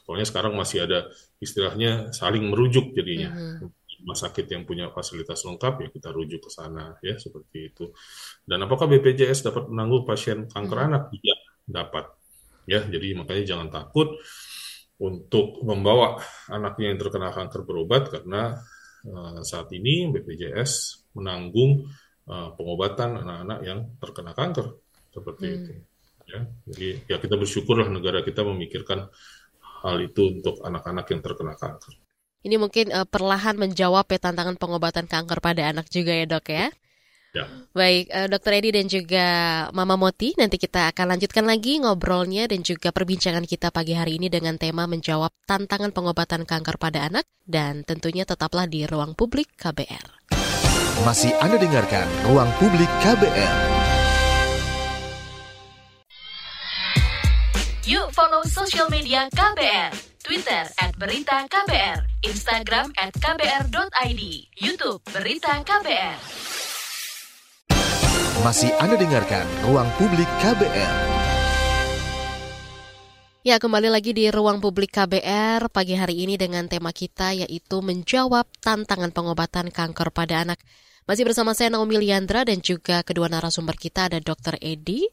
Pokoknya 0.04 0.28
sekarang 0.28 0.54
masih 0.56 0.86
ada 0.86 1.08
istilahnya 1.42 2.14
saling 2.16 2.46
merujuk 2.48 2.96
jadinya. 2.96 3.32
Mm 3.32 3.52
-hmm 3.60 3.85
rumah 4.06 4.14
sakit 4.14 4.46
yang 4.54 4.70
punya 4.70 4.94
fasilitas 4.94 5.42
lengkap 5.50 5.74
ya 5.82 5.88
kita 5.90 6.14
rujuk 6.14 6.46
ke 6.46 6.50
sana 6.54 6.94
ya 7.02 7.18
seperti 7.18 7.74
itu. 7.74 7.90
Dan 8.46 8.62
apakah 8.70 8.86
BPJS 8.86 9.50
dapat 9.50 9.66
menanggung 9.66 10.06
pasien 10.06 10.46
kanker 10.46 10.78
hmm. 10.78 10.88
anak? 10.94 11.04
Iya, 11.10 11.36
dapat 11.66 12.06
ya 12.70 12.82
jadi 12.86 13.18
makanya 13.18 13.44
jangan 13.46 13.70
takut 13.70 14.18
untuk 15.02 15.62
membawa 15.62 16.18
anaknya 16.50 16.94
yang 16.94 17.00
terkena 17.00 17.30
kanker 17.30 17.62
berobat 17.68 18.10
karena 18.10 18.58
uh, 19.06 19.40
saat 19.46 19.70
ini 19.76 20.10
BPJS 20.14 21.06
menanggung 21.18 21.86
uh, 22.30 22.50
pengobatan 22.58 23.22
anak-anak 23.22 23.60
yang 23.66 23.80
terkena 24.02 24.34
kanker 24.34 24.82
seperti 25.14 25.46
hmm. 25.46 25.56
itu 25.56 25.72
ya 26.26 26.42
jadi 26.66 26.90
ya 27.06 27.18
kita 27.22 27.38
bersyukurlah 27.38 27.86
negara 27.86 28.26
kita 28.26 28.42
memikirkan 28.42 29.06
hal 29.86 29.98
itu 30.02 30.42
untuk 30.42 30.58
anak-anak 30.66 31.06
yang 31.14 31.22
terkena 31.22 31.54
kanker 31.54 31.94
ini 32.46 32.62
mungkin 32.62 32.94
uh, 32.94 33.10
perlahan 33.10 33.58
menjawab 33.58 34.06
ya 34.06 34.22
tantangan 34.22 34.56
pengobatan 34.62 35.10
kanker 35.10 35.42
pada 35.42 35.74
anak 35.74 35.90
juga 35.90 36.14
ya 36.14 36.30
dok 36.30 36.48
ya 36.54 36.70
Ya. 37.36 37.52
Baik, 37.76 38.08
uh, 38.16 38.28
Dokter 38.32 38.64
Edi 38.64 38.72
dan 38.72 38.88
juga 38.88 39.28
Mama 39.76 40.00
Moti, 40.00 40.32
nanti 40.40 40.56
kita 40.56 40.96
akan 40.96 41.20
lanjutkan 41.20 41.44
lagi 41.44 41.84
ngobrolnya 41.84 42.48
dan 42.48 42.64
juga 42.64 42.96
perbincangan 42.96 43.44
kita 43.44 43.76
pagi 43.76 43.92
hari 43.92 44.16
ini 44.16 44.32
dengan 44.32 44.56
tema 44.56 44.88
menjawab 44.88 45.36
tantangan 45.44 45.92
pengobatan 45.92 46.48
kanker 46.48 46.80
pada 46.80 47.12
anak 47.12 47.28
dan 47.44 47.84
tentunya 47.84 48.24
tetaplah 48.24 48.72
di 48.72 48.88
ruang 48.88 49.20
publik 49.20 49.52
KBR. 49.60 50.32
Masih 51.04 51.36
Anda 51.44 51.60
dengarkan 51.60 52.08
ruang 52.32 52.48
publik 52.56 52.88
KBR. 53.04 53.56
Yuk 57.84 58.16
follow 58.16 58.48
sosial 58.48 58.88
media 58.88 59.28
KBR. 59.28 60.05
Twitter 60.26 60.66
at 60.82 60.90
Berita 60.98 61.46
KBR, 61.46 62.26
Instagram 62.26 62.90
at 62.98 63.14
KBR.id, 63.14 64.22
Youtube 64.58 64.98
Berita 65.14 65.62
KBR. 65.62 66.18
Masih 68.42 68.74
Anda 68.82 68.98
dengarkan 68.98 69.46
Ruang 69.70 69.86
Publik 70.02 70.26
KBR. 70.42 70.94
Ya, 73.46 73.62
kembali 73.62 73.94
lagi 73.94 74.18
di 74.18 74.26
Ruang 74.34 74.66
Publik 74.66 74.98
KBR 74.98 75.70
pagi 75.70 75.94
hari 75.94 76.26
ini 76.26 76.42
dengan 76.42 76.66
tema 76.66 76.90
kita 76.90 77.46
yaitu 77.46 77.86
menjawab 77.86 78.50
tantangan 78.66 79.14
pengobatan 79.14 79.70
kanker 79.70 80.10
pada 80.10 80.42
anak. 80.42 80.58
Masih 81.06 81.22
bersama 81.22 81.54
saya 81.54 81.70
Naomi 81.70 82.02
Liandra 82.02 82.50
dan 82.50 82.66
juga 82.66 83.06
kedua 83.06 83.30
narasumber 83.30 83.78
kita 83.78 84.10
ada 84.10 84.18
Dr. 84.18 84.58
Edi 84.58 85.06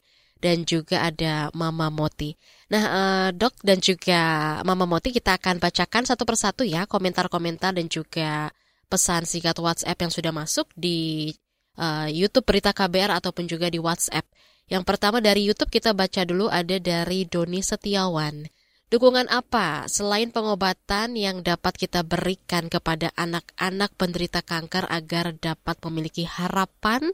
dan 0.43 0.67
juga 0.67 1.07
ada 1.07 1.55
Mama 1.55 1.93
Moti. 1.93 2.35
Nah, 2.73 2.85
eh, 2.89 3.29
dok 3.37 3.61
dan 3.61 3.79
juga 3.85 4.21
Mama 4.65 4.89
Moti 4.89 5.13
kita 5.13 5.37
akan 5.37 5.61
bacakan 5.61 6.09
satu 6.09 6.25
persatu 6.25 6.65
ya 6.65 6.89
komentar-komentar 6.89 7.77
dan 7.77 7.85
juga 7.93 8.49
pesan 8.89 9.29
singkat 9.29 9.57
WhatsApp 9.61 10.01
yang 10.01 10.13
sudah 10.13 10.33
masuk 10.33 10.69
di 10.77 11.33
uh, 11.81 12.09
YouTube 12.09 12.45
Berita 12.45 12.77
KBR 12.77 13.21
ataupun 13.21 13.49
juga 13.49 13.73
di 13.73 13.81
WhatsApp. 13.81 14.25
Yang 14.69 14.85
pertama 14.89 15.21
dari 15.21 15.49
YouTube 15.49 15.73
kita 15.73 15.97
baca 15.97 16.25
dulu 16.25 16.49
ada 16.49 16.77
dari 16.77 17.29
Doni 17.29 17.61
Setiawan. 17.65 18.49
Dukungan 18.93 19.33
apa 19.33 19.89
selain 19.89 20.29
pengobatan 20.29 21.17
yang 21.17 21.41
dapat 21.41 21.73
kita 21.77 22.05
berikan 22.05 22.69
kepada 22.69 23.09
anak-anak 23.17 23.97
penderita 23.97 24.45
kanker 24.45 24.85
agar 24.93 25.33
dapat 25.41 25.77
memiliki 25.89 26.29
harapan 26.29 27.09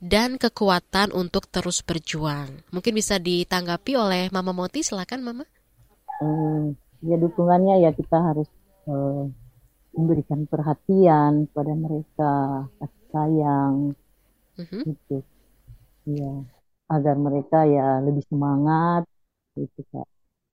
dan 0.00 0.40
kekuatan 0.40 1.12
untuk 1.12 1.46
terus 1.52 1.84
berjuang. 1.84 2.64
Mungkin 2.72 2.96
bisa 2.96 3.20
ditanggapi 3.20 3.92
oleh 4.00 4.22
Mama 4.32 4.56
Moti, 4.56 4.80
silakan 4.80 5.20
Mama. 5.20 5.44
Hmm, 6.20 6.74
ya 7.04 7.20
dukungannya 7.20 7.84
ya 7.84 7.92
kita 7.92 8.16
harus 8.16 8.48
uh, 8.88 9.28
memberikan 9.92 10.48
perhatian 10.48 11.48
pada 11.52 11.72
mereka, 11.76 12.34
kasih 12.80 13.06
sayang, 13.12 13.74
mm-hmm. 14.56 14.82
gitu, 14.88 15.16
ya 16.08 16.32
agar 16.90 17.14
mereka 17.20 17.68
ya 17.68 18.02
lebih 18.02 18.24
semangat, 18.26 19.04
gitu 19.54 19.84
kak. 19.92 20.08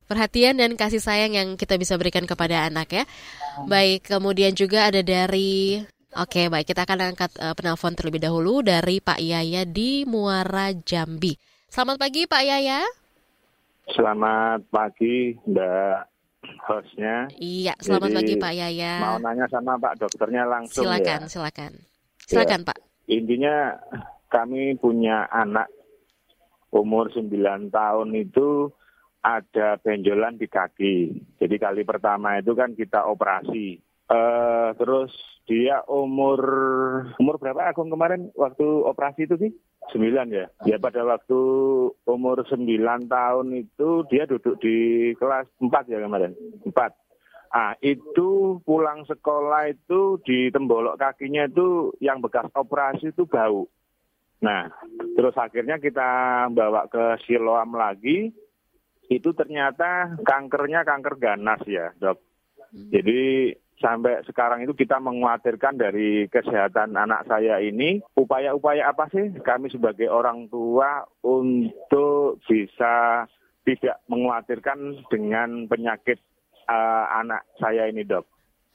Perhatian 0.07 0.55
dan 0.55 0.79
kasih 0.79 1.03
sayang 1.03 1.35
yang 1.35 1.49
kita 1.59 1.75
bisa 1.75 1.99
berikan 1.99 2.23
kepada 2.23 2.63
anak 2.63 2.87
ya. 2.95 3.03
Baik, 3.67 4.07
kemudian 4.07 4.55
juga 4.55 4.87
ada 4.87 5.03
dari 5.03 5.83
Oke, 6.17 6.49
baik 6.49 6.73
kita 6.73 6.81
akan 6.89 7.13
angkat 7.13 7.29
uh, 7.37 7.53
penelpon 7.53 7.93
terlebih 7.93 8.17
dahulu 8.17 8.65
dari 8.65 8.97
Pak 8.97 9.21
Yaya 9.21 9.69
di 9.69 10.01
Muara 10.01 10.73
Jambi. 10.73 11.37
Selamat 11.69 12.01
pagi 12.01 12.25
Pak 12.25 12.41
Yaya. 12.41 12.81
Selamat 13.93 14.65
pagi 14.73 15.37
Mbak 15.45 15.97
hostnya. 16.65 17.29
Iya, 17.37 17.77
selamat 17.77 18.09
Jadi, 18.09 18.17
pagi 18.17 18.33
Pak 18.41 18.53
Yaya. 18.57 18.93
Mau 18.97 19.21
nanya 19.21 19.45
sama 19.45 19.77
Pak 19.77 19.93
dokternya 20.01 20.49
langsung 20.49 20.89
silakan, 20.89 21.21
ya. 21.21 21.29
Silakan, 21.29 21.71
silakan. 22.25 22.61
ya, 22.65 22.67
Pak. 22.73 22.77
Intinya 23.13 23.55
kami 24.33 24.73
punya 24.81 25.29
anak 25.29 25.69
umur 26.73 27.13
9 27.13 27.29
tahun 27.69 28.09
itu 28.17 28.73
ada 29.21 29.77
benjolan 29.85 30.41
di 30.41 30.49
kaki. 30.49 30.95
Jadi 31.37 31.55
kali 31.61 31.85
pertama 31.85 32.41
itu 32.41 32.57
kan 32.57 32.73
kita 32.73 33.05
operasi. 33.05 33.85
Uh, 34.07 34.71
terus 34.79 35.11
dia 35.47 35.83
umur 35.87 36.39
umur 37.19 37.35
berapa 37.39 37.67
Agung 37.67 37.91
kemarin 37.91 38.31
waktu 38.39 38.63
operasi 38.63 39.27
itu 39.27 39.35
sih? 39.35 39.51
Sembilan 39.91 40.27
ya. 40.31 40.45
Ya 40.63 40.79
pada 40.79 41.03
waktu 41.03 41.39
umur 42.07 42.43
sembilan 42.47 43.07
tahun 43.07 43.47
itu 43.55 44.07
dia 44.07 44.23
duduk 44.23 44.59
di 44.63 45.11
kelas 45.15 45.47
empat 45.59 45.91
ya 45.91 45.99
kemarin. 45.99 46.35
Empat. 46.67 46.95
Ah 47.51 47.75
itu 47.79 48.59
pulang 48.63 49.07
sekolah 49.07 49.71
itu 49.71 50.19
di 50.23 50.51
tembolok 50.51 50.99
kakinya 50.99 51.47
itu 51.47 51.95
yang 52.03 52.19
bekas 52.19 52.51
operasi 52.51 53.15
itu 53.15 53.23
bau. 53.27 53.67
Nah, 54.37 54.69
terus 55.17 55.33
akhirnya 55.33 55.81
kita 55.81 56.45
bawa 56.53 56.85
ke 56.91 57.23
Siloam 57.25 57.73
lagi. 57.73 58.29
Itu 59.07 59.31
ternyata 59.31 60.19
kankernya 60.19 60.83
kanker 60.83 61.15
ganas 61.15 61.63
ya, 61.63 61.95
dok. 61.95 62.19
Hmm. 62.75 62.91
Jadi 62.91 63.55
sampai 63.77 64.25
sekarang 64.25 64.65
itu 64.65 64.73
kita 64.73 64.97
mengkhawatirkan 64.97 65.77
dari 65.77 66.25
kesehatan 66.27 66.97
anak 66.97 67.29
saya 67.29 67.61
ini 67.61 68.01
upaya-upaya 68.17 68.89
apa 68.89 69.09
sih 69.13 69.33
kami 69.45 69.69
sebagai 69.69 70.09
orang 70.09 70.49
tua 70.49 71.05
untuk 71.21 72.41
bisa 72.49 73.25
tidak 73.67 73.99
mengkhawatirkan 74.07 75.07
dengan 75.11 75.67
penyakit 75.67 76.17
uh, 76.65 77.05
anak 77.19 77.43
saya 77.59 77.91
ini 77.91 78.07
dok. 78.07 78.25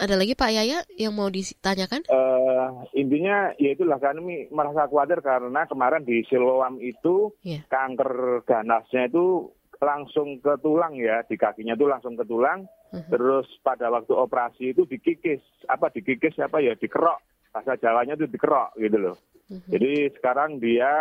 Ada 0.03 0.19
lagi 0.19 0.35
Pak 0.35 0.51
Yaya 0.51 0.83
yang 0.99 1.15
mau 1.15 1.31
ditanyakan? 1.31 2.09
Uh, 2.11 2.83
intinya 2.97 3.55
ya 3.61 3.77
itulah 3.77 4.03
kami 4.03 4.51
merasa 4.51 4.89
khawatir 4.89 5.23
karena 5.23 5.69
kemarin 5.69 6.03
di 6.03 6.27
Siloam 6.27 6.81
itu 6.83 7.31
yeah. 7.47 7.63
kanker 7.71 8.43
ganasnya 8.43 9.07
itu 9.07 9.53
langsung 9.79 10.39
ke 10.43 10.59
tulang 10.63 10.95
ya 10.99 11.23
di 11.27 11.39
kakinya 11.39 11.75
itu 11.75 11.87
langsung 11.91 12.15
ke 12.15 12.25
tulang 12.27 12.67
terus 13.09 13.49
pada 13.65 13.89
waktu 13.89 14.13
operasi 14.13 14.77
itu 14.77 14.85
dikikis 14.85 15.41
apa 15.65 15.89
dikikis 15.89 16.37
apa 16.45 16.61
ya 16.61 16.77
dikerok. 16.77 17.21
Bahasa 17.53 17.77
Jawanya 17.81 18.17
itu 18.17 18.29
dikerok 18.29 18.77
gitu 18.77 18.97
loh. 19.01 19.17
Jadi 19.49 20.09
sekarang 20.17 20.57
dia 20.61 20.93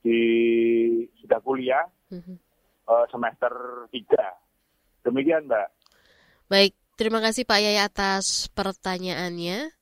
di 0.00 0.20
sudah 1.20 1.40
kuliah 1.44 1.84
uh, 2.88 3.04
semester 3.08 3.52
3 3.92 5.04
demikian 5.08 5.48
mbak. 5.48 5.68
Baik 6.48 6.72
terima 6.96 7.20
kasih 7.24 7.48
Pak 7.48 7.60
Yaya 7.60 7.88
atas 7.88 8.48
pertanyaannya. 8.52 9.72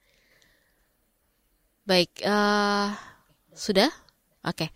Baik 1.86 2.10
uh, 2.22 2.94
sudah? 3.54 3.90
Oke. 4.46 4.66
Okay. 4.66 4.70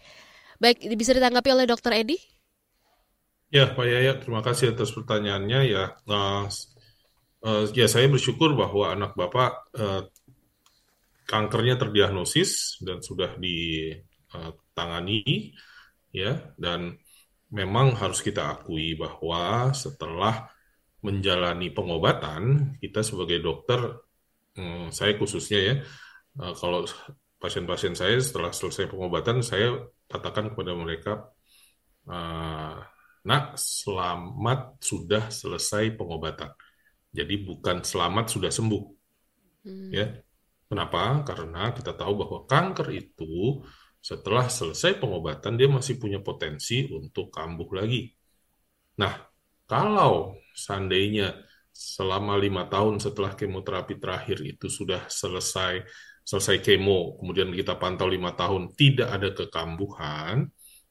baik 0.59 0.79
bisa 0.97 1.15
ditanggapi 1.15 1.51
oleh 1.51 1.67
Dokter 1.67 1.93
Edi 2.03 2.34
Ya, 3.55 3.71
Pak 3.71 3.87
Yaya, 3.87 4.19
terima 4.19 4.43
kasih 4.43 4.75
atas 4.75 4.91
pertanyaannya. 4.91 5.61
Ya, 5.71 5.95
uh, 6.11 6.51
uh, 7.47 7.71
ya 7.71 7.87
saya 7.87 8.11
bersyukur 8.11 8.59
bahwa 8.59 8.91
anak 8.91 9.15
Bapak 9.15 9.71
uh, 9.79 10.11
kankernya 11.23 11.79
terdiagnosis 11.79 12.83
dan 12.83 12.99
sudah 12.99 13.39
ditangani, 13.39 15.23
ya, 16.11 16.51
dan 16.59 16.99
memang 17.55 17.95
harus 17.95 18.27
kita 18.27 18.59
akui 18.59 18.99
bahwa 18.99 19.71
setelah 19.71 20.51
menjalani 21.07 21.71
pengobatan, 21.71 22.75
kita 22.83 23.07
sebagai 23.07 23.39
dokter, 23.39 24.03
um, 24.59 24.91
saya 24.91 25.15
khususnya 25.15 25.61
ya, 25.63 25.75
uh, 26.43 26.59
kalau 26.59 26.91
pasien-pasien 27.39 27.95
saya 27.95 28.19
setelah 28.19 28.51
selesai 28.51 28.91
pengobatan, 28.91 29.47
saya 29.47 29.79
katakan 30.11 30.51
kepada 30.51 30.75
mereka, 30.75 31.31
uh, 32.11 32.83
Nak, 33.25 33.57
selamat 33.57 34.85
sudah 34.85 35.33
selesai 35.33 35.97
pengobatan. 35.97 36.53
Jadi 37.09 37.41
bukan 37.41 37.81
selamat 37.81 38.29
sudah 38.29 38.53
sembuh. 38.53 38.85
Hmm. 39.65 39.89
Ya. 39.89 40.21
Kenapa? 40.69 41.25
Karena 41.25 41.73
kita 41.73 41.97
tahu 41.97 42.21
bahwa 42.21 42.39
kanker 42.45 42.93
itu 42.93 43.65
setelah 44.05 44.53
selesai 44.53 45.01
pengobatan 45.01 45.57
dia 45.57 45.65
masih 45.73 45.97
punya 45.97 46.21
potensi 46.21 46.85
untuk 46.93 47.33
kambuh 47.33 47.71
lagi. 47.73 48.13
Nah, 49.01 49.17
kalau 49.65 50.37
seandainya 50.53 51.33
selama 51.73 52.37
lima 52.37 52.69
tahun 52.69 53.01
setelah 53.01 53.33
kemoterapi 53.33 53.97
terakhir 53.97 54.45
itu 54.45 54.69
sudah 54.69 55.09
selesai 55.09 55.81
selesai 56.25 56.61
kemo, 56.61 57.17
kemudian 57.17 57.53
kita 57.57 57.81
pantau 57.81 58.09
lima 58.09 58.37
tahun 58.37 58.77
tidak 58.77 59.09
ada 59.09 59.29
kekambuhan, 59.33 60.49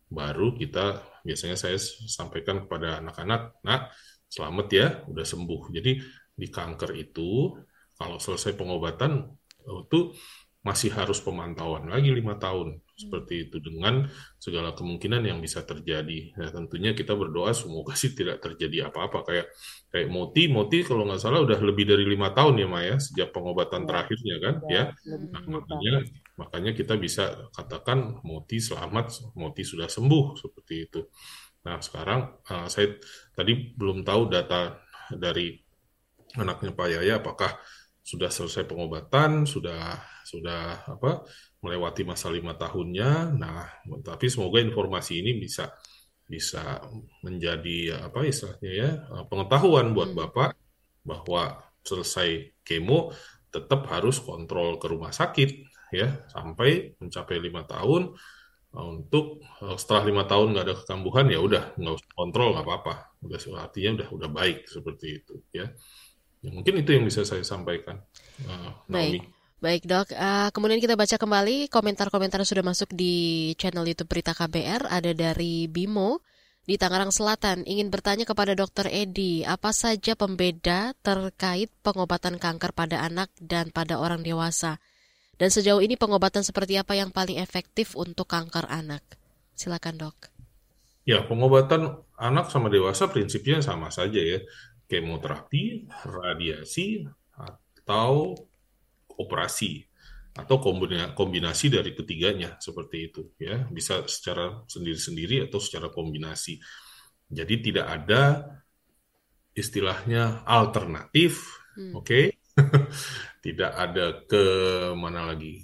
baru 0.09 0.57
kita 0.57 1.12
biasanya 1.23 1.57
saya 1.57 1.79
sampaikan 2.07 2.67
kepada 2.67 2.99
anak-anak, 2.99 3.41
nak 3.63 3.81
selamat 4.29 4.67
ya, 4.69 4.87
udah 5.07 5.25
sembuh. 5.25 5.61
Jadi 5.71 5.91
di 6.33 6.47
kanker 6.51 6.91
itu 6.99 7.55
kalau 7.97 8.17
selesai 8.19 8.53
pengobatan 8.59 9.31
itu 9.63 10.11
masih 10.63 10.95
harus 10.95 11.19
pemantauan 11.19 11.91
lagi 11.91 12.07
lima 12.07 12.39
tahun 12.39 12.79
seperti 12.95 13.51
itu 13.51 13.59
dengan 13.59 14.07
segala 14.39 14.71
kemungkinan 14.71 15.27
yang 15.27 15.43
bisa 15.43 15.59
terjadi. 15.67 16.31
Nah, 16.39 16.49
tentunya 16.55 16.95
kita 16.95 17.11
berdoa 17.19 17.51
semoga 17.51 17.99
sih 17.99 18.15
tidak 18.15 18.39
terjadi 18.39 18.87
apa-apa 18.87 19.27
kayak 19.27 19.47
kayak 19.91 20.07
Moti, 20.07 20.47
Moti 20.47 20.87
kalau 20.87 21.03
nggak 21.03 21.19
salah 21.19 21.43
udah 21.43 21.59
lebih 21.59 21.83
dari 21.83 22.07
lima 22.07 22.31
tahun 22.31 22.63
ya 22.63 22.67
Maya 22.71 22.95
sejak 22.95 23.35
pengobatan 23.35 23.83
ya. 23.83 23.87
terakhirnya 23.91 24.35
kan 24.39 24.55
ya. 24.71 24.83
ya. 25.03 25.15
Nah, 25.35 25.43
makanya 25.51 25.93
makanya 26.39 26.73
kita 26.73 26.97
bisa 26.97 27.49
katakan 27.53 28.21
Moti 28.25 28.57
selamat, 28.57 29.35
Moti 29.37 29.61
sudah 29.61 29.85
sembuh 29.85 30.33
seperti 30.37 30.75
itu. 30.81 31.01
Nah 31.63 31.79
sekarang 31.79 32.43
uh, 32.49 32.67
saya 32.67 32.97
tadi 33.31 33.73
belum 33.73 34.01
tahu 34.01 34.21
data 34.27 34.77
dari 35.13 35.53
anaknya 36.37 36.73
Pak 36.73 36.87
Yaya 36.89 37.21
apakah 37.21 37.53
sudah 38.03 38.27
selesai 38.27 38.67
pengobatan, 38.67 39.47
sudah 39.47 39.95
sudah 40.27 40.83
apa 40.91 41.23
melewati 41.63 42.03
masa 42.03 42.27
lima 42.27 42.51
tahunnya. 42.59 43.31
Nah, 43.39 43.63
tapi 44.03 44.27
semoga 44.27 44.59
informasi 44.59 45.23
ini 45.23 45.39
bisa 45.39 45.71
bisa 46.27 46.83
menjadi 47.23 48.07
apa 48.11 48.23
istilahnya 48.23 48.71
ya 48.71 48.89
pengetahuan 49.27 49.91
buat 49.91 50.11
hmm. 50.11 50.19
bapak 50.19 50.51
bahwa 51.03 51.63
selesai 51.83 52.59
kemo 52.63 53.11
tetap 53.51 53.85
harus 53.91 54.23
kontrol 54.23 54.79
ke 54.79 54.87
rumah 54.87 55.11
sakit 55.11 55.72
ya 55.93 56.09
sampai 56.33 56.97
mencapai 56.97 57.37
lima 57.37 57.63
tahun 57.63 58.17
untuk 58.73 59.45
setelah 59.77 60.09
lima 60.09 60.23
tahun 60.25 60.57
nggak 60.57 60.65
ada 60.65 60.75
kekambuhan 60.81 61.29
ya 61.29 61.37
udah 61.37 61.77
nggak 61.77 61.93
usah 61.93 62.11
kontrol 62.17 62.57
nggak 62.57 62.65
apa-apa 62.65 62.93
udah 63.21 63.37
artinya 63.61 64.01
udah 64.01 64.07
udah 64.17 64.29
baik 64.33 64.65
seperti 64.65 65.21
itu 65.21 65.37
ya 65.53 65.69
Ya, 66.43 66.51
mungkin 66.51 66.83
itu 66.83 66.91
yang 66.91 67.07
bisa 67.07 67.23
saya 67.23 67.39
sampaikan, 67.47 68.03
uh, 68.43 68.75
Baik. 68.91 69.23
Baik 69.63 69.87
dok, 69.87 70.11
uh, 70.11 70.51
kemudian 70.51 70.83
kita 70.83 70.99
baca 70.99 71.15
kembali 71.15 71.71
komentar-komentar 71.71 72.43
yang 72.43 72.51
sudah 72.51 72.67
masuk 72.67 72.91
di 72.91 73.55
channel 73.55 73.87
YouTube 73.87 74.11
Berita 74.11 74.35
KBR. 74.35 74.91
Ada 74.91 75.15
dari 75.15 75.71
Bimo 75.71 76.19
di 76.67 76.75
Tangerang 76.75 77.15
Selatan 77.15 77.63
ingin 77.63 77.87
bertanya 77.87 78.27
kepada 78.27 78.59
Dokter 78.59 78.91
Edi, 78.91 79.47
apa 79.47 79.71
saja 79.71 80.19
pembeda 80.19 80.91
terkait 80.99 81.71
pengobatan 81.79 82.43
kanker 82.43 82.75
pada 82.75 83.07
anak 83.07 83.31
dan 83.39 83.71
pada 83.71 84.03
orang 84.03 84.19
dewasa? 84.19 84.83
Dan 85.37 85.49
sejauh 85.49 85.81
ini 85.81 85.97
pengobatan 85.97 86.45
seperti 86.45 86.77
apa 86.77 86.93
yang 86.93 87.09
paling 87.09 87.41
efektif 87.41 87.97
untuk 87.97 88.29
kanker 88.29 88.69
anak? 88.69 89.01
Silakan 89.57 89.97
dok. 89.97 90.17
Ya, 91.03 91.25
pengobatan 91.25 91.99
anak 92.15 92.47
sama 92.53 92.71
dewasa 92.71 93.11
prinsipnya 93.11 93.59
sama 93.59 93.91
saja 93.91 94.21
ya 94.21 94.39
kemoterapi, 94.87 95.89
radiasi, 96.05 97.03
atau 97.33 98.37
operasi. 99.17 99.89
atau 100.33 100.57
kombinasi 101.13 101.69
dari 101.69 101.93
ketiganya 101.93 102.57
seperti 102.57 102.97
itu 103.05 103.37
ya 103.37 103.69
bisa 103.69 104.01
secara 104.09 104.65
sendiri-sendiri 104.65 105.45
atau 105.45 105.61
secara 105.61 105.93
kombinasi 105.93 106.57
jadi 107.29 107.55
tidak 107.61 107.85
ada 107.85 108.21
istilahnya 109.53 110.41
alternatif 110.41 111.53
hmm. 111.77 111.93
oke 111.93 112.01
okay? 112.01 112.25
tidak 113.43 113.71
ada 113.75 114.23
ke 114.23 114.45
mana 114.95 115.35
lagi 115.35 115.59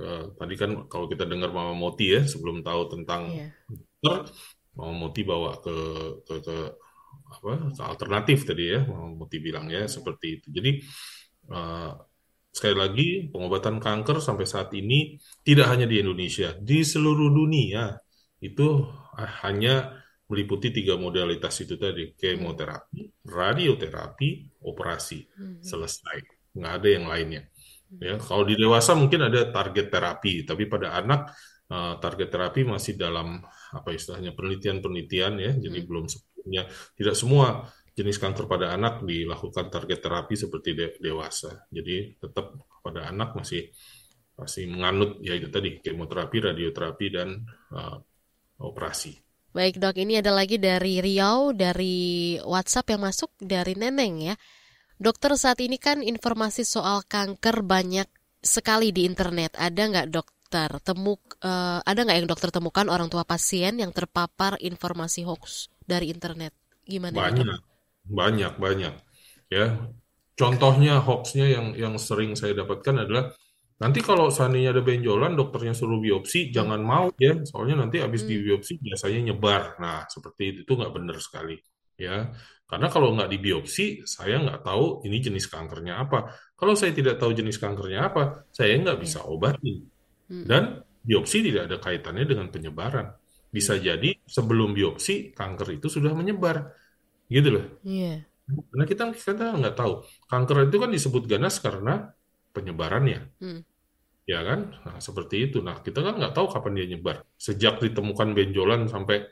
uh, 0.00 0.32
tadi 0.40 0.54
kan 0.56 0.88
kalau 0.88 1.06
kita 1.06 1.28
dengar 1.28 1.52
Mama 1.52 1.76
Moti 1.76 2.16
ya 2.16 2.24
sebelum 2.24 2.64
tahu 2.64 2.88
tentang 2.96 3.28
yeah. 3.28 4.24
Mama 4.72 4.94
Moti 4.96 5.20
bawa 5.28 5.60
ke 5.60 5.76
ke, 6.24 6.34
ke 6.40 6.56
apa 7.28 7.52
ke 7.76 7.82
alternatif 7.84 8.48
tadi 8.48 8.72
ya 8.72 8.80
Mama 8.88 9.12
Moti 9.12 9.36
bilang 9.44 9.68
ya 9.68 9.84
yeah. 9.84 9.86
seperti 9.86 10.40
itu 10.40 10.48
jadi 10.48 10.70
uh, 11.52 11.92
sekali 12.48 12.76
lagi 12.76 13.08
pengobatan 13.30 13.78
kanker 13.78 14.18
sampai 14.18 14.46
saat 14.48 14.72
ini 14.74 15.20
tidak 15.46 15.70
hanya 15.70 15.86
di 15.86 16.02
Indonesia, 16.02 16.56
di 16.58 16.82
seluruh 16.82 17.30
dunia 17.30 17.94
itu 18.42 18.82
hanya 19.46 19.94
meliputi 20.28 20.74
tiga 20.74 20.98
modalitas 20.98 21.54
itu 21.62 21.78
tadi 21.78 22.12
kemoterapi, 22.18 23.24
radioterapi, 23.24 24.60
operasi 24.66 25.24
hmm. 25.24 25.62
selesai, 25.64 26.18
nggak 26.54 26.72
ada 26.80 26.88
yang 26.88 27.06
lainnya. 27.08 27.42
Ya, 27.88 28.20
kalau 28.20 28.44
di 28.44 28.52
dewasa 28.52 28.92
mungkin 28.92 29.32
ada 29.32 29.48
target 29.48 29.88
terapi, 29.88 30.44
tapi 30.44 30.68
pada 30.68 31.00
anak 31.00 31.32
uh, 31.72 31.96
target 31.96 32.28
terapi 32.28 32.60
masih 32.68 33.00
dalam 33.00 33.40
apa 33.72 33.88
istilahnya 33.96 34.36
penelitian-penelitian 34.36 35.32
ya, 35.40 35.52
jadi 35.56 35.78
hmm. 35.80 35.88
belum 35.88 36.04
sepenuhnya 36.04 36.68
tidak 36.96 37.16
semua 37.16 37.64
jenis 37.96 38.20
kanker 38.20 38.46
pada 38.46 38.76
anak 38.76 39.02
dilakukan 39.02 39.72
target 39.72 39.98
terapi 40.04 40.34
seperti 40.36 40.70
de 40.76 40.86
dewasa. 41.00 41.66
Jadi 41.72 42.14
tetap 42.20 42.54
pada 42.84 43.10
anak 43.10 43.34
masih 43.34 43.72
masih 44.38 44.70
menganut 44.70 45.18
ya 45.18 45.34
itu 45.34 45.50
tadi 45.50 45.82
kemoterapi, 45.82 46.36
radioterapi 46.38 47.06
dan 47.10 47.42
uh, 47.74 47.98
operasi. 48.62 49.18
Baik 49.50 49.82
dok, 49.82 49.98
ini 49.98 50.20
ada 50.20 50.30
lagi 50.30 50.60
dari 50.60 51.02
Riau 51.02 51.50
dari 51.50 52.36
WhatsApp 52.38 52.94
yang 52.94 53.02
masuk 53.02 53.34
dari 53.42 53.74
Neneng 53.74 54.14
ya. 54.22 54.34
Dokter 54.98 55.30
saat 55.38 55.62
ini 55.62 55.78
kan 55.78 56.02
informasi 56.02 56.66
soal 56.66 57.06
kanker 57.06 57.62
banyak 57.62 58.10
sekali 58.42 58.90
di 58.90 59.06
internet. 59.06 59.54
Ada 59.54 59.82
nggak 59.86 60.08
dokter 60.10 60.70
temuk 60.82 61.38
uh, 61.46 61.78
ada 61.86 62.02
nggak 62.02 62.18
yang 62.18 62.28
dokter 62.28 62.50
temukan 62.50 62.90
orang 62.90 63.06
tua 63.06 63.22
pasien 63.22 63.78
yang 63.78 63.94
terpapar 63.94 64.58
informasi 64.58 65.22
hoax 65.22 65.70
dari 65.86 66.10
internet? 66.10 66.50
Gimana? 66.82 67.14
Banyak. 67.14 67.46
Ya, 67.46 67.56
banyak, 68.10 68.52
banyak. 68.58 68.94
Ya, 69.48 69.66
contohnya 70.34 70.98
hoaxnya 70.98 71.46
yang 71.46 71.66
yang 71.78 71.94
sering 71.98 72.34
saya 72.34 72.58
dapatkan 72.58 73.06
adalah 73.06 73.30
nanti 73.78 74.02
kalau 74.02 74.26
seandainya 74.30 74.74
ada 74.74 74.82
benjolan 74.82 75.38
dokternya 75.38 75.70
suruh 75.70 76.02
biopsi 76.02 76.50
jangan 76.50 76.82
mau 76.82 77.14
ya 77.14 77.38
soalnya 77.46 77.86
nanti 77.86 78.02
habis 78.02 78.26
hmm. 78.26 78.30
dibiopsi 78.34 78.82
biasanya 78.82 79.30
nyebar 79.30 79.78
nah 79.78 80.02
seperti 80.10 80.42
itu 80.50 80.58
itu 80.66 80.72
nggak 80.74 80.92
benar 80.98 81.16
sekali 81.22 81.54
ya 81.98 82.30
karena 82.68 82.86
kalau 82.88 83.12
nggak 83.18 83.30
dibiopsi 83.34 84.06
saya 84.06 84.38
nggak 84.38 84.62
tahu 84.62 85.02
ini 85.02 85.18
jenis 85.18 85.50
kankernya 85.50 85.98
apa 85.98 86.30
kalau 86.54 86.78
saya 86.78 86.94
tidak 86.94 87.18
tahu 87.18 87.34
jenis 87.34 87.58
kankernya 87.58 88.08
apa 88.12 88.46
saya 88.54 88.78
nggak 88.78 89.02
bisa 89.02 89.18
iya. 89.20 89.26
obati 89.26 89.74
hmm. 90.30 90.44
dan 90.46 90.78
biopsi 91.02 91.42
tidak 91.42 91.66
ada 91.66 91.76
kaitannya 91.82 92.24
dengan 92.24 92.46
penyebaran 92.54 93.10
bisa 93.48 93.76
hmm. 93.76 93.82
jadi 93.82 94.10
sebelum 94.28 94.76
biopsi 94.76 95.32
kanker 95.32 95.80
itu 95.80 95.88
sudah 95.88 96.12
menyebar 96.12 96.72
gitu 97.32 97.48
loh. 97.52 97.66
Iya. 97.84 98.24
Karena 98.48 98.84
kita 98.88 99.02
kita 99.12 99.46
nggak 99.60 99.76
tahu 99.76 100.04
kanker 100.28 100.68
itu 100.68 100.76
kan 100.80 100.90
disebut 100.92 101.22
ganas 101.28 101.60
karena 101.60 102.12
penyebarannya. 102.52 103.20
Hmm. 103.40 103.60
Ya 104.28 104.44
kan, 104.44 104.76
nah, 104.84 105.00
seperti 105.00 105.48
itu. 105.48 105.64
Nah 105.64 105.80
kita 105.80 106.04
kan 106.04 106.20
nggak 106.20 106.36
tahu 106.36 106.52
kapan 106.52 106.72
dia 106.76 106.86
nyebar. 106.92 107.24
Sejak 107.40 107.80
ditemukan 107.80 108.36
benjolan 108.36 108.84
sampai 108.84 109.24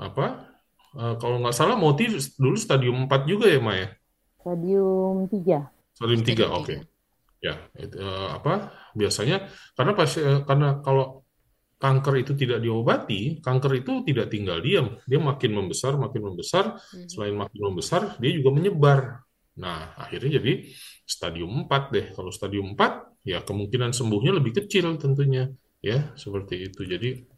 apa? 0.00 0.47
Uh, 0.96 1.14
kalau 1.20 1.36
nggak 1.42 1.56
salah 1.56 1.76
motif 1.76 2.16
dulu 2.40 2.56
stadium 2.56 3.04
4 3.04 3.28
juga 3.28 3.46
ya 3.48 3.60
Maya? 3.60 3.88
Stadium 4.40 5.28
3. 5.28 5.96
Stadium 5.96 6.22
3, 6.24 6.48
oke. 6.48 6.64
Okay. 6.64 6.78
Ya, 7.38 7.54
itu, 7.78 7.96
uh, 8.00 8.34
apa? 8.34 8.74
Biasanya 8.96 9.46
karena 9.76 9.92
pas 9.94 10.10
uh, 10.18 10.42
karena 10.42 10.80
kalau 10.82 11.22
kanker 11.78 12.14
itu 12.26 12.32
tidak 12.34 12.58
diobati, 12.58 13.38
kanker 13.38 13.72
itu 13.84 14.02
tidak 14.02 14.26
tinggal 14.32 14.58
diam. 14.58 14.98
Dia 15.06 15.22
makin 15.22 15.54
membesar, 15.54 15.94
makin 15.94 16.22
membesar. 16.32 16.74
Hmm. 16.74 17.06
Selain 17.06 17.36
makin 17.38 17.60
membesar, 17.70 18.18
dia 18.18 18.30
juga 18.34 18.50
menyebar. 18.50 19.22
Nah, 19.58 19.94
akhirnya 19.98 20.42
jadi 20.42 20.66
stadium 21.06 21.66
4 21.70 21.94
deh. 21.94 22.06
Kalau 22.14 22.34
stadium 22.34 22.74
4, 22.74 23.22
ya 23.22 23.42
kemungkinan 23.46 23.94
sembuhnya 23.94 24.34
lebih 24.34 24.64
kecil 24.64 24.98
tentunya. 24.98 25.46
Ya, 25.78 26.10
seperti 26.18 26.66
itu. 26.70 26.82
Jadi. 26.82 27.37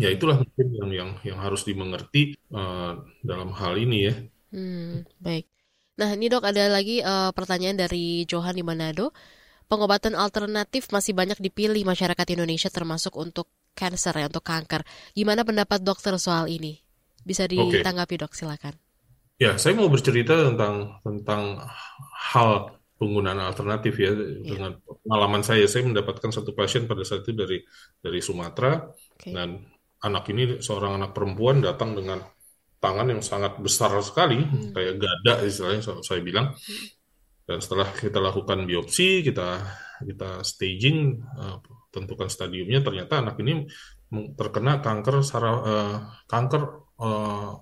Ya 0.00 0.08
itulah 0.08 0.40
mungkin 0.40 0.66
yang 0.72 0.90
yang, 0.90 1.10
yang 1.22 1.38
harus 1.40 1.66
dimengerti 1.66 2.38
uh, 2.52 3.00
dalam 3.20 3.52
hal 3.52 3.76
ini 3.76 3.98
ya. 4.08 4.14
Hmm, 4.54 5.04
baik. 5.20 5.50
Nah, 5.94 6.10
ini 6.10 6.26
dok 6.26 6.42
ada 6.42 6.66
lagi 6.66 6.98
uh, 7.04 7.30
pertanyaan 7.30 7.78
dari 7.86 8.26
Johan 8.26 8.58
di 8.58 8.64
Manado 8.66 9.14
pengobatan 9.70 10.14
alternatif 10.18 10.90
masih 10.92 11.16
banyak 11.16 11.38
dipilih 11.40 11.82
masyarakat 11.86 12.26
Indonesia 12.34 12.68
termasuk 12.68 13.14
untuk 13.16 13.50
cancer 13.74 14.14
ya, 14.14 14.26
untuk 14.30 14.44
kanker. 14.46 14.82
Gimana 15.14 15.42
pendapat 15.42 15.82
dokter 15.82 16.14
soal 16.18 16.50
ini? 16.50 16.78
Bisa 17.24 17.48
ditanggapi 17.48 18.14
okay. 18.14 18.22
dok, 18.22 18.32
silakan. 18.36 18.74
Ya, 19.40 19.58
saya 19.58 19.74
mau 19.74 19.90
bercerita 19.90 20.34
tentang 20.46 21.02
tentang 21.02 21.58
hal 22.34 22.78
penggunaan 22.94 23.42
alternatif 23.42 23.98
ya 23.98 24.14
yeah. 24.14 24.46
dengan 24.46 24.78
pengalaman 24.86 25.42
saya. 25.42 25.66
Saya 25.66 25.90
mendapatkan 25.90 26.30
satu 26.30 26.54
pasien 26.54 26.86
pada 26.86 27.02
saat 27.02 27.26
itu 27.26 27.34
dari 27.34 27.58
dari 27.98 28.20
Sumatera 28.22 28.78
okay. 29.18 29.34
dan 29.34 29.73
anak 30.04 30.24
ini 30.30 30.60
seorang 30.60 31.00
anak 31.00 31.16
perempuan 31.16 31.64
datang 31.64 31.96
dengan 31.96 32.20
tangan 32.78 33.08
yang 33.08 33.22
sangat 33.24 33.56
besar 33.56 33.96
sekali, 34.04 34.44
hmm. 34.44 34.76
kayak 34.76 35.00
gada 35.00 35.40
istilahnya 35.48 35.82
saya 36.04 36.20
bilang. 36.20 36.52
Hmm. 36.52 36.86
Dan 37.44 37.58
setelah 37.60 37.88
kita 37.92 38.20
lakukan 38.20 38.64
biopsi, 38.64 39.24
kita 39.24 39.64
kita 40.04 40.44
staging, 40.44 41.20
uh, 41.40 41.60
tentukan 41.88 42.28
stadiumnya, 42.28 42.84
ternyata 42.84 43.24
anak 43.24 43.36
ini 43.40 43.64
terkena 44.36 44.84
kanker 44.84 45.24
saraf, 45.24 45.56
uh, 45.64 45.96
kanker 46.28 46.62
uh, 47.00 47.52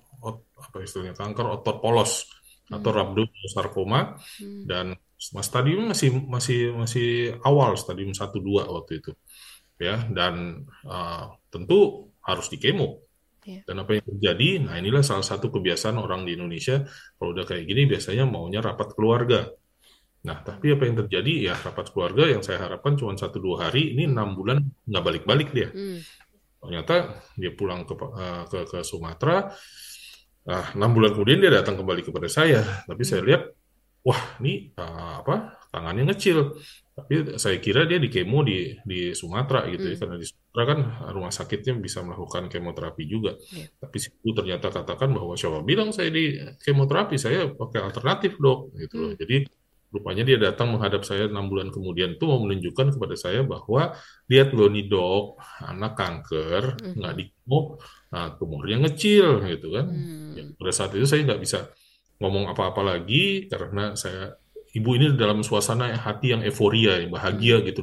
apa 0.63 0.77
istilahnya 0.79 1.15
kanker 1.19 1.59
otot 1.59 1.83
polos 1.83 2.23
hmm. 2.71 2.79
atau 2.79 2.89
rhabdomyosarcoma 2.95 4.15
hmm. 4.39 4.63
dan 4.63 4.95
stadium 5.19 5.91
masih 5.91 6.09
masih 6.27 6.59
masih 6.75 7.07
awal 7.43 7.75
stadium 7.79 8.11
1 8.11 8.23
2 8.27 8.75
waktu 8.75 9.03
itu. 9.03 9.11
Ya, 9.81 9.99
dan 10.07 10.63
uh, 10.87 11.35
tentu 11.51 12.12
harus 12.23 12.47
dikemo. 12.49 13.03
Yeah. 13.43 13.67
Dan 13.67 13.83
apa 13.83 13.99
yang 13.99 14.05
terjadi? 14.07 14.49
Nah, 14.63 14.79
inilah 14.79 15.03
salah 15.03 15.25
satu 15.25 15.51
kebiasaan 15.51 15.99
orang 15.99 16.23
di 16.23 16.39
Indonesia 16.39 16.79
kalau 17.19 17.35
udah 17.35 17.43
kayak 17.43 17.67
gini 17.67 17.83
biasanya 17.91 18.23
maunya 18.23 18.63
rapat 18.63 18.95
keluarga. 18.95 19.51
Nah, 20.23 20.39
tapi 20.39 20.71
apa 20.71 20.87
yang 20.87 21.03
terjadi 21.03 21.51
ya 21.51 21.53
rapat 21.59 21.91
keluarga 21.91 22.23
yang 22.31 22.39
saya 22.39 22.63
harapkan 22.63 22.95
cuma 22.95 23.11
satu 23.19 23.43
dua 23.43 23.67
hari 23.67 23.91
ini 23.91 24.07
enam 24.07 24.39
bulan 24.39 24.63
nggak 24.87 25.03
balik-balik 25.03 25.51
dia. 25.51 25.67
Hmm. 25.75 25.99
Ternyata 26.63 27.19
dia 27.35 27.51
pulang 27.51 27.83
ke 27.83 27.91
uh, 27.99 28.47
ke, 28.47 28.59
ke 28.63 28.79
Sumatera, 28.87 29.51
nah, 30.47 30.65
enam 30.79 30.95
bulan 30.95 31.11
kemudian 31.11 31.43
dia 31.43 31.51
datang 31.51 31.75
kembali 31.75 32.07
kepada 32.07 32.31
saya. 32.31 32.63
Tapi 32.87 33.03
hmm. 33.03 33.09
saya 33.11 33.21
lihat, 33.27 33.43
wah 34.07 34.39
ini 34.39 34.71
uh, 34.79 35.19
apa 35.19 35.59
tangannya 35.75 36.15
ngecil. 36.15 36.55
Tapi 36.93 37.41
saya 37.41 37.57
kira 37.57 37.89
dia 37.89 37.97
di 37.97 38.05
kemo 38.05 38.45
di 38.45 38.77
di 38.85 39.17
Sumatera 39.17 39.65
gitu 39.65 39.81
ya. 39.81 39.93
hmm. 39.93 39.97
ya 39.97 40.01
karena 40.01 40.15
di 40.21 40.27
Sumatera 40.29 40.63
kan 40.69 40.79
rumah 41.09 41.33
sakitnya 41.33 41.73
bisa 41.81 42.05
melakukan 42.05 42.49
kemoterapi 42.53 43.03
juga. 43.09 43.33
Yeah. 43.49 43.69
Tapi 43.81 43.97
situ 43.97 44.29
ternyata 44.31 44.69
katakan 44.69 45.09
bahwa 45.09 45.33
siapa 45.33 45.65
bilang 45.65 45.89
saya 45.89 46.13
di 46.13 46.37
kemoterapi 46.61 47.17
saya 47.17 47.49
pakai 47.49 47.81
alternatif 47.81 48.37
dok 48.37 48.77
gitu 48.77 48.95
loh. 49.01 49.11
Hmm. 49.13 49.17
Jadi 49.17 49.35
Rupanya 49.93 50.25
dia 50.25 50.41
datang 50.41 50.73
menghadap 50.73 51.05
saya 51.05 51.29
enam 51.29 51.45
bulan 51.53 51.69
kemudian 51.69 52.17
itu 52.17 52.25
mau 52.25 52.41
menunjukkan 52.41 52.97
kepada 52.97 53.13
saya 53.13 53.45
bahwa 53.45 53.93
lihat 54.25 54.49
loh 54.49 54.65
nih 54.65 54.89
dok, 54.89 55.37
anak 55.61 55.93
kanker 55.93 56.81
mm-hmm. 56.81 56.97
nggak 56.97 57.13
di 57.13 57.25
nah 58.09 58.33
tumornya 58.33 58.81
ngecil 58.81 59.45
gitu 59.45 59.69
kan. 59.69 59.85
Mm. 59.93 60.33
Ya, 60.33 60.43
pada 60.57 60.73
saat 60.73 60.97
itu 60.97 61.05
saya 61.05 61.21
nggak 61.29 61.41
bisa 61.45 61.69
ngomong 62.17 62.49
apa-apa 62.49 62.81
lagi 62.81 63.45
karena 63.45 63.93
saya 63.93 64.33
ibu 64.73 64.89
ini 64.97 65.13
dalam 65.13 65.45
suasana 65.45 65.93
hati 65.95 66.33
yang 66.33 66.41
euforia, 66.41 66.99
yang 67.01 67.13
bahagia 67.13 67.61
mm. 67.61 67.65
gitu 67.69 67.81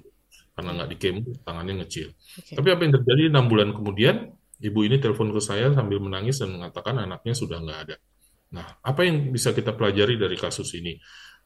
karena 0.60 0.76
nggak 0.76 0.90
dikemo 0.92 1.20
tangannya 1.46 1.74
ngecil. 1.86 2.12
Okay. 2.12 2.54
Tapi 2.58 2.68
apa 2.68 2.80
yang 2.84 2.92
terjadi 3.00 3.22
enam 3.32 3.46
bulan 3.48 3.72
kemudian 3.72 4.16
ibu 4.60 4.80
ini 4.84 5.00
telepon 5.00 5.32
ke 5.32 5.40
saya 5.40 5.72
sambil 5.72 6.02
menangis 6.02 6.42
dan 6.42 6.52
mengatakan 6.52 7.00
anaknya 7.00 7.32
sudah 7.32 7.58
nggak 7.64 7.80
ada. 7.88 7.96
Nah, 8.50 8.66
apa 8.82 9.06
yang 9.06 9.30
bisa 9.30 9.54
kita 9.54 9.72
pelajari 9.72 10.18
dari 10.18 10.36
kasus 10.36 10.74
ini? 10.76 10.98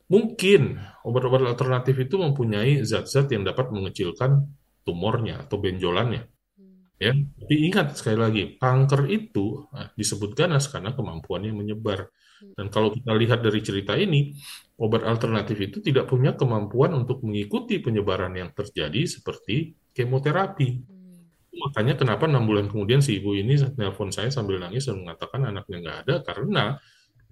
Mungkin 0.09 0.77
obat-obat 1.05 1.45
alternatif 1.49 1.97
itu 1.97 2.21
mempunyai 2.21 2.85
zat-zat 2.85 3.29
yang 3.33 3.45
dapat 3.45 3.73
mengecilkan 3.73 4.45
tumornya 4.85 5.45
atau 5.49 5.57
benjolannya. 5.61 6.29
Hmm. 6.57 6.93
Ya, 7.01 7.13
tapi 7.13 7.55
ingat 7.69 7.97
sekali 7.97 8.19
lagi, 8.21 8.43
kanker 8.61 9.09
itu 9.09 9.65
nah, 9.73 9.89
disebut 9.97 10.37
ganas 10.37 10.69
karena 10.69 10.93
kemampuannya 10.93 11.53
menyebar. 11.57 12.13
Dan 12.53 12.69
kalau 12.69 12.93
kita 12.93 13.17
lihat 13.17 13.41
dari 13.41 13.61
cerita 13.65 13.97
ini, 13.97 14.37
obat 14.79 15.03
alternatif 15.09 15.57
itu 15.59 15.79
tidak 15.81 16.11
punya 16.11 16.37
kemampuan 16.37 16.93
untuk 16.95 17.25
mengikuti 17.25 17.81
penyebaran 17.81 18.35
yang 18.37 18.53
terjadi 18.53 19.09
seperti 19.09 19.75
kemoterapi. 19.95 20.69
Hmm. 20.85 21.31
Makanya 21.55 21.95
kenapa 21.95 22.27
enam 22.27 22.45
bulan 22.45 22.67
kemudian 22.67 22.99
si 23.01 23.23
ibu 23.23 23.35
ini 23.35 23.55
nelpon 23.79 24.11
saya 24.11 24.31
sambil 24.31 24.59
nangis 24.59 24.91
dan 24.91 25.03
mengatakan 25.03 25.47
anaknya 25.47 25.77
nggak 25.83 25.99
ada 26.07 26.15
karena 26.27 26.65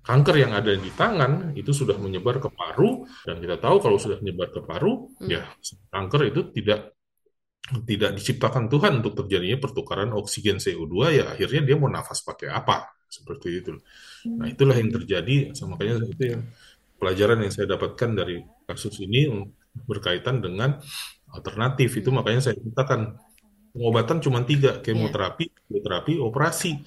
kanker 0.02 0.34
yang 0.38 0.52
ada 0.54 0.74
di 0.74 0.90
tangan 0.94 1.54
itu 1.54 1.70
sudah 1.70 1.94
menyebar 1.94 2.42
ke 2.42 2.50
paru 2.50 3.06
dan 3.22 3.38
kita 3.38 3.58
tahu 3.62 3.78
kalau 3.78 3.98
sudah 4.02 4.18
menyebar 4.18 4.50
ke 4.50 4.58
paru 4.62 5.06
hmm. 5.22 5.30
ya 5.30 5.46
kanker 5.94 6.34
itu 6.34 6.50
tidak 6.50 6.94
tidak 7.86 8.18
diciptakan 8.18 8.66
Tuhan 8.66 8.98
untuk 8.98 9.14
terjadinya 9.22 9.62
pertukaran 9.62 10.10
oksigen 10.18 10.58
CO2 10.58 10.94
ya 11.14 11.24
akhirnya 11.30 11.62
dia 11.62 11.76
mau 11.78 11.86
nafas 11.86 12.26
pakai 12.26 12.50
apa 12.50 12.90
seperti 13.06 13.48
itu. 13.62 13.72
Nah 14.28 14.46
itulah 14.46 14.76
yang 14.78 14.90
terjadi 14.94 15.50
makanya 15.66 16.06
itu 16.06 16.24
yang 16.36 16.42
pelajaran 16.98 17.42
yang 17.42 17.52
saya 17.52 17.66
dapatkan 17.74 18.10
dari 18.14 18.38
kasus 18.66 19.02
ini 19.02 19.26
berkaitan 19.88 20.38
dengan 20.38 20.78
alternatif 21.32 21.98
itu 21.98 22.12
makanya 22.14 22.52
saya 22.52 22.60
katakan 22.60 23.18
pengobatan 23.72 24.20
cuma 24.20 24.44
tiga 24.44 24.78
kemoterapi, 24.84 25.48
kemoterapi, 25.66 26.20
operasi 26.20 26.78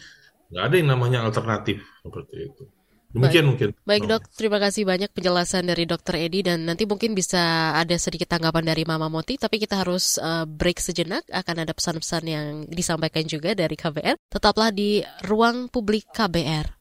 nggak 0.54 0.64
ada 0.64 0.76
yang 0.78 0.90
namanya 0.94 1.20
alternatif 1.26 1.82
seperti 2.06 2.36
itu. 2.54 2.64
Demikian 3.16 3.48
Baik. 3.48 3.50
mungkin. 3.50 3.70
Baik 3.88 4.04
dok, 4.12 4.24
terima 4.36 4.60
kasih 4.60 4.84
banyak 4.84 5.08
penjelasan 5.16 5.64
dari 5.72 5.88
dokter 5.88 6.20
Edi 6.20 6.44
dan 6.44 6.68
nanti 6.68 6.84
mungkin 6.84 7.16
bisa 7.16 7.72
ada 7.72 7.96
sedikit 7.96 8.28
tanggapan 8.28 8.68
dari 8.68 8.84
Mama 8.84 9.08
Moti, 9.08 9.40
tapi 9.40 9.56
kita 9.56 9.88
harus 9.88 10.20
uh, 10.20 10.44
break 10.44 10.84
sejenak, 10.84 11.24
akan 11.32 11.64
ada 11.64 11.72
pesan-pesan 11.72 12.24
yang 12.28 12.48
disampaikan 12.68 13.24
juga 13.24 13.56
dari 13.56 13.80
KBR. 13.80 14.20
Tetaplah 14.28 14.76
di 14.76 15.00
Ruang 15.24 15.72
Publik 15.72 16.12
KBR. 16.12 16.75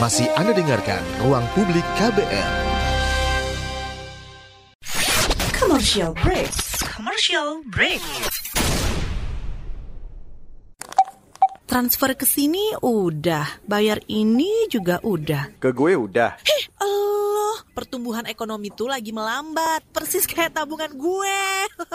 Masih 0.00 0.24
Anda 0.40 0.56
dengarkan 0.56 1.04
Ruang 1.20 1.44
Publik 1.52 1.84
KBR. 2.00 2.52
Commercial 5.52 6.16
break. 6.16 6.48
Commercial 6.80 7.60
break. 7.68 8.00
transfer 11.72 12.12
ke 12.12 12.28
sini 12.28 12.76
udah, 12.84 13.64
bayar 13.64 14.04
ini 14.04 14.68
juga 14.68 15.00
udah. 15.00 15.56
Ke 15.56 15.72
gue 15.72 15.96
udah. 15.96 16.36
Heh, 16.44 16.64
Allah, 16.76 17.64
pertumbuhan 17.72 18.28
ekonomi 18.28 18.68
tuh 18.68 18.92
lagi 18.92 19.08
melambat, 19.08 19.80
persis 19.88 20.28
kayak 20.28 20.52
tabungan 20.52 20.92
gue. 20.92 21.40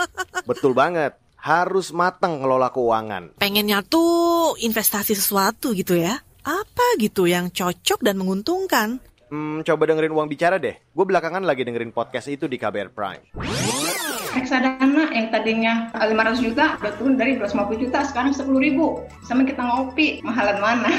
Betul 0.49 0.73
banget. 0.73 1.13
Harus 1.37 1.93
matang 1.93 2.41
ngelola 2.41 2.73
keuangan. 2.73 3.37
Pengennya 3.37 3.85
tuh 3.85 4.57
investasi 4.57 5.13
sesuatu 5.13 5.77
gitu 5.77 5.93
ya. 5.93 6.25
Apa 6.47 6.95
gitu 6.95 7.27
yang 7.27 7.51
cocok 7.51 7.99
dan 7.99 8.15
menguntungkan? 8.15 9.03
Hmm, 9.27 9.67
coba 9.67 9.83
dengerin 9.91 10.15
uang 10.15 10.31
bicara 10.31 10.55
deh. 10.55 10.79
Gue 10.95 11.03
belakangan 11.03 11.43
lagi 11.43 11.67
dengerin 11.67 11.91
podcast 11.91 12.31
itu 12.31 12.47
di 12.47 12.55
KBR 12.55 12.95
Prime 12.95 13.27
reksadana 14.37 15.09
yang 15.11 15.27
tadinya 15.33 15.73
500 15.97 16.45
juta 16.45 16.77
udah 16.77 16.93
turun 17.01 17.17
dari 17.17 17.35
250 17.41 17.83
juta 17.87 17.99
sekarang 18.05 18.31
10 18.37 18.45
ribu 18.61 19.01
sama 19.25 19.41
kita 19.41 19.65
ngopi 19.65 20.21
mahalan 20.21 20.61
mana 20.61 20.91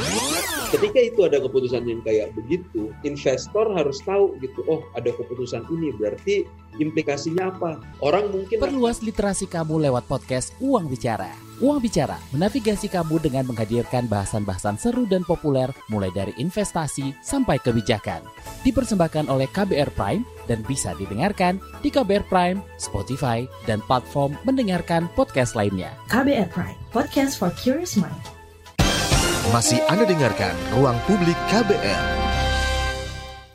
ketika 0.76 1.00
itu 1.00 1.20
ada 1.24 1.40
keputusan 1.40 1.88
yang 1.88 2.04
kayak 2.04 2.36
begitu 2.36 2.92
investor 3.06 3.72
harus 3.72 3.96
tahu 4.04 4.36
gitu 4.44 4.60
oh 4.68 4.84
ada 4.92 5.08
keputusan 5.08 5.64
ini 5.72 5.96
berarti 5.96 6.44
implikasinya 6.78 7.52
apa 7.52 7.80
orang 8.04 8.28
mungkin 8.32 8.60
perluas 8.60 9.00
literasi 9.04 9.48
kamu 9.48 9.88
lewat 9.88 10.04
podcast 10.06 10.54
Uang 10.60 10.88
Bicara 10.88 11.46
Uang 11.56 11.80
Bicara 11.80 12.20
menavigasi 12.36 12.92
kamu 12.92 13.16
dengan 13.16 13.48
menghadirkan 13.48 14.04
bahasan-bahasan 14.12 14.76
seru 14.76 15.08
dan 15.08 15.24
populer 15.24 15.72
mulai 15.88 16.12
dari 16.12 16.36
investasi 16.36 17.16
sampai 17.24 17.56
kebijakan. 17.56 18.20
Dipersembahkan 18.60 19.32
oleh 19.32 19.48
KBR 19.48 19.88
Prime 19.96 20.20
dan 20.44 20.60
bisa 20.68 20.92
didengarkan 21.00 21.56
di 21.80 21.88
KBR 21.88 22.28
Prime, 22.28 22.60
Spotify, 22.76 23.48
dan 23.64 23.80
platform 23.88 24.36
mendengarkan 24.44 25.08
podcast 25.16 25.56
lainnya. 25.56 25.96
KBR 26.12 26.52
Prime, 26.52 26.76
podcast 26.92 27.40
for 27.40 27.48
curious 27.56 27.96
mind. 27.96 28.20
Masih 29.48 29.80
Anda 29.88 30.04
dengarkan 30.04 30.52
Ruang 30.76 30.98
Publik 31.08 31.38
KBR. 31.48 32.35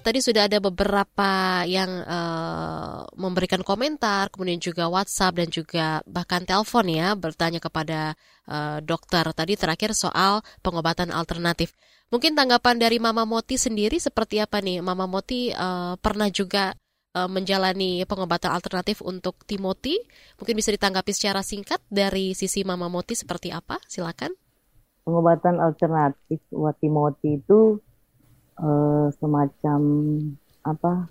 Tadi 0.01 0.17
sudah 0.17 0.49
ada 0.49 0.57
beberapa 0.57 1.61
yang 1.69 2.01
uh, 2.09 3.05
memberikan 3.13 3.61
komentar, 3.61 4.33
kemudian 4.33 4.57
juga 4.57 4.89
WhatsApp 4.89 5.37
dan 5.37 5.49
juga 5.53 6.01
bahkan 6.09 6.41
telepon 6.41 6.89
ya 6.89 7.13
bertanya 7.13 7.61
kepada 7.61 8.17
uh, 8.49 8.81
dokter 8.81 9.21
tadi 9.29 9.53
terakhir 9.53 9.93
soal 9.93 10.41
pengobatan 10.65 11.13
alternatif. 11.13 11.77
Mungkin 12.09 12.33
tanggapan 12.33 12.81
dari 12.81 12.97
Mama 12.97 13.29
Moti 13.29 13.61
sendiri 13.61 14.01
seperti 14.01 14.41
apa 14.41 14.57
nih? 14.57 14.81
Mama 14.81 15.05
Moti 15.05 15.53
uh, 15.53 15.93
pernah 16.01 16.33
juga 16.33 16.73
uh, 17.13 17.29
menjalani 17.29 18.01
pengobatan 18.09 18.49
alternatif 18.57 19.05
untuk 19.05 19.45
Timothy. 19.45 20.01
Mungkin 20.41 20.57
bisa 20.57 20.73
ditanggapi 20.73 21.13
secara 21.13 21.45
singkat 21.45 21.77
dari 21.93 22.33
sisi 22.33 22.65
Mama 22.65 22.89
Moti 22.89 23.13
seperti 23.13 23.53
apa? 23.53 23.77
Silakan. 23.85 24.33
Pengobatan 25.05 25.61
alternatif 25.61 26.41
buat 26.49 26.73
Timothy 26.81 27.37
itu 27.37 27.77
uh, 28.59 29.07
semacam 29.15 29.81
apa 30.61 31.07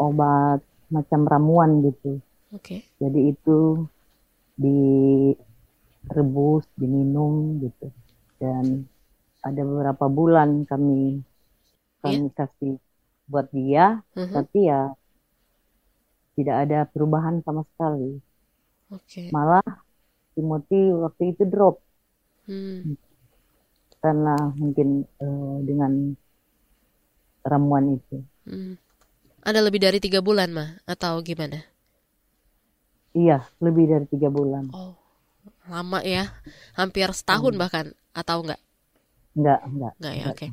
obat 0.00 0.60
macam 0.90 1.28
ramuan 1.28 1.82
gitu. 1.86 2.18
Oke. 2.50 2.82
Okay. 2.82 2.82
Jadi 2.98 3.20
itu 3.30 3.86
direbus, 4.58 5.36
diminum 6.74 7.62
gitu. 7.62 7.92
Dan 8.40 8.88
ada 9.40 9.62
beberapa 9.64 10.08
bulan 10.10 10.64
kami 10.66 11.22
kami 12.00 12.28
yeah. 12.28 12.34
kasih 12.34 12.80
buat 13.30 13.46
dia, 13.54 14.02
uh 14.16 14.20
-huh. 14.24 14.32
tapi 14.34 14.66
ya 14.66 14.90
tidak 16.34 16.56
ada 16.66 16.88
perubahan 16.88 17.44
sama 17.44 17.62
sekali. 17.74 18.18
Okay. 18.90 19.30
Malah 19.30 19.62
Timothy 20.34 20.90
waktu 20.90 21.36
itu 21.36 21.44
drop. 21.46 21.78
Hmm. 22.48 22.96
Karena 24.00 24.34
mungkin 24.56 25.04
uh, 25.20 25.60
dengan 25.62 26.16
ramuan 27.44 27.96
itu. 28.00 28.22
Hmm. 28.46 28.74
Ada 29.40 29.64
lebih 29.64 29.80
dari 29.80 29.98
tiga 29.98 30.20
bulan 30.20 30.52
mah 30.52 30.70
atau 30.84 31.20
gimana? 31.24 31.64
Iya, 33.16 33.42
lebih 33.58 33.90
dari 33.90 34.06
tiga 34.06 34.28
bulan. 34.30 34.70
Oh, 34.70 34.94
lama 35.66 35.98
ya, 36.04 36.30
hampir 36.76 37.10
setahun 37.10 37.56
hmm. 37.56 37.60
bahkan 37.60 37.86
atau 38.14 38.44
enggak? 38.44 38.60
Enggak, 39.34 39.60
enggak. 39.66 39.92
Enggak 39.98 40.14
ya, 40.14 40.24
oke. 40.30 40.36
Okay. 40.38 40.50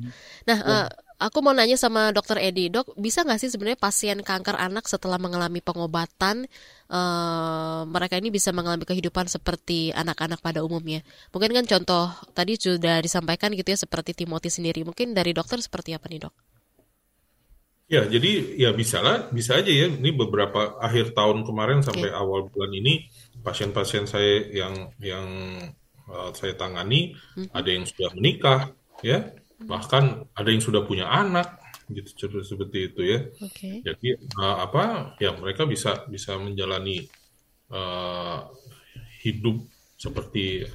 Nah, 0.48 0.58
ya. 0.58 0.70
uh, 0.70 0.88
aku 1.18 1.38
mau 1.42 1.54
nanya 1.54 1.74
sama 1.74 2.14
dokter 2.14 2.38
Edi, 2.40 2.70
dok, 2.70 2.94
bisa 2.94 3.26
nggak 3.26 3.38
sih 3.42 3.50
sebenarnya 3.50 3.78
pasien 3.78 4.18
kanker 4.22 4.54
anak 4.54 4.86
setelah 4.86 5.18
mengalami 5.18 5.58
pengobatan, 5.58 6.46
uh, 6.90 7.82
mereka 7.86 8.18
ini 8.18 8.30
bisa 8.30 8.54
mengalami 8.54 8.86
kehidupan 8.86 9.26
seperti 9.26 9.90
anak-anak 9.94 10.38
pada 10.40 10.62
umumnya? 10.62 11.02
Mungkin 11.30 11.50
kan 11.52 11.64
contoh 11.66 12.10
tadi 12.32 12.56
sudah 12.56 13.02
disampaikan 13.02 13.52
gitu 13.52 13.68
ya, 13.70 13.78
seperti 13.78 14.14
Timothy 14.14 14.50
sendiri. 14.50 14.82
Mungkin 14.82 15.12
dari 15.12 15.34
dokter 15.34 15.58
seperti 15.60 15.92
apa 15.92 16.08
nih 16.08 16.26
dok? 16.26 16.34
Ya, 17.88 18.04
jadi 18.04 18.60
ya 18.60 18.76
bisa 18.76 19.00
lah, 19.00 19.32
bisa 19.32 19.56
aja 19.56 19.72
ya. 19.72 19.88
Ini 19.88 20.12
beberapa 20.12 20.76
akhir 20.76 21.16
tahun 21.16 21.48
kemarin 21.48 21.80
sampai 21.80 22.12
okay. 22.12 22.20
awal 22.20 22.52
bulan 22.52 22.68
ini 22.76 23.08
pasien-pasien 23.40 24.04
saya 24.04 24.44
yang 24.52 24.92
yang 25.00 25.26
uh, 26.04 26.28
saya 26.36 26.52
tangani 26.52 27.16
hmm. 27.32 27.48
ada 27.48 27.68
yang 27.72 27.88
sudah 27.88 28.12
menikah, 28.12 28.60
ya, 29.00 29.32
bahkan 29.64 30.28
ada 30.36 30.48
yang 30.52 30.60
sudah 30.60 30.84
punya 30.84 31.08
anak, 31.08 31.64
gitu 31.88 32.44
seperti 32.44 32.92
itu 32.92 33.00
ya. 33.08 33.18
Okay. 33.40 33.80
Jadi 33.80 34.20
uh, 34.36 34.68
apa? 34.68 35.16
Ya 35.16 35.32
mereka 35.32 35.64
bisa 35.64 36.04
bisa 36.12 36.36
menjalani 36.36 37.08
uh, 37.72 38.52
hidup 39.24 39.64
seperti 39.96 40.68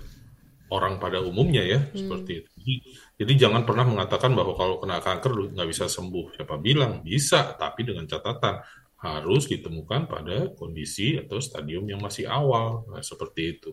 orang 0.74 0.98
pada 0.98 1.22
umumnya 1.22 1.62
ya, 1.62 1.78
hmm. 1.78 1.94
seperti 1.94 2.32
itu. 2.42 2.50
Jadi, 2.58 2.76
jadi 3.14 3.46
jangan 3.46 3.62
pernah 3.62 3.86
mengatakan 3.86 4.34
bahwa 4.34 4.58
kalau 4.58 4.82
kena 4.82 4.98
kanker 4.98 5.54
nggak 5.54 5.70
bisa 5.70 5.86
sembuh. 5.86 6.34
Siapa 6.34 6.58
bilang 6.58 7.06
bisa, 7.06 7.54
tapi 7.54 7.86
dengan 7.86 8.10
catatan 8.10 8.58
harus 9.04 9.46
ditemukan 9.46 10.10
pada 10.10 10.50
kondisi 10.58 11.20
atau 11.20 11.38
stadium 11.38 11.86
yang 11.86 12.00
masih 12.00 12.26
awal, 12.26 12.88
nah, 12.90 13.04
seperti 13.04 13.60
itu. 13.60 13.70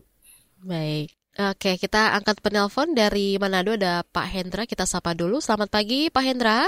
Baik. 0.61 1.15
Oke, 1.39 1.79
kita 1.79 2.19
angkat 2.19 2.43
penelpon 2.43 2.93
dari 2.93 3.39
Manado 3.39 3.79
ada 3.79 4.03
Pak 4.03 4.27
Hendra. 4.29 4.67
Kita 4.67 4.85
sapa 4.85 5.15
dulu. 5.15 5.39
Selamat 5.39 5.71
pagi, 5.71 6.11
Pak 6.11 6.25
Hendra. 6.27 6.67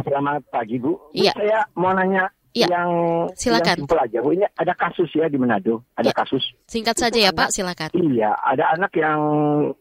Selamat 0.00 0.46
pagi, 0.48 0.78
Bu. 0.78 0.96
Iya. 1.12 1.34
Saya 1.34 1.66
mau 1.74 1.92
nanya 1.92 2.30
Ya, 2.54 2.70
yang 2.70 2.90
silakan. 3.34 3.82
Yang 3.82 3.98
aja. 3.98 4.18
Bu, 4.22 4.30
ini 4.30 4.46
ada 4.46 4.72
kasus 4.78 5.10
ya 5.10 5.26
di 5.26 5.34
Manado, 5.34 5.82
ada 5.98 6.06
ya. 6.06 6.14
kasus. 6.14 6.54
Singkat 6.70 6.94
saja 6.94 7.18
ya 7.18 7.34
Pak, 7.34 7.50
silakan. 7.50 7.90
Iya, 7.98 8.30
ada 8.30 8.78
anak 8.78 8.94
yang 8.94 9.20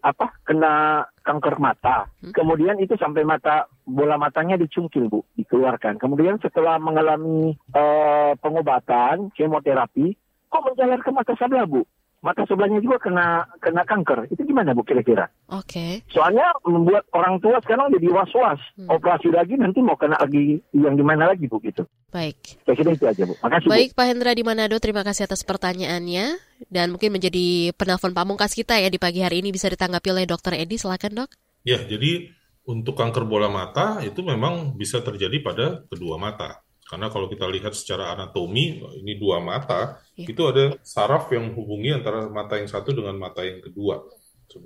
apa 0.02 0.34
kena 0.42 1.06
kanker 1.22 1.62
mata. 1.62 2.10
Hmm. 2.26 2.34
Kemudian 2.34 2.82
itu 2.82 2.98
sampai 2.98 3.22
mata 3.22 3.70
bola 3.86 4.18
matanya 4.18 4.58
dicungkil 4.58 5.06
Bu, 5.06 5.22
dikeluarkan. 5.38 6.02
Kemudian 6.02 6.42
setelah 6.42 6.82
mengalami 6.82 7.54
uh, 7.78 8.34
pengobatan 8.42 9.30
kemoterapi, 9.38 10.18
kok 10.50 10.66
menjalar 10.66 10.98
ke 11.06 11.14
mata 11.14 11.38
sebelah 11.38 11.70
Bu? 11.70 11.86
Mata 12.24 12.48
sebelahnya 12.48 12.80
juga 12.80 13.04
kena 13.04 13.46
kena 13.60 13.84
kanker. 13.84 14.32
Itu 14.32 14.48
gimana 14.48 14.72
Bu 14.72 14.88
kira-kira? 14.88 15.28
Oke. 15.52 15.68
Okay. 15.68 15.92
Soalnya 16.08 16.56
membuat 16.64 17.04
orang 17.12 17.44
tua 17.44 17.60
sekarang 17.60 17.92
jadi 17.92 18.08
was-was. 18.10 18.58
Hmm. 18.80 18.88
Operasi 18.88 19.30
lagi 19.30 19.60
nanti 19.60 19.84
mau 19.84 20.00
kena 20.00 20.16
lagi 20.16 20.64
yang 20.72 20.96
gimana 20.96 21.28
lagi 21.28 21.52
Bu 21.52 21.60
gitu. 21.60 21.84
Baik. 22.10 22.64
Saya 22.64 22.76
kira 22.80 22.96
itu 22.96 23.06
aja 23.06 23.24
Bu. 23.28 23.36
Makasih 23.44 23.68
Baik 23.68 23.92
Bu. 23.92 23.98
Pak 24.00 24.06
Hendra 24.08 24.32
di 24.32 24.44
Manado, 24.48 24.80
terima 24.80 25.04
kasih 25.04 25.28
atas 25.28 25.44
pertanyaannya 25.44 26.40
dan 26.72 26.96
mungkin 26.96 27.12
menjadi 27.12 27.76
penelpon 27.76 28.16
pamungkas 28.16 28.56
kita 28.56 28.80
ya 28.80 28.88
di 28.88 28.98
pagi 28.98 29.20
hari 29.20 29.44
ini 29.44 29.52
bisa 29.52 29.68
ditanggapi 29.68 30.08
oleh 30.16 30.24
Dokter 30.24 30.56
Edi. 30.56 30.80
Silakan 30.80 31.28
Dok. 31.28 31.30
Ya, 31.68 31.84
jadi 31.84 32.32
untuk 32.64 32.96
kanker 32.96 33.28
bola 33.28 33.52
mata 33.52 34.00
itu 34.00 34.24
memang 34.24 34.80
bisa 34.80 35.04
terjadi 35.04 35.44
pada 35.44 35.84
kedua 35.92 36.16
mata. 36.16 36.63
Karena 36.94 37.10
kalau 37.10 37.26
kita 37.26 37.50
lihat 37.50 37.74
secara 37.74 38.14
anatomi, 38.14 38.78
ini 39.02 39.18
dua 39.18 39.42
mata, 39.42 39.98
ya. 40.14 40.30
itu 40.30 40.46
ada 40.46 40.78
saraf 40.86 41.26
yang 41.34 41.50
menghubungi 41.50 41.90
antara 41.90 42.30
mata 42.30 42.62
yang 42.62 42.70
satu 42.70 42.94
dengan 42.94 43.18
mata 43.18 43.42
yang 43.42 43.66
kedua. 43.66 44.06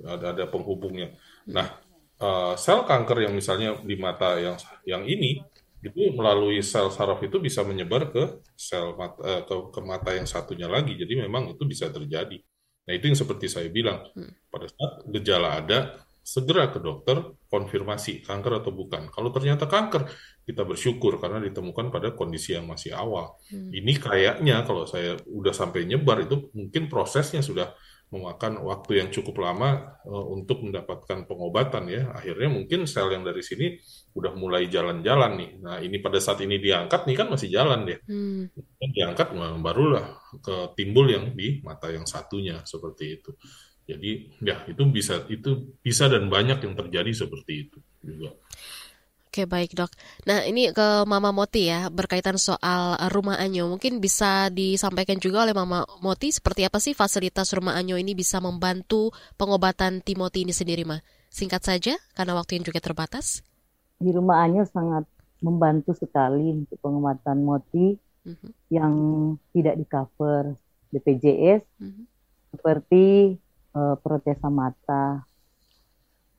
Ada 0.04 0.36
ada 0.36 0.44
penghubungnya. 0.52 1.16
Nah, 1.48 1.80
uh, 2.20 2.52
sel 2.60 2.84
kanker 2.84 3.24
yang 3.24 3.32
misalnya 3.32 3.80
di 3.80 3.96
mata 3.96 4.36
yang 4.44 4.60
yang 4.84 5.08
ini 5.08 5.40
itu 5.80 6.12
melalui 6.12 6.60
sel 6.60 6.92
saraf 6.92 7.24
itu 7.24 7.40
bisa 7.40 7.64
menyebar 7.64 8.12
ke 8.12 8.44
sel 8.60 8.92
mata, 9.00 9.24
uh, 9.24 9.42
ke, 9.48 9.56
ke 9.72 9.80
mata 9.88 10.12
yang 10.12 10.28
satunya 10.28 10.68
lagi. 10.68 11.00
Jadi 11.00 11.24
memang 11.24 11.56
itu 11.56 11.64
bisa 11.64 11.88
terjadi. 11.88 12.44
Nah, 12.84 12.92
itu 12.92 13.08
yang 13.08 13.16
seperti 13.16 13.48
saya 13.48 13.72
bilang. 13.72 14.04
Hmm. 14.12 14.36
Pada 14.52 14.68
saat 14.68 15.08
gejala 15.16 15.64
ada, 15.64 15.96
segera 16.28 16.68
ke 16.76 16.84
dokter 16.84 17.24
konfirmasi 17.48 18.20
kanker 18.28 18.60
atau 18.60 18.76
bukan. 18.76 19.08
Kalau 19.16 19.32
ternyata 19.32 19.64
kanker, 19.64 20.12
kita 20.48 20.64
bersyukur 20.64 21.20
karena 21.20 21.44
ditemukan 21.44 21.92
pada 21.92 22.16
kondisi 22.16 22.56
yang 22.56 22.72
masih 22.72 22.96
awal. 22.96 23.36
Hmm. 23.52 23.68
Ini 23.68 23.94
kayaknya 24.00 24.64
kalau 24.64 24.88
saya 24.88 25.20
udah 25.28 25.52
sampai 25.52 25.84
nyebar 25.84 26.24
itu 26.24 26.48
mungkin 26.56 26.88
prosesnya 26.88 27.44
sudah 27.44 27.76
memakan 28.08 28.64
waktu 28.64 29.04
yang 29.04 29.12
cukup 29.12 29.44
lama 29.44 30.00
uh, 30.08 30.26
untuk 30.32 30.64
mendapatkan 30.64 31.28
pengobatan 31.28 31.92
ya. 31.92 32.16
Akhirnya 32.16 32.48
mungkin 32.48 32.88
sel 32.88 33.12
yang 33.12 33.28
dari 33.28 33.44
sini 33.44 33.76
udah 34.16 34.32
mulai 34.40 34.72
jalan-jalan 34.72 35.36
nih. 35.36 35.52
Nah 35.60 35.84
ini 35.84 36.00
pada 36.00 36.16
saat 36.24 36.40
ini 36.40 36.56
diangkat 36.64 37.04
nih 37.04 37.16
kan 37.20 37.28
masih 37.28 37.52
jalan 37.52 37.84
deh. 37.84 38.00
Hmm. 38.08 38.48
Diangkat 38.80 39.36
nah, 39.36 39.52
barulah 39.60 40.16
ke 40.40 40.72
timbul 40.80 41.12
yang 41.12 41.36
di 41.36 41.60
mata 41.60 41.92
yang 41.92 42.08
satunya 42.08 42.64
seperti 42.64 43.20
itu. 43.20 43.36
Jadi 43.84 44.40
ya 44.40 44.64
itu 44.72 44.84
bisa 44.88 45.28
itu 45.28 45.76
bisa 45.84 46.08
dan 46.08 46.32
banyak 46.32 46.64
yang 46.64 46.76
terjadi 46.80 47.12
seperti 47.12 47.68
itu 47.68 47.80
juga. 48.00 48.32
Oke 49.28 49.44
baik 49.44 49.76
dok. 49.76 49.92
Nah 50.24 50.48
ini 50.48 50.72
ke 50.72 51.04
Mama 51.04 51.36
Moti 51.36 51.68
ya 51.68 51.92
berkaitan 51.92 52.40
soal 52.40 52.96
rumah 53.12 53.36
Anyo. 53.36 53.68
Mungkin 53.68 54.00
bisa 54.00 54.48
disampaikan 54.48 55.20
juga 55.20 55.44
oleh 55.44 55.52
Mama 55.52 55.84
Moti 56.00 56.32
seperti 56.32 56.64
apa 56.64 56.80
sih 56.80 56.96
fasilitas 56.96 57.52
rumah 57.52 57.76
Anyo 57.76 58.00
ini 58.00 58.16
bisa 58.16 58.40
membantu 58.40 59.12
pengobatan 59.36 60.00
Timothy 60.00 60.48
ini 60.48 60.56
sendiri 60.56 60.88
mah. 60.88 61.04
Singkat 61.28 61.60
saja 61.60 61.94
karena 62.16 62.40
waktu 62.40 62.56
yang 62.56 62.66
juga 62.66 62.80
terbatas. 62.80 63.44
Di 64.00 64.16
rumah 64.16 64.48
Anyo 64.48 64.64
sangat 64.64 65.04
membantu 65.44 65.92
sekali 65.92 66.64
untuk 66.64 66.80
pengobatan 66.80 67.44
Moti 67.44 68.00
mm 68.00 68.32
-hmm. 68.32 68.52
yang 68.72 68.94
tidak 69.52 69.76
di 69.76 69.86
cover 69.86 70.56
BPJS 70.96 71.62
mm 71.84 71.90
-hmm. 71.92 72.04
seperti 72.56 73.36
uh, 73.76 74.00
protesa 74.00 74.48
mata 74.48 75.28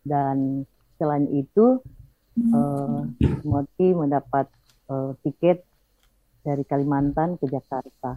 dan 0.08 0.64
selain 0.96 1.28
itu 1.30 1.84
uh, 2.54 3.02
Moti 3.44 3.88
mendapat 3.94 4.46
uh, 4.90 5.12
tiket 5.22 5.64
dari 6.42 6.64
Kalimantan 6.64 7.36
ke 7.36 7.50
Jakarta. 7.50 8.16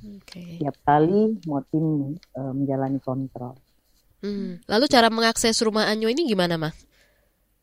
Okay. 0.00 0.62
Tiap 0.62 0.76
kali 0.84 1.36
Moti 1.44 1.78
uh, 1.78 2.52
menjalani 2.56 2.98
kontrol. 3.04 3.56
Hmm. 4.20 4.60
Lalu 4.68 4.84
cara 4.88 5.08
mengakses 5.08 5.60
rumah 5.64 5.88
Anyo 5.88 6.08
ini 6.12 6.28
gimana, 6.28 6.60
mah? 6.60 6.72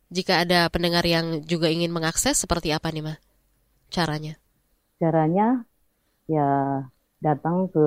Jika 0.09 0.47
ada 0.47 0.71
pendengar 0.73 1.05
yang 1.05 1.43
juga 1.45 1.69
ingin 1.69 1.93
mengakses, 1.93 2.39
seperti 2.39 2.73
apa 2.73 2.89
nih, 2.89 3.05
mah? 3.05 3.17
Caranya? 3.93 4.39
Caranya, 4.97 5.61
ya 6.25 6.81
datang 7.21 7.69
ke 7.69 7.85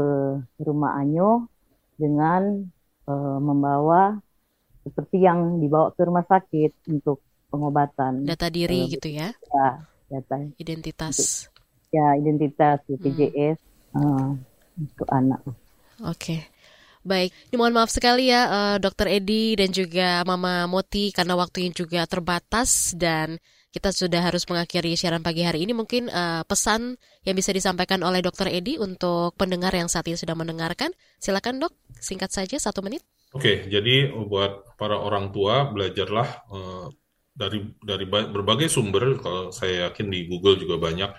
rumah 0.63 0.99
Anyo 0.99 1.51
dengan 1.99 2.67
uh, 3.07 3.39
membawa 3.39 4.19
seperti 4.83 5.23
yang 5.23 5.61
dibawa 5.61 5.93
ke 5.93 6.03
rumah 6.07 6.25
sakit 6.25 6.73
untuk 6.89 7.21
pengobatan. 7.51 8.25
Data 8.25 8.47
diri 8.49 8.87
uh, 8.87 8.89
gitu 8.89 9.09
ya? 9.11 9.35
Ya, 9.35 9.69
data. 10.09 10.37
Identitas. 10.57 11.51
Ya, 11.91 12.15
identitas 12.15 12.79
BPJS 12.87 13.59
hmm. 13.93 14.01
uh, 14.01 14.31
untuk 14.79 15.09
anak. 15.11 15.43
Oke. 15.45 15.59
Okay. 16.15 16.41
Baik, 17.01 17.33
ini 17.49 17.57
mohon 17.57 17.73
maaf 17.73 17.89
sekali 17.89 18.29
ya 18.29 18.45
uh, 18.45 18.77
Dokter 18.77 19.09
Edi 19.09 19.57
dan 19.57 19.73
juga 19.73 20.21
Mama 20.29 20.69
Moti 20.69 21.09
karena 21.17 21.33
waktunya 21.33 21.73
juga 21.73 22.05
terbatas 22.05 22.93
dan 22.93 23.41
kita 23.73 23.89
sudah 23.89 24.21
harus 24.21 24.45
mengakhiri 24.45 25.01
siaran 25.01 25.25
pagi 25.25 25.41
hari 25.41 25.65
ini. 25.65 25.73
Mungkin 25.73 26.13
uh, 26.13 26.45
pesan 26.45 27.01
yang 27.25 27.33
bisa 27.41 27.57
disampaikan 27.57 28.05
oleh 28.05 28.21
Dokter 28.21 28.53
Edi 28.53 28.77
untuk 28.77 29.33
pendengar 29.41 29.73
yang 29.73 29.89
saat 29.89 30.05
ini 30.13 30.21
sudah 30.21 30.37
mendengarkan. 30.37 30.93
Silakan 31.17 31.65
dok, 31.65 31.73
singkat 32.05 32.37
saja 32.37 32.61
satu 32.61 32.85
menit. 32.85 33.01
Oke, 33.33 33.65
jadi 33.71 34.13
buat 34.13 34.77
para 34.77 35.01
orang 35.01 35.33
tua 35.33 35.73
belajarlah 35.73 36.29
uh, 36.53 36.87
dari 37.31 37.63
dari 37.81 38.05
berbagai 38.07 38.69
sumber. 38.69 39.17
Kalau 39.19 39.55
saya 39.55 39.91
yakin 39.91 40.07
di 40.11 40.27
Google 40.27 40.61
juga 40.61 40.77
banyak 40.77 41.11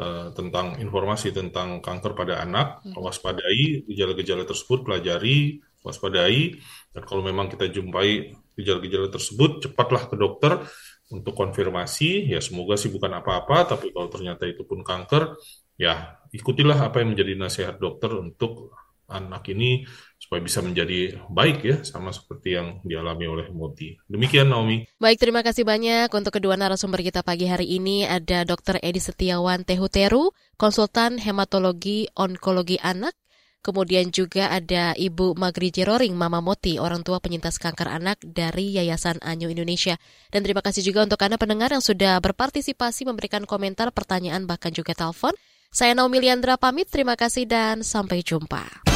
uh, 0.00 0.26
tentang 0.32 0.78
informasi 0.80 1.34
tentang 1.34 1.82
kanker 1.82 2.16
pada 2.16 2.42
anak, 2.42 2.82
hmm. 2.86 2.96
waspadai 2.96 3.84
gejala-gejala 3.86 4.48
tersebut, 4.48 4.86
pelajari, 4.86 5.60
waspadai, 5.84 6.56
dan 6.94 7.02
kalau 7.04 7.22
memang 7.22 7.50
kita 7.52 7.68
jumpai 7.70 8.34
gejala-gejala 8.56 9.12
tersebut, 9.12 9.68
cepatlah 9.68 10.08
ke 10.08 10.16
dokter 10.16 10.64
untuk 11.12 11.36
konfirmasi. 11.36 12.30
Ya 12.32 12.40
semoga 12.42 12.74
sih 12.80 12.90
bukan 12.90 13.12
apa-apa, 13.20 13.76
tapi 13.76 13.92
kalau 13.92 14.08
ternyata 14.10 14.48
itu 14.48 14.64
pun 14.64 14.80
kanker, 14.82 15.36
ya 15.76 16.18
ikutilah 16.32 16.88
apa 16.88 17.04
yang 17.04 17.14
menjadi 17.14 17.32
nasihat 17.36 17.76
dokter 17.76 18.10
untuk 18.16 18.72
anak 19.06 19.46
ini 19.54 19.86
supaya 20.26 20.42
bisa 20.42 20.58
menjadi 20.58 21.22
baik 21.30 21.62
ya 21.62 21.76
sama 21.86 22.10
seperti 22.10 22.58
yang 22.58 22.82
dialami 22.82 23.30
oleh 23.30 23.46
Moti. 23.54 23.94
Demikian 24.10 24.50
Naomi. 24.50 24.82
Baik, 24.98 25.22
terima 25.22 25.46
kasih 25.46 25.62
banyak 25.62 26.10
untuk 26.10 26.34
kedua 26.34 26.58
narasumber 26.58 26.98
kita 27.06 27.22
pagi 27.22 27.46
hari 27.46 27.78
ini 27.78 28.02
ada 28.02 28.42
Dr. 28.42 28.82
Edi 28.82 28.98
Setiawan 28.98 29.62
Tehuteru, 29.62 30.34
konsultan 30.58 31.22
hematologi 31.22 32.10
onkologi 32.18 32.74
anak. 32.82 33.14
Kemudian 33.62 34.10
juga 34.14 34.50
ada 34.50 34.94
Ibu 34.94 35.38
Magri 35.38 35.70
Jeroring 35.70 36.14
Mama 36.14 36.42
Moti, 36.42 36.78
orang 36.78 37.06
tua 37.06 37.22
penyintas 37.22 37.58
kanker 37.58 37.86
anak 37.86 38.18
dari 38.22 38.74
Yayasan 38.74 39.22
Anyo 39.22 39.50
Indonesia. 39.50 39.98
Dan 40.30 40.42
terima 40.42 40.62
kasih 40.62 40.86
juga 40.86 41.02
untuk 41.02 41.18
Anda 41.22 41.34
pendengar 41.34 41.74
yang 41.74 41.82
sudah 41.82 42.18
berpartisipasi 42.22 43.06
memberikan 43.06 43.42
komentar, 43.42 43.90
pertanyaan, 43.90 44.46
bahkan 44.46 44.70
juga 44.70 44.94
telepon. 44.94 45.34
Saya 45.74 45.98
Naomi 45.98 46.22
Liandra 46.22 46.54
pamit, 46.54 46.86
terima 46.90 47.18
kasih 47.18 47.42
dan 47.50 47.82
sampai 47.82 48.22
jumpa. 48.22 48.95